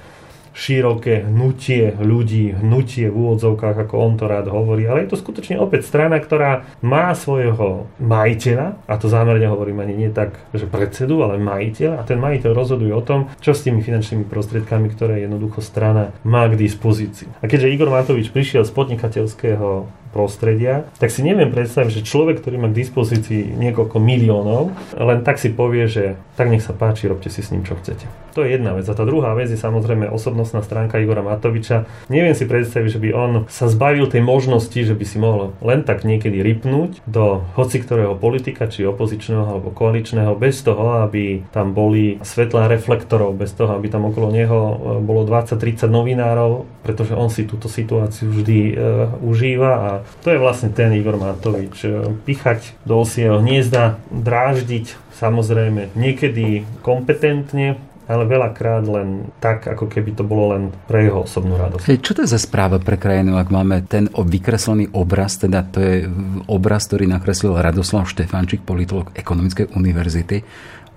široké 0.56 1.28
hnutie 1.28 1.92
ľudí, 2.00 2.56
hnutie 2.56 3.12
v 3.12 3.16
úvodzovkách, 3.16 3.76
ako 3.76 3.94
on 4.00 4.12
to 4.16 4.24
rád 4.24 4.48
hovorí, 4.48 4.88
ale 4.88 5.04
je 5.04 5.12
to 5.12 5.20
skutočne 5.20 5.60
opäť 5.60 5.84
strana, 5.84 6.16
ktorá 6.16 6.64
má 6.80 7.12
svojho 7.12 7.92
majiteľa, 8.00 8.80
a 8.88 8.94
to 8.96 9.12
zámerne 9.12 9.44
hovorím 9.52 9.84
ani 9.84 9.94
nie 9.94 10.10
tak, 10.10 10.40
že 10.56 10.64
predsedu, 10.64 11.20
ale 11.20 11.36
majiteľ, 11.36 12.00
a 12.00 12.02
ten 12.08 12.16
majiteľ 12.16 12.56
rozhoduje 12.56 12.90
o 12.96 13.04
tom, 13.04 13.28
čo 13.44 13.52
s 13.52 13.68
tými 13.68 13.84
finančnými 13.84 14.24
prostriedkami, 14.24 14.88
ktoré 14.96 15.28
jednoducho 15.28 15.60
strana 15.60 16.16
má 16.24 16.48
k 16.48 16.56
dispozícii. 16.56 17.28
A 17.44 17.52
keďže 17.52 17.76
Igor 17.76 17.92
Matovič 17.92 18.32
prišiel 18.32 18.64
z 18.64 18.72
podnikateľského 18.72 19.84
prostredia, 20.16 20.88
tak 20.96 21.12
si 21.12 21.20
neviem 21.20 21.52
predstaviť, 21.52 22.00
že 22.00 22.08
človek, 22.08 22.40
ktorý 22.40 22.56
má 22.56 22.72
k 22.72 22.80
dispozícii 22.80 23.52
niekoľko 23.52 24.00
miliónov, 24.00 24.72
len 24.96 25.20
tak 25.20 25.36
si 25.36 25.52
povie, 25.52 25.84
že 25.84 26.16
tak 26.40 26.48
nech 26.48 26.64
sa 26.64 26.72
páči, 26.72 27.04
robte 27.04 27.28
si 27.28 27.44
s 27.44 27.52
ním, 27.52 27.68
čo 27.68 27.76
chcete. 27.76 28.08
To 28.36 28.44
je 28.44 28.52
jedna 28.52 28.76
vec. 28.76 28.84
A 28.84 28.92
tá 28.92 29.08
druhá 29.08 29.32
vec 29.32 29.48
je 29.48 29.56
samozrejme 29.56 30.12
osobnostná 30.12 30.60
stránka 30.60 31.00
Igora 31.00 31.24
Matoviča. 31.24 31.88
Neviem 32.12 32.36
si 32.36 32.44
predstaviť, 32.44 32.88
že 32.92 33.00
by 33.00 33.08
on 33.16 33.32
sa 33.48 33.64
zbavil 33.64 34.12
tej 34.12 34.20
možnosti, 34.20 34.76
že 34.76 34.92
by 34.92 35.04
si 35.08 35.16
mohol 35.16 35.56
len 35.64 35.80
tak 35.88 36.04
niekedy 36.04 36.44
rypnúť 36.44 37.00
do 37.08 37.40
hoci 37.56 37.80
ktorého 37.80 38.12
politika, 38.12 38.68
či 38.68 38.84
opozičného 38.84 39.56
alebo 39.56 39.72
koaličného, 39.72 40.36
bez 40.36 40.60
toho, 40.60 41.00
aby 41.08 41.48
tam 41.48 41.72
boli 41.72 42.20
svetlá 42.20 42.68
reflektorov, 42.68 43.40
bez 43.40 43.56
toho, 43.56 43.72
aby 43.72 43.88
tam 43.88 44.04
okolo 44.04 44.28
neho 44.28 44.60
e, 44.60 44.74
bolo 45.00 45.24
20-30 45.24 45.88
novinárov, 45.88 46.68
pretože 46.84 47.16
on 47.16 47.32
si 47.32 47.48
túto 47.48 47.72
situáciu 47.72 48.28
vždy 48.28 48.58
e, 48.68 48.74
užíva 49.24 49.72
a 49.72 49.90
to 50.24 50.34
je 50.34 50.38
vlastne 50.42 50.74
ten 50.74 50.90
Igor 50.94 51.16
Matovič. 51.20 51.86
E, 51.86 52.10
pichať 52.26 52.74
do 52.82 53.02
osieho 53.02 53.38
hniezda, 53.38 54.00
dráždiť 54.10 55.16
samozrejme 55.16 55.94
niekedy 55.96 56.66
kompetentne, 56.82 57.80
ale 58.06 58.22
veľakrát 58.22 58.86
len 58.86 59.34
tak, 59.42 59.66
ako 59.66 59.90
keby 59.90 60.14
to 60.14 60.22
bolo 60.22 60.54
len 60.54 60.70
pre 60.86 61.10
jeho 61.10 61.26
osobnú 61.26 61.58
radosť. 61.58 61.90
Čo 61.98 62.12
to 62.14 62.22
je 62.22 62.30
za 62.30 62.38
správa 62.38 62.78
pre 62.78 62.94
krajinu, 62.94 63.34
ak 63.34 63.50
máme 63.50 63.82
ten 63.82 64.06
vykreslený 64.06 64.94
obraz, 64.94 65.42
teda 65.42 65.66
to 65.66 65.78
je 65.82 65.94
obraz, 66.46 66.86
ktorý 66.86 67.10
nakreslil 67.10 67.58
Radoslav 67.58 68.06
Štefančík, 68.06 68.62
politolog 68.62 69.10
Ekonomickej 69.18 69.74
univerzity, 69.74 70.46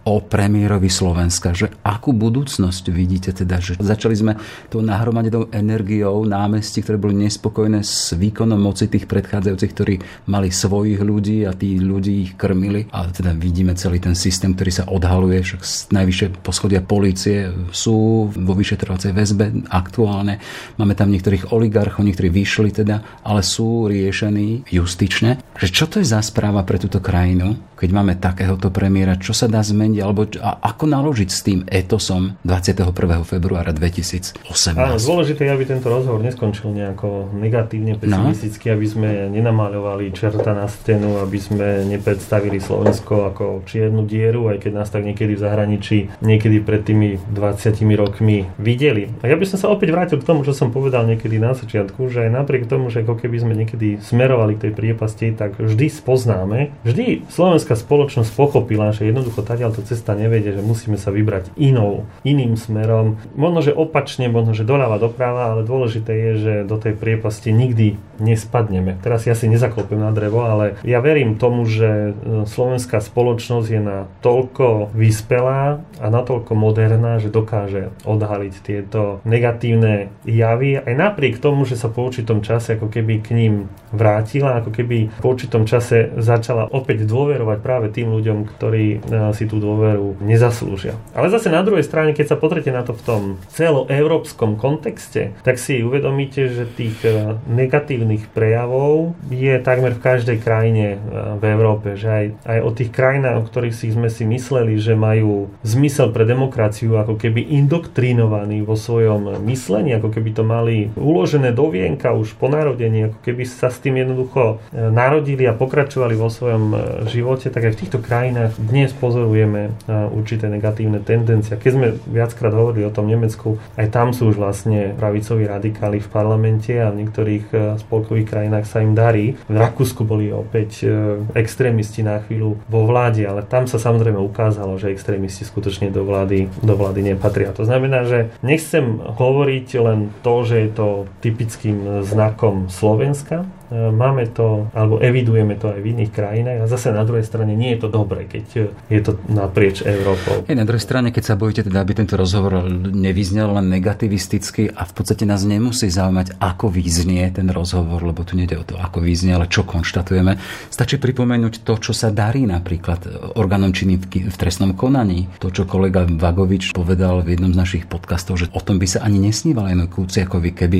o 0.08 0.24
premiérovi 0.24 0.88
Slovenska, 0.88 1.52
že 1.52 1.72
akú 1.84 2.16
budúcnosť 2.16 2.84
vidíte 2.92 3.32
teda, 3.36 3.60
že 3.60 3.76
začali 3.80 4.16
sme 4.16 4.34
tou 4.72 4.80
nahromadenou 4.80 5.52
energiou 5.52 6.24
námestí, 6.24 6.82
ktoré 6.84 6.96
boli 6.96 7.16
nespokojné 7.28 7.84
s 7.84 8.16
výkonom 8.16 8.60
moci 8.60 8.88
tých 8.88 9.06
predchádzajúcich, 9.06 9.72
ktorí 9.76 9.96
mali 10.32 10.50
svojich 10.50 11.00
ľudí 11.04 11.44
a 11.46 11.52
tí 11.54 11.78
ľudí 11.78 12.30
ich 12.30 12.34
krmili 12.40 12.88
a 12.90 13.08
teda 13.12 13.36
vidíme 13.36 13.76
celý 13.76 14.00
ten 14.00 14.16
systém, 14.16 14.56
ktorý 14.56 14.72
sa 14.72 14.88
odhaluje, 14.88 15.40
však 15.44 15.62
najvyššie 15.94 16.28
poschodia 16.42 16.82
policie 16.82 17.52
sú 17.70 18.30
vo 18.30 18.54
vyšetrovacej 18.56 19.12
väzbe 19.14 19.46
aktuálne. 19.70 20.42
Máme 20.80 20.96
tam 20.96 21.12
niektorých 21.14 21.52
oligarchov, 21.54 22.08
niektorí 22.08 22.32
vyšli 22.32 22.72
teda, 22.74 23.24
ale 23.24 23.42
sú 23.46 23.86
riešení 23.86 24.70
justične. 24.70 25.40
Že 25.60 25.68
čo 25.70 25.86
to 25.86 25.96
je 26.02 26.08
za 26.08 26.24
správa 26.24 26.64
pre 26.64 26.80
túto 26.80 27.04
krajinu, 27.04 27.56
keď 27.76 27.90
máme 27.96 28.20
takéhoto 28.20 28.72
premiéra, 28.72 29.20
čo 29.20 29.32
sa 29.32 29.48
dá 29.48 29.64
zmeniť 29.64 29.99
alebo 30.00 30.26
a 30.40 30.60
ako 30.64 30.86
naložiť 30.90 31.30
s 31.30 31.40
tým 31.46 31.60
etosom 31.68 32.40
21. 32.44 32.92
februára 33.24 33.72
2018. 33.72 34.40
Áno, 34.76 34.98
dôležité 34.98 35.48
je, 35.48 35.52
aby 35.54 35.66
tento 35.68 35.88
rozhovor 35.88 36.20
neskončil 36.24 36.72
nejako 36.74 37.32
negatívne, 37.36 37.96
no. 37.96 38.02
pesimisticky, 38.02 38.72
no. 38.72 38.74
aby 38.80 38.86
sme 38.88 39.10
nenamaľovali 39.30 40.12
čerta 40.16 40.52
na 40.56 40.68
stenu, 40.68 41.22
aby 41.22 41.40
sme 41.40 41.86
nepredstavili 41.88 42.58
Slovensko 42.58 43.32
ako 43.34 43.44
čiernu 43.66 44.04
dieru, 44.06 44.52
aj 44.52 44.66
keď 44.66 44.72
nás 44.74 44.90
tak 44.90 45.06
niekedy 45.06 45.36
v 45.36 45.44
zahraničí, 45.44 45.98
niekedy 46.22 46.62
pred 46.64 46.84
tými 46.84 47.20
20 47.32 47.80
rokmi 47.96 48.48
videli. 48.58 49.12
A 49.24 49.32
ja 49.32 49.36
by 49.36 49.46
som 49.48 49.58
sa 49.60 49.68
opäť 49.72 49.92
vrátil 49.96 50.18
k 50.22 50.28
tomu, 50.28 50.44
čo 50.46 50.54
som 50.56 50.74
povedal 50.74 51.08
niekedy 51.08 51.40
na 51.40 51.56
začiatku, 51.56 52.12
že 52.12 52.28
aj 52.28 52.32
napriek 52.44 52.70
tomu, 52.70 52.92
že 52.92 53.02
ako 53.04 53.20
keby 53.20 53.38
sme 53.42 53.54
niekedy 53.56 54.00
smerovali 54.00 54.56
k 54.56 54.70
tej 54.70 54.74
priepasti, 54.76 55.28
tak 55.36 55.58
vždy 55.60 55.88
spoznáme, 55.92 56.74
vždy 56.84 57.30
slovenská 57.32 57.76
spoločnosť 57.76 58.32
pochopila, 58.36 58.92
že 58.92 59.08
jednoducho 59.08 59.42
tadiaľ 59.44 59.79
táto 59.80 59.96
cesta 59.96 60.12
nevedie, 60.12 60.52
že 60.52 60.60
musíme 60.60 61.00
sa 61.00 61.08
vybrať 61.08 61.56
inou, 61.56 62.04
iným 62.28 62.60
smerom. 62.60 63.16
Možno, 63.40 63.64
že 63.64 63.72
opačne, 63.72 64.28
možno, 64.28 64.52
že 64.52 64.68
doľava 64.68 65.00
doprava, 65.00 65.56
ale 65.56 65.64
dôležité 65.64 66.12
je, 66.12 66.32
že 66.36 66.54
do 66.68 66.76
tej 66.76 67.00
priepasti 67.00 67.56
nikdy 67.56 67.96
nespadneme. 68.20 69.00
Teraz 69.00 69.24
ja 69.24 69.40
si 69.40 69.48
nezaklopím 69.48 70.04
na 70.04 70.12
drevo, 70.12 70.44
ale 70.44 70.76
ja 70.84 71.00
verím 71.00 71.40
tomu, 71.40 71.64
že 71.64 72.12
e, 72.12 72.44
slovenská 72.44 73.00
spoločnosť 73.00 73.68
je 73.72 73.82
na 73.82 74.12
toľko 74.20 74.92
vyspelá 74.92 75.80
a 76.04 76.06
natoľko 76.12 76.52
moderná, 76.60 77.24
že 77.24 77.32
dokáže 77.32 77.96
odhaliť 78.04 78.54
tieto 78.60 79.24
negatívne 79.24 80.12
javy 80.28 80.84
aj 80.84 80.94
napriek 80.94 81.40
tomu, 81.40 81.64
že 81.64 81.80
sa 81.80 81.88
po 81.88 82.04
určitom 82.04 82.44
čase 82.44 82.76
ako 82.76 82.92
keby 82.92 83.24
k 83.24 83.32
ním 83.32 83.54
vrátila, 83.92 84.62
ako 84.62 84.70
keby 84.74 85.10
po 85.22 85.34
určitom 85.34 85.66
čase 85.66 86.14
začala 86.18 86.70
opäť 86.70 87.06
dôverovať 87.10 87.58
práve 87.60 87.88
tým 87.90 88.14
ľuďom, 88.14 88.46
ktorí 88.58 88.86
e, 88.96 88.98
si 89.34 89.46
tú 89.50 89.58
dôveru 89.58 90.22
nezaslúžia. 90.22 90.98
Ale 91.14 91.34
zase 91.34 91.50
na 91.50 91.66
druhej 91.66 91.86
strane, 91.86 92.14
keď 92.14 92.36
sa 92.36 92.38
potrete 92.38 92.70
na 92.70 92.86
to 92.86 92.94
v 92.94 93.06
tom 93.06 93.22
celoeurópskom 93.52 94.56
kontexte, 94.58 95.34
tak 95.42 95.58
si 95.58 95.82
uvedomíte, 95.82 96.50
že 96.54 96.70
tých 96.70 96.98
e, 97.06 97.38
negatívnych 97.50 98.30
prejavov 98.32 99.18
je 99.34 99.58
takmer 99.60 99.98
v 99.98 100.04
každej 100.04 100.38
krajine 100.42 100.88
e, 100.96 100.98
v 101.38 101.44
Európe. 101.50 101.98
Že 101.98 102.10
aj, 102.10 102.26
aj 102.46 102.60
o 102.62 102.72
tých 102.74 102.92
krajinách, 102.94 103.38
o 103.42 103.48
ktorých 103.48 103.76
si 103.76 103.90
sme 103.90 104.08
si 104.12 104.24
mysleli, 104.30 104.78
že 104.78 104.94
majú 104.94 105.50
zmysel 105.66 106.14
pre 106.14 106.24
demokraciu, 106.30 107.02
ako 107.02 107.18
keby 107.18 107.42
indoktrinovaní 107.58 108.62
vo 108.62 108.78
svojom 108.78 109.42
myslení, 109.44 109.98
ako 109.98 110.10
keby 110.14 110.30
to 110.36 110.44
mali 110.46 110.94
uložené 110.94 111.52
do 111.52 111.68
vienka 111.72 112.14
už 112.14 112.38
po 112.38 112.48
narodení, 112.52 113.10
ako 113.10 113.20
keby 113.26 113.44
sa 113.48 113.72
tým 113.84 114.02
jednoducho 114.02 114.64
e, 114.72 114.88
narodili 114.90 115.44
a 115.46 115.54
pokračovali 115.54 116.16
vo 116.16 116.32
svojom 116.32 116.64
živote, 117.06 117.52
tak 117.52 117.70
aj 117.70 117.74
v 117.76 117.80
týchto 117.86 118.00
krajinách 118.00 118.56
dnes 118.58 118.96
pozorujeme 118.96 119.50
vidíme 119.50 119.74
určité 120.14 120.48
negatívne 120.48 121.00
tendencie. 121.02 121.58
Keď 121.58 121.72
sme 121.74 121.88
viackrát 122.08 122.54
hovorili 122.54 122.86
o 122.86 122.94
tom 122.94 123.10
Nemecku, 123.10 123.58
aj 123.76 123.88
tam 123.92 124.14
sú 124.14 124.32
už 124.32 124.38
vlastne 124.38 124.96
pravicoví 124.96 125.50
radikáli 125.50 126.00
v 126.00 126.10
parlamente 126.10 126.78
a 126.78 126.94
v 126.94 127.06
niektorých 127.06 127.46
spolkových 127.86 128.30
krajinách 128.30 128.66
sa 128.70 128.86
im 128.86 128.94
darí. 128.94 129.36
V 129.50 129.58
Rakúsku 129.58 130.06
boli 130.06 130.30
opäť 130.30 130.86
extrémisti 131.34 132.06
na 132.06 132.22
chvíľu 132.24 132.62
vo 132.70 132.86
vláde, 132.86 133.26
ale 133.26 133.44
tam 133.44 133.66
sa 133.66 133.82
samozrejme 133.82 134.18
ukázalo, 134.20 134.78
že 134.78 134.94
extrémisti 134.94 135.44
skutočne 135.44 135.90
do 135.90 136.06
vlády, 136.06 136.48
do 136.62 136.74
vlády 136.78 137.16
nepatria. 137.16 137.56
To 137.56 137.66
znamená, 137.66 138.06
že 138.06 138.30
nechcem 138.46 139.02
hovoriť 139.02 139.68
len 139.82 140.00
to, 140.22 140.36
že 140.46 140.56
je 140.68 140.70
to 140.70 140.88
typickým 141.24 142.06
znakom 142.06 142.70
Slovenska, 142.70 143.50
E, 143.69 143.69
máme 143.70 144.30
to, 144.34 144.70
alebo 144.74 144.98
evidujeme 144.98 145.54
to 145.56 145.70
aj 145.70 145.80
v 145.80 145.90
iných 145.94 146.12
krajinách 146.12 146.60
a 146.66 146.72
zase 146.72 146.90
na 146.90 147.06
druhej 147.06 147.26
strane 147.26 147.54
nie 147.54 147.78
je 147.78 147.86
to 147.86 147.90
dobré, 147.94 148.26
keď 148.26 148.74
je 148.90 149.02
to 149.06 149.22
naprieč 149.30 149.86
Európou. 149.86 150.42
Hej, 150.50 150.58
na 150.58 150.66
druhej 150.66 150.82
strane, 150.82 151.14
keď 151.14 151.24
sa 151.24 151.36
bojíte 151.38 151.70
teda, 151.70 151.86
aby 151.86 151.94
tento 151.94 152.18
rozhovor 152.18 152.66
nevyznel 152.90 153.54
len 153.54 153.70
negativisticky 153.70 154.74
a 154.74 154.90
v 154.90 154.94
podstate 154.94 155.30
nás 155.30 155.46
nemusí 155.46 155.86
zaujímať, 155.86 156.42
ako 156.42 156.74
vyznie 156.74 157.30
ten 157.30 157.46
rozhovor, 157.54 158.02
lebo 158.02 158.26
tu 158.26 158.34
nejde 158.34 158.58
o 158.58 158.66
to, 158.66 158.74
ako 158.78 159.06
vyznie, 159.06 159.38
ale 159.38 159.46
čo 159.46 159.62
konštatujeme. 159.66 160.42
Stačí 160.74 160.98
pripomenúť 160.98 161.62
to, 161.62 161.78
čo 161.78 161.94
sa 161.94 162.10
darí 162.10 162.50
napríklad 162.50 163.34
orgánom 163.38 163.70
činy 163.70 164.02
v 164.30 164.36
trestnom 164.36 164.74
konaní. 164.74 165.30
To, 165.38 165.54
čo 165.54 165.70
kolega 165.70 166.10
Vagovič 166.10 166.74
povedal 166.74 167.22
v 167.22 167.38
jednom 167.38 167.54
z 167.54 167.60
našich 167.62 167.86
podcastov, 167.86 168.42
že 168.42 168.50
o 168.50 168.62
tom 168.62 168.82
by 168.82 168.88
sa 168.90 169.06
ani 169.06 169.22
nesníval 169.22 169.70
Jano 169.70 169.86
Kuciakovi, 169.86 170.52
keby 170.58 170.80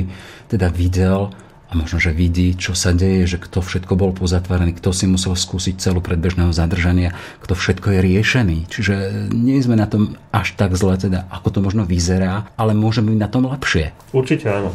teda 0.50 0.66
videl 0.74 1.30
a 1.70 1.78
možno, 1.78 2.02
že 2.02 2.10
vidí, 2.10 2.58
čo 2.58 2.74
sa 2.74 2.90
deje, 2.90 3.30
že 3.30 3.38
kto 3.38 3.62
všetko 3.62 3.94
bol 3.94 4.10
pozatváraný, 4.10 4.74
kto 4.74 4.90
si 4.90 5.06
musel 5.06 5.38
skúsiť 5.38 5.78
celú 5.78 6.02
predbežného 6.02 6.50
zadržania, 6.50 7.14
kto 7.46 7.54
všetko 7.54 7.94
je 7.94 7.98
riešený. 8.02 8.58
Čiže 8.66 8.94
nie 9.30 9.62
sme 9.62 9.78
na 9.78 9.86
tom 9.86 10.18
až 10.34 10.58
tak 10.58 10.74
zle, 10.74 10.98
teda 10.98 11.30
ako 11.30 11.48
to 11.54 11.58
možno 11.62 11.86
vyzerá, 11.86 12.50
ale 12.58 12.74
môžeme 12.74 13.14
byť 13.14 13.20
na 13.22 13.30
tom 13.30 13.46
lepšie. 13.46 13.94
Určite 14.10 14.50
áno. 14.50 14.74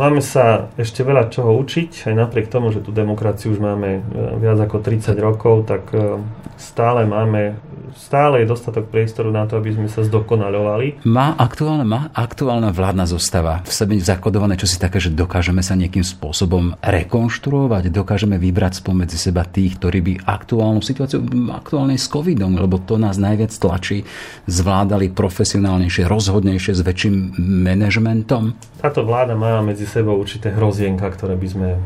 Máme 0.00 0.24
sa 0.24 0.72
ešte 0.80 1.04
veľa 1.04 1.28
čoho 1.28 1.54
učiť, 1.60 2.08
aj 2.08 2.14
napriek 2.16 2.48
tomu, 2.48 2.72
že 2.72 2.80
tú 2.80 2.88
demokraciu 2.88 3.52
už 3.52 3.60
máme 3.60 4.00
e, 4.00 4.02
viac 4.40 4.56
ako 4.56 4.80
30 4.80 5.12
rokov, 5.20 5.68
tak 5.68 5.92
e, 5.92 6.16
stále 6.56 7.04
máme 7.04 7.60
stále 7.96 8.42
je 8.42 8.50
dostatok 8.50 8.90
priestoru 8.90 9.30
na 9.30 9.46
to, 9.46 9.58
aby 9.58 9.74
sme 9.74 9.88
sa 9.88 10.02
zdokonalovali. 10.06 11.06
Má 11.06 11.34
aktuálna, 11.38 11.84
má 11.86 12.00
aktuálna 12.12 12.70
vládna 12.74 13.06
zostava 13.06 13.62
v 13.66 13.72
sebe 13.72 13.94
zakodované 13.98 14.58
čosi 14.58 14.76
také, 14.78 14.98
že 14.98 15.14
dokážeme 15.14 15.62
sa 15.62 15.78
nejakým 15.78 16.02
spôsobom 16.04 16.76
rekonštruovať, 16.80 17.92
dokážeme 17.92 18.36
vybrať 18.36 18.82
spomedzi 18.82 19.18
seba 19.18 19.46
tých, 19.46 19.78
ktorí 19.80 19.98
by 20.00 20.12
aktuálnu 20.26 20.82
situáciu, 20.84 21.24
aktuálne 21.52 21.96
s 21.96 22.06
covidom, 22.10 22.56
lebo 22.56 22.82
to 22.82 23.00
nás 23.00 23.16
najviac 23.20 23.52
tlačí, 23.54 24.04
zvládali 24.50 25.12
profesionálnejšie, 25.12 26.08
rozhodnejšie, 26.08 26.72
s 26.76 26.82
väčším 26.82 27.14
manažmentom. 27.38 28.56
Táto 28.80 29.04
vláda 29.04 29.36
má 29.36 29.60
medzi 29.60 29.84
sebou 29.84 30.16
určité 30.16 30.48
hrozienka, 30.56 31.04
ktoré 31.12 31.36
by 31.36 31.48
sme 31.48 31.68
eh, 31.72 31.78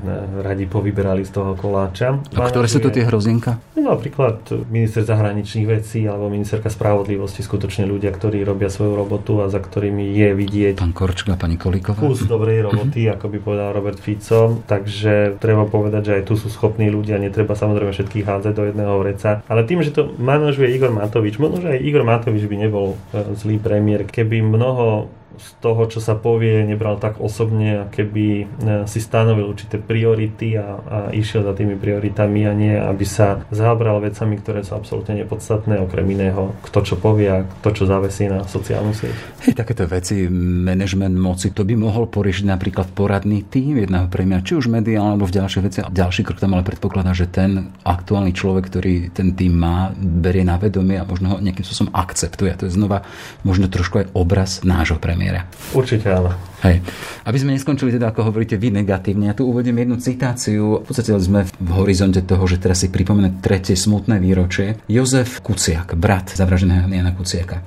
radi 0.43 0.65
povyberali 0.71 1.27
z 1.27 1.31
toho 1.35 1.53
koláča. 1.59 2.23
A 2.35 2.47
ktoré 2.47 2.71
sú 2.71 2.79
to 2.79 2.95
tie 2.95 3.03
hrozienka? 3.03 3.59
No, 3.75 3.99
napríklad 3.99 4.47
minister 4.71 5.03
zahraničných 5.03 5.67
vecí 5.67 5.94
alebo 6.03 6.27
ministerka 6.27 6.67
spravodlivosti, 6.67 7.47
skutočne 7.47 7.87
ľudia, 7.87 8.11
ktorí 8.11 8.43
robia 8.43 8.67
svoju 8.67 8.99
robotu 8.99 9.39
a 9.39 9.47
za 9.47 9.63
ktorými 9.63 10.11
je 10.11 10.35
vidieť 10.35 10.75
Pán 10.83 10.91
Korčka, 10.91 11.39
pani 11.39 11.55
Kolíková. 11.55 12.03
kus 12.03 12.27
dobrej 12.27 12.67
roboty, 12.67 13.07
ako 13.07 13.31
by 13.31 13.39
povedal 13.39 13.71
Robert 13.71 14.03
Fico. 14.03 14.59
Takže 14.67 15.39
treba 15.39 15.71
povedať, 15.71 16.03
že 16.11 16.13
aj 16.19 16.23
tu 16.27 16.35
sú 16.35 16.51
schopní 16.51 16.91
ľudia, 16.91 17.23
netreba 17.23 17.55
samozrejme 17.55 17.95
všetkých 17.95 18.27
hádzať 18.27 18.53
do 18.59 18.65
jedného 18.67 18.95
vreca. 18.99 19.47
Ale 19.47 19.63
tým, 19.63 19.87
že 19.87 19.95
to 19.95 20.11
manažuje 20.19 20.75
Igor 20.75 20.91
Matovič, 20.91 21.39
možno, 21.39 21.63
že 21.63 21.79
aj 21.79 21.85
Igor 21.87 22.03
Matovič 22.03 22.45
by 22.51 22.57
nebol 22.59 22.99
eh, 23.15 23.23
zlý 23.39 23.63
premiér, 23.63 24.09
keby 24.09 24.43
mnoho 24.43 25.07
z 25.37 25.49
toho, 25.59 25.83
čo 25.91 25.99
sa 25.99 26.15
povie, 26.15 26.63
nebral 26.65 26.97
tak 27.01 27.19
osobne, 27.19 27.89
keby 27.91 28.27
e, 28.27 28.45
si 28.87 28.99
stanovil 29.03 29.51
určité 29.51 29.77
priority 29.81 30.57
a, 30.57 30.67
a 30.79 30.99
išiel 31.11 31.43
za 31.43 31.53
tými 31.57 31.75
prioritami 31.75 32.47
a 32.47 32.53
nie, 32.53 32.75
aby 32.75 33.03
sa 33.03 33.43
zaobral 33.51 33.99
vecami, 33.99 34.39
ktoré 34.39 34.63
sú 34.63 34.79
absolútne 34.79 35.19
nepodstatné, 35.19 35.81
okrem 35.83 36.07
iného, 36.11 36.55
kto 36.67 36.79
čo 36.83 36.95
povie 37.01 37.29
a 37.31 37.45
kto 37.45 37.83
čo 37.83 37.85
zavesí 37.89 38.29
na 38.29 38.47
sociálnu 38.47 38.93
sieť. 38.95 39.15
Hej, 39.49 39.55
takéto 39.59 39.85
veci, 39.89 40.29
management 40.31 41.17
moci, 41.17 41.51
to 41.51 41.67
by 41.67 41.75
mohol 41.75 42.07
poriešiť 42.07 42.45
napríklad 42.47 42.93
poradný 42.95 43.45
tým 43.49 43.83
jedného 43.83 44.07
premiéra, 44.09 44.45
či 44.45 44.55
už 44.55 44.71
mediálne 44.71 45.19
alebo 45.19 45.29
v 45.29 45.37
ďalších 45.41 45.65
veciach. 45.65 45.87
Ďalší 45.91 46.23
krok 46.25 46.41
tam 46.41 46.55
ale 46.55 46.65
predpokladá, 46.65 47.17
že 47.17 47.27
ten 47.27 47.75
aktuálny 47.83 48.33
človek, 48.37 48.69
ktorý 48.69 48.95
ten 49.11 49.33
tým 49.35 49.57
má, 49.57 49.91
berie 49.97 50.45
na 50.45 50.61
vedomie 50.61 51.01
a 51.01 51.09
možno 51.09 51.35
ho 51.35 51.43
nejakým 51.43 51.65
spôsobom 51.65 51.93
akceptuje. 51.97 52.53
To 52.61 52.65
je 52.69 52.77
znova 52.77 53.03
možno 53.43 53.67
trošku 53.69 54.05
aj 54.05 54.07
obraz 54.13 54.61
nášho 54.63 55.01
premiéra 55.01 55.24
premiére. 55.25 55.49
Určite 55.73 56.13
áno. 56.13 56.37
Hej. 56.61 56.85
Aby 57.25 57.39
sme 57.41 57.57
neskončili 57.57 57.97
teda, 57.97 58.13
ako 58.13 58.29
hovoríte 58.29 58.61
vy 58.61 58.73
negatívne, 58.73 59.33
ja 59.33 59.37
tu 59.37 59.49
uvediem 59.49 59.77
jednu 59.81 59.97
citáciu. 59.97 60.85
V 60.85 60.85
podstate 60.85 61.17
sme 61.17 61.49
v 61.49 61.71
horizonte 61.73 62.21
toho, 62.25 62.45
že 62.45 62.61
teraz 62.61 62.85
si 62.85 62.93
pripomene 62.93 63.41
tretie 63.41 63.77
smutné 63.77 64.21
výročie. 64.21 64.85
Jozef 64.89 65.41
Kuciak, 65.41 65.97
brat 65.97 66.37
zavraženého 66.37 66.89
Jana 66.89 67.17
Kuciaka. 67.17 67.65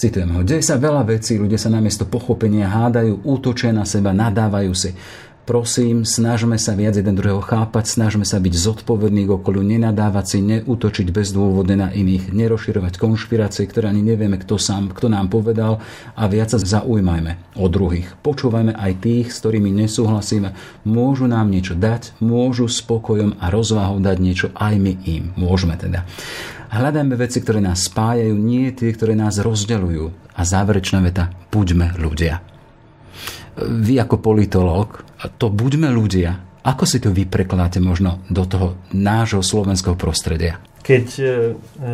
Citujem 0.00 0.32
ho. 0.32 0.40
Deje 0.40 0.64
sa 0.64 0.80
veľa 0.80 1.04
vecí, 1.04 1.36
ľudia 1.36 1.60
sa 1.60 1.68
namiesto 1.68 2.08
pochopenia 2.08 2.72
hádajú, 2.72 3.20
útočia 3.26 3.68
na 3.68 3.84
seba, 3.84 4.16
nadávajú 4.16 4.72
si. 4.72 4.96
Prosím, 5.50 6.06
snažme 6.06 6.62
sa 6.62 6.78
viac 6.78 6.94
jeden 6.94 7.18
druhého 7.18 7.42
chápať, 7.42 7.90
snažme 7.90 8.22
sa 8.22 8.38
byť 8.38 8.54
zodpovední 8.54 9.26
k 9.26 9.34
okolu, 9.34 9.66
nenadávať 9.66 10.24
si, 10.30 10.38
neútočiť 10.46 11.10
bezdôvodne 11.10 11.74
na 11.74 11.88
iných, 11.90 12.30
nerozširovať 12.30 12.94
konšpirácie, 12.94 13.66
ktoré 13.66 13.90
ani 13.90 13.98
nevieme, 13.98 14.38
kto, 14.38 14.62
sám, 14.62 14.94
kto 14.94 15.10
nám 15.10 15.26
povedal 15.26 15.82
a 16.14 16.30
viac 16.30 16.54
sa 16.54 16.62
zaujímajme 16.62 17.58
o 17.58 17.66
druhých. 17.66 18.14
Počúvajme 18.22 18.78
aj 18.78 19.02
tých, 19.02 19.34
s 19.34 19.42
ktorými 19.42 19.74
nesúhlasíme. 19.74 20.54
Môžu 20.86 21.26
nám 21.26 21.50
niečo 21.50 21.74
dať, 21.74 22.14
môžu 22.22 22.70
spokojom 22.70 23.42
a 23.42 23.50
rozvahou 23.50 23.98
dať 23.98 24.16
niečo 24.22 24.54
aj 24.54 24.78
my 24.78 25.02
im. 25.02 25.34
Môžeme 25.34 25.74
teda. 25.74 26.06
Hľadajme 26.70 27.18
veci, 27.18 27.42
ktoré 27.42 27.58
nás 27.58 27.90
spájajú, 27.90 28.38
nie 28.38 28.70
tie, 28.70 28.94
ktoré 28.94 29.18
nás 29.18 29.42
rozdeľujú. 29.42 30.30
A 30.30 30.46
záverečná 30.46 31.02
veta, 31.02 31.34
buďme 31.50 31.98
ľudia 31.98 32.38
vy 33.66 34.00
ako 34.00 34.22
politológ, 34.22 35.04
to 35.36 35.52
buďme 35.52 35.90
ľudia. 35.92 36.60
Ako 36.60 36.84
si 36.84 37.00
to 37.00 37.08
vy 37.12 37.24
prekladáte 37.24 37.80
možno 37.80 38.20
do 38.28 38.44
toho 38.44 38.76
nášho 38.92 39.40
slovenského 39.40 39.96
prostredia? 39.96 40.60
Keď 40.80 41.06
e, 41.20 41.24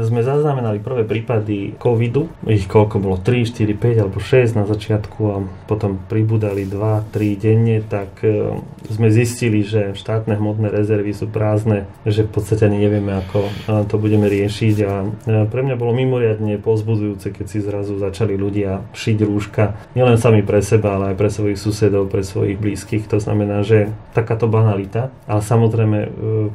sme 0.06 0.22
zaznamenali 0.22 0.78
prvé 0.78 1.02
prípady 1.02 1.74
covidu, 1.74 2.30
ich 2.46 2.70
koľko 2.70 3.02
bolo, 3.02 3.16
3, 3.18 3.42
4, 3.42 3.74
5 3.74 4.02
alebo 4.02 4.18
6 4.22 4.54
na 4.54 4.64
začiatku 4.64 5.20
a 5.26 5.36
potom 5.66 5.98
pribudali 6.06 6.62
2, 6.64 7.10
3 7.10 7.42
denne, 7.42 7.82
tak 7.82 8.22
e, 8.22 8.54
sme 8.86 9.10
zistili, 9.10 9.66
že 9.66 9.98
štátne 9.98 10.38
hmotné 10.38 10.70
rezervy 10.70 11.10
sú 11.10 11.26
prázdne, 11.26 11.90
že 12.06 12.22
v 12.22 12.30
podstate 12.30 12.70
ani 12.70 12.78
nevieme, 12.78 13.18
ako 13.26 13.50
to 13.90 13.98
budeme 13.98 14.30
riešiť. 14.30 14.76
A 14.86 14.92
e, 15.02 15.06
pre 15.50 15.60
mňa 15.66 15.74
bolo 15.74 15.90
mimoriadne 15.90 16.54
pozbudzujúce, 16.62 17.34
keď 17.34 17.46
si 17.50 17.58
zrazu 17.58 17.98
začali 17.98 18.38
ľudia 18.38 18.86
šiť 18.94 19.18
rúška, 19.26 19.74
nielen 19.98 20.14
sami 20.14 20.46
pre 20.46 20.62
seba, 20.62 20.94
ale 20.94 21.12
aj 21.12 21.16
pre 21.18 21.30
svojich 21.34 21.58
susedov, 21.58 22.06
pre 22.06 22.22
svojich 22.22 22.54
blízkych. 22.54 23.10
To 23.10 23.18
znamená, 23.18 23.66
že 23.66 23.90
takáto 24.14 24.46
banalita, 24.46 25.10
ale 25.26 25.42
samozrejme 25.42 25.98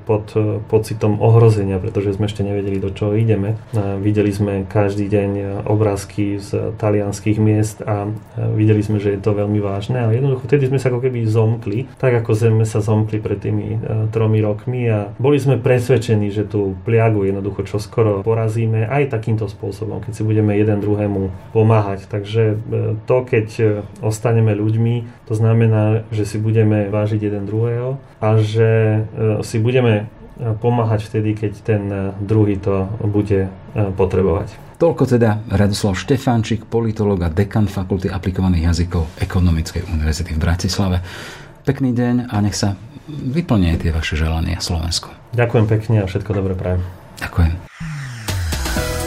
pod 0.08 0.32
pocitom 0.72 1.20
ohrozenia, 1.20 1.76
pretože 1.76 2.16
sme 2.16 2.31
ešte 2.32 2.48
nevedeli, 2.48 2.80
do 2.80 2.96
čoho 2.96 3.14
ideme. 3.20 3.60
Videli 4.00 4.32
sme 4.32 4.64
každý 4.64 5.12
deň 5.12 5.64
obrázky 5.68 6.40
z 6.40 6.72
talianských 6.80 7.38
miest 7.44 7.84
a 7.84 8.08
videli 8.56 8.80
sme, 8.80 9.04
že 9.04 9.20
je 9.20 9.20
to 9.20 9.36
veľmi 9.36 9.60
vážne 9.60 10.00
a 10.00 10.08
jednoducho 10.16 10.48
vtedy 10.48 10.72
sme 10.72 10.80
sa 10.80 10.88
ako 10.88 11.04
keby 11.04 11.28
zomkli, 11.28 11.80
tak 12.00 12.24
ako 12.24 12.32
sme 12.32 12.66
sa 12.66 12.80
zomkli 12.80 13.20
pred 13.20 13.38
tými 13.44 13.84
tromi 14.16 14.40
rokmi 14.40 14.88
a 14.88 15.12
boli 15.20 15.38
sme 15.38 15.60
presvedčení, 15.60 16.32
že 16.32 16.48
tú 16.48 16.80
pliagu 16.88 17.28
jednoducho 17.28 17.68
čoskoro 17.68 18.24
porazíme 18.24 18.88
aj 18.88 19.12
takýmto 19.12 19.52
spôsobom, 19.52 20.00
keď 20.00 20.14
si 20.16 20.24
budeme 20.24 20.56
jeden 20.56 20.80
druhému 20.80 21.52
pomáhať. 21.52 22.08
Takže 22.08 22.44
e, 22.54 22.56
to, 23.04 23.18
keď 23.26 23.48
e, 23.60 23.66
ostaneme 24.00 24.56
ľuďmi, 24.56 25.28
to 25.28 25.34
znamená, 25.34 26.08
že 26.14 26.24
si 26.24 26.38
budeme 26.38 26.88
vážiť 26.88 27.20
jeden 27.20 27.44
druhého 27.44 27.98
a 28.22 28.40
že 28.40 29.04
e, 29.04 29.44
si 29.44 29.58
budeme 29.58 30.08
pomáhať 30.42 31.06
vtedy, 31.06 31.38
keď 31.38 31.54
ten 31.62 31.84
eh, 31.90 32.02
druhý 32.18 32.58
to 32.58 32.90
bude 33.06 33.48
eh, 33.48 33.52
potrebovať. 33.94 34.74
Toľko 34.82 35.04
teda 35.06 35.46
Radoslav 35.46 35.94
Štefánčik, 35.94 36.66
politológ 36.66 37.22
a 37.22 37.30
dekan 37.30 37.70
Fakulty 37.70 38.10
aplikovaných 38.10 38.74
jazykov 38.74 39.06
Ekonomickej 39.22 39.86
univerzity 39.86 40.34
v 40.34 40.42
Bratislave. 40.42 40.98
Pekný 41.62 41.94
deň 41.94 42.34
a 42.34 42.42
nech 42.42 42.58
sa 42.58 42.74
vyplnie 43.06 43.78
tie 43.78 43.94
vaše 43.94 44.18
želania 44.18 44.58
Slovensku. 44.58 45.14
Ďakujem 45.38 45.66
pekne 45.70 45.96
a 46.02 46.10
všetko 46.10 46.34
dobré 46.34 46.58
prajem. 46.58 46.82
Ďakujem. 47.22 47.54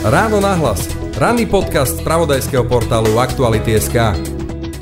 Ráno 0.07 0.39
nahlas. 0.39 0.87
Ranný 1.19 1.51
podcast 1.51 1.99
z 1.99 2.05
pravodajského 2.07 2.69
portálu 2.71 3.19
Aktuality.sk. 3.19 4.44